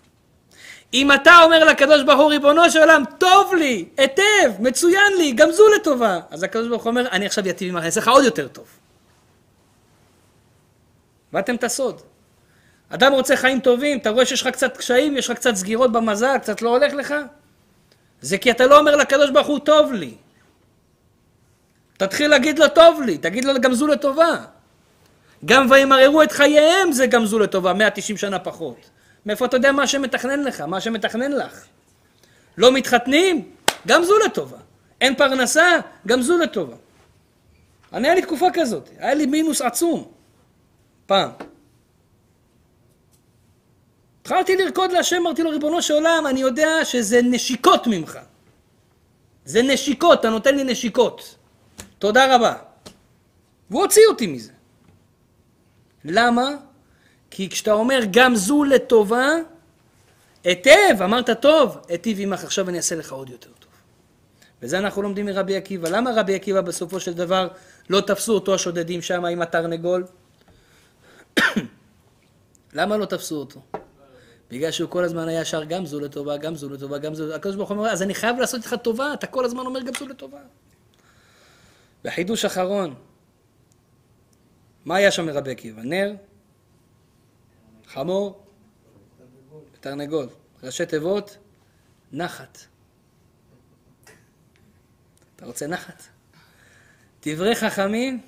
אם 0.94 1.12
אתה 1.12 1.42
אומר 1.42 1.64
לקדוש 1.64 2.02
ברוך 2.02 2.20
הוא 2.20 2.30
ריבונו 2.30 2.70
של 2.70 2.78
עולם, 2.78 3.02
טוב 3.18 3.54
לי, 3.54 3.84
היטב, 3.98 4.22
מצוין 4.58 5.12
לי, 5.18 5.32
גם 5.32 5.50
זו 5.50 5.68
לטובה. 5.68 6.20
אז 6.30 6.42
הקדוש 6.42 6.68
ברוך 6.68 6.82
הוא 6.82 6.90
אומר, 6.90 7.08
אני 7.08 7.26
עכשיו 7.26 7.50
אטיב 7.50 7.68
עמך, 7.68 7.78
אני 7.78 7.86
אעשה 7.86 8.00
לך 8.00 8.08
עוד 8.08 8.24
יותר 8.24 8.48
טוב. 8.48 8.66
הבנתם 11.30 11.54
את 11.54 11.64
הסוד? 11.64 12.00
אדם 12.88 13.12
רוצה 13.12 13.36
חיים 13.36 13.60
טובים, 13.60 13.98
אתה 13.98 14.10
רואה 14.10 14.26
שיש 14.26 14.42
לך 14.42 14.48
קצת 14.48 14.76
קשיים, 14.76 15.16
יש 15.16 15.30
לך 15.30 15.36
קצת 15.36 15.54
סגירות 15.54 15.92
במזל, 15.92 16.38
קצת 16.38 16.62
לא 16.62 16.68
הולך 16.68 16.94
לך? 16.94 17.14
זה 18.20 18.38
כי 18.38 18.50
אתה 18.50 18.66
לא 18.66 18.78
אומר 18.78 18.96
לקדוש 18.96 19.30
ברוך 19.30 19.46
הוא 19.46 19.58
טוב 19.58 19.92
לי. 19.92 20.14
תתחיל 22.06 22.30
להגיד 22.30 22.58
לו 22.58 22.68
טוב 22.68 23.02
לי, 23.02 23.18
תגיד 23.18 23.44
לו 23.44 23.60
גם 23.60 23.74
זו 23.74 23.86
לטובה. 23.86 24.44
גם 25.44 25.66
וימררו 25.70 26.22
את 26.22 26.32
חייהם 26.32 26.92
זה 26.92 27.06
גם 27.06 27.26
זו 27.26 27.38
לטובה, 27.38 27.72
190 27.72 28.16
שנה 28.16 28.38
פחות. 28.38 28.90
מאיפה 29.26 29.44
אתה 29.44 29.56
יודע 29.56 29.72
מה 29.72 29.82
השם 29.82 30.02
מתכנן 30.02 30.44
לך, 30.44 30.60
מה 30.60 30.76
השם 30.76 30.92
מתכנן 30.92 31.32
לך? 31.32 31.64
לא 32.58 32.72
מתחתנים? 32.72 33.50
גם 33.86 34.04
זו 34.04 34.18
לטובה. 34.18 34.56
אין 35.00 35.14
פרנסה? 35.14 35.78
גם 36.06 36.22
זו 36.22 36.38
לטובה. 36.38 36.76
אני 37.92 38.08
היה 38.08 38.14
לי 38.14 38.22
תקופה 38.22 38.46
כזאת, 38.54 38.88
היה 38.98 39.14
לי 39.14 39.26
מינוס 39.26 39.60
עצום. 39.60 40.04
פעם. 41.06 41.30
התחלתי 44.22 44.56
לרקוד 44.56 44.92
להשם, 44.92 45.16
אמרתי 45.16 45.42
לו, 45.42 45.50
ריבונו 45.50 45.82
של 45.82 45.94
עולם, 45.94 46.24
אני 46.28 46.40
יודע 46.40 46.84
שזה 46.84 47.20
נשיקות 47.22 47.86
ממך. 47.86 48.18
זה 49.44 49.62
נשיקות, 49.62 50.20
אתה 50.20 50.30
נותן 50.30 50.56
לי 50.56 50.64
נשיקות. 50.64 51.41
תודה 52.02 52.36
רבה. 52.36 52.54
והוא 53.70 53.82
הוציא 53.82 54.02
אותי 54.08 54.26
מזה. 54.26 54.52
למה? 56.04 56.48
כי 57.30 57.48
כשאתה 57.48 57.72
אומר 57.72 58.00
גם 58.10 58.36
זו 58.36 58.64
לטובה, 58.64 59.28
היטב, 60.44 61.02
אמרת 61.04 61.30
טוב, 61.42 61.76
היטיב 61.88 62.18
עמך, 62.20 62.44
עכשיו 62.44 62.68
אני 62.68 62.76
אעשה 62.76 62.94
לך 62.94 63.12
עוד 63.12 63.30
יותר 63.30 63.50
טוב. 63.58 63.70
וזה 64.62 64.78
אנחנו 64.78 65.02
לומדים 65.02 65.26
מרבי 65.26 65.56
עקיבא. 65.56 65.88
למה 65.88 66.10
רבי 66.16 66.34
עקיבא 66.34 66.60
בסופו 66.60 67.00
של 67.00 67.14
דבר 67.14 67.48
לא 67.90 68.00
תפסו 68.00 68.34
אותו 68.34 68.54
השודדים 68.54 69.02
שם 69.02 69.24
עם 69.24 69.42
התרנגול? 69.42 70.04
למה 72.78 72.96
לא 72.96 73.04
תפסו 73.04 73.36
אותו? 73.36 73.60
בגלל 74.50 74.70
שהוא 74.70 74.90
כל 74.90 75.04
הזמן 75.04 75.28
היה 75.28 75.44
שר 75.44 75.64
גם 75.64 75.86
זו 75.86 76.00
לטובה, 76.00 76.36
גם 76.36 76.54
זו 76.54 76.68
לטובה, 76.68 76.98
גם 76.98 77.14
זו, 77.14 77.34
הקדוש 77.34 77.56
ברוך 77.56 77.70
הוא 77.70 77.78
אומר, 77.78 77.90
אז 77.90 78.02
אני 78.02 78.14
חייב 78.14 78.38
לעשות 78.38 78.66
לך 78.66 78.74
טובה, 78.82 79.14
אתה 79.14 79.26
כל 79.26 79.44
הזמן 79.44 79.66
אומר 79.66 79.80
גם 79.80 79.92
זו 79.98 80.08
לטובה. 80.08 80.38
וחידוש 82.04 82.44
אחרון, 82.44 82.94
מה 84.84 84.96
היה 84.96 85.10
שם 85.10 85.26
לרבי 85.26 85.50
עקיבא? 85.50 85.82
נר, 85.82 86.14
חמור, 87.86 88.42
תרנגול. 89.80 90.28
ראשי 90.62 90.86
תיבות, 90.86 91.36
נחת. 92.12 92.58
אתה 95.36 95.46
רוצה 95.46 95.66
נחת? 95.66 96.02
דברי 97.26 97.54
חכמים, 97.54 98.20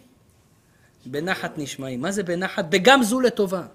בנחת 1.06 1.58
נשמעים. 1.58 2.00
מה 2.00 2.12
זה 2.12 2.22
בנחת? 2.22 2.64
בגם 2.64 3.02
זו 3.02 3.20
לטובה. 3.20 3.66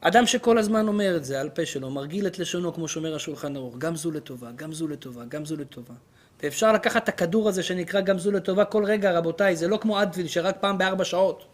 אדם 0.00 0.26
שכל 0.26 0.58
הזמן 0.58 0.88
אומר 0.88 1.16
את 1.16 1.24
זה 1.24 1.40
על 1.40 1.50
פה 1.50 1.66
שלו, 1.66 1.90
מרגיל 1.90 2.26
את 2.26 2.38
לשונו 2.38 2.74
כמו 2.74 2.88
שאומר 2.88 3.14
השולחן 3.14 3.56
ערוך, 3.56 3.78
גם 3.78 3.96
זו 3.96 4.10
לטובה, 4.10 4.52
גם 4.52 4.72
זו 4.72 4.88
לטובה, 4.88 5.24
גם 5.24 5.44
זו 5.44 5.56
לטובה. 5.56 5.94
ואפשר 6.42 6.72
לקחת 6.72 7.02
את 7.04 7.08
הכדור 7.08 7.48
הזה 7.48 7.62
שנקרא 7.62 8.00
גם 8.00 8.18
זו 8.18 8.30
לטובה 8.30 8.64
כל 8.64 8.84
רגע, 8.84 9.12
רבותיי, 9.18 9.56
זה 9.56 9.68
לא 9.68 9.76
כמו 9.76 10.02
אדוויל 10.02 10.28
שרק 10.28 10.56
פעם 10.60 10.78
בארבע 10.78 11.04
שעות. 11.04 11.44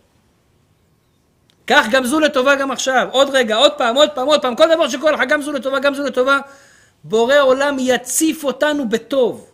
כך 1.67 1.87
גם 1.91 2.05
זו 2.05 2.21
לטובה 2.21 2.55
גם 2.55 2.71
עכשיו, 2.71 3.09
עוד 3.11 3.29
רגע, 3.33 3.57
עוד 3.57 3.73
פעם, 3.79 3.97
עוד 3.97 4.11
פעם, 4.11 4.27
עוד 4.27 4.43
פעם, 4.43 4.57
כל 4.57 4.75
דבר 4.75 4.89
שקורה 4.89 5.13
לך, 5.13 5.21
גם 5.29 5.43
זו 5.43 5.53
לטובה, 5.53 5.79
גם 5.79 5.95
זו 5.95 6.03
לטובה, 6.03 6.39
בורא 7.05 7.41
עולם 7.41 7.77
יציף 7.79 8.45
אותנו 8.45 8.89
בטוב. 8.89 9.51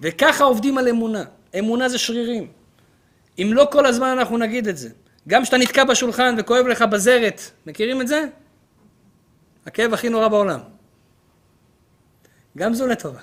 וככה 0.00 0.44
עובדים 0.44 0.78
על 0.78 0.88
אמונה. 0.88 1.24
אמונה 1.58 1.88
זה 1.88 1.98
שרירים. 1.98 2.48
אם 3.38 3.50
לא 3.52 3.68
כל 3.72 3.86
הזמן 3.86 4.06
אנחנו 4.06 4.38
נגיד 4.38 4.68
את 4.68 4.76
זה. 4.76 4.88
גם 5.28 5.42
כשאתה 5.42 5.56
נתקע 5.58 5.84
בשולחן 5.84 6.34
וכואב 6.38 6.66
לך 6.66 6.82
בזרת, 6.82 7.40
מכירים 7.66 8.00
את 8.00 8.08
זה? 8.08 8.24
הכאב 9.66 9.94
הכי 9.94 10.08
נורא 10.08 10.28
בעולם. 10.28 10.60
גם 12.58 12.74
זו 12.74 12.86
לטובה. 12.86 13.20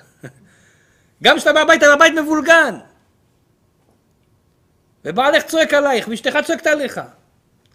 גם 1.22 1.36
כשאתה 1.36 1.52
בא 1.52 1.60
הביתה 1.60 1.86
והבית 1.86 2.12
מבולגן, 2.14 2.78
ובעלך 5.04 5.42
צועק 5.42 5.74
עלייך, 5.74 6.08
ואשתך 6.08 6.38
צועקת 6.46 6.66
עליך. 6.66 7.00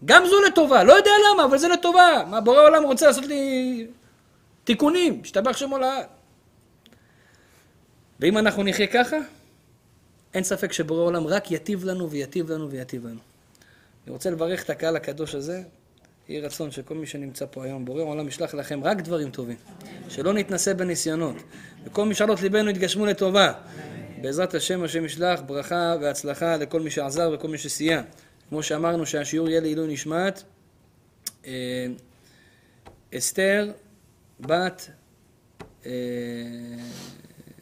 גם 0.06 0.26
זו 0.26 0.42
לטובה, 0.42 0.84
לא 0.84 0.94
יודע 0.94 1.12
למה, 1.32 1.46
אבל 1.46 1.58
זה 1.58 1.68
לטובה. 1.68 2.24
מה, 2.30 2.42
בורא 2.42 2.62
עולם 2.62 2.84
רוצה 2.84 3.08
לעשות 3.08 3.26
לי 3.26 3.88
תיקונים, 4.64 5.22
השתבח 5.24 5.58
שמו 5.58 5.78
לעד. 5.78 6.06
ואם 8.20 8.38
אנחנו 8.38 8.64
נחיה 8.64 8.88
ככה, 8.88 9.18
אין 10.34 10.44
ספק 10.44 10.72
שבורא 10.72 11.02
עולם 11.02 11.28
רק 11.28 11.52
יטיב 11.52 11.86
לנו 11.86 12.10
ויטיב 12.10 12.52
לנו 12.52 12.70
ויטיב 12.72 13.08
לנו. 13.08 13.20
אני 14.06 14.14
רוצה 14.14 14.30
לברך 14.30 14.64
את 14.64 14.70
הקהל 14.70 14.96
הקדוש 14.96 15.36
הזה. 15.36 15.64
יהי 16.30 16.42
רצון 16.42 16.72
שכל 16.72 16.96
מי 16.96 17.08
שנמצא 17.08 17.46
פה 17.52 17.64
היום, 17.64 17.86
בורא 17.86 18.04
עולם 18.04 18.28
ישלח 18.28 18.54
לכם 18.54 18.84
רק 18.84 19.02
דברים 19.02 19.30
טובים. 19.30 19.58
שלא 20.10 20.34
נתנסה 20.34 20.74
בניסיונות. 20.74 21.36
וכל 21.86 22.06
משאלות 22.06 22.42
ליבנו 22.42 22.70
יתגשמו 22.70 23.06
לטובה. 23.06 23.54
בעזרת 24.22 24.54
השם, 24.54 24.84
השם 24.84 25.06
ישלח 25.06 25.42
ברכה 25.46 25.96
והצלחה 26.02 26.58
לכל 26.58 26.82
מי 26.82 26.92
שעזר 26.92 27.32
וכל 27.34 27.48
מי 27.48 27.58
שסייע. 27.58 28.02
כמו 28.50 28.64
שאמרנו 28.64 29.06
שהשיעור 29.06 29.50
יהיה 29.50 29.62
לעילוי 29.62 29.94
נשמת, 29.94 30.44
אה, 31.46 31.88
אסתר 33.18 33.72
בת 34.40 34.90
אה, 35.86 35.92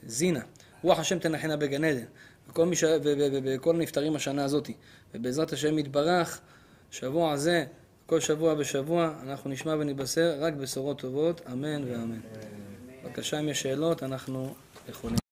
זינה. 0.08 0.42
רוח 0.82 1.00
השם 1.00 1.20
תנחנה 1.20 1.58
בגן 1.58 1.84
עדן. 1.84 2.06
וכל, 2.50 3.76
הנפטרים 3.76 4.16
השנה 4.16 4.44
הזאת. 4.44 4.70
ובעזרת 5.16 5.54
השם 5.54 5.80
יתברך, 5.80 6.42
שבוע 6.92 7.32
הזה, 7.32 7.66
כל 8.06 8.20
שבוע 8.20 8.54
בשבוע, 8.54 9.14
אנחנו 9.24 9.50
נשמע 9.50 9.76
ונתבשר 9.80 10.36
רק 10.40 10.54
בשורות 10.54 11.00
טובות, 11.00 11.42
אמן 11.52 11.84
ואמן. 11.92 12.20
בבקשה, 13.04 13.40
אם 13.40 13.50
יש 13.50 13.62
שאלות, 13.62 14.04
אנחנו 14.04 14.54
יכולים. 14.90 15.23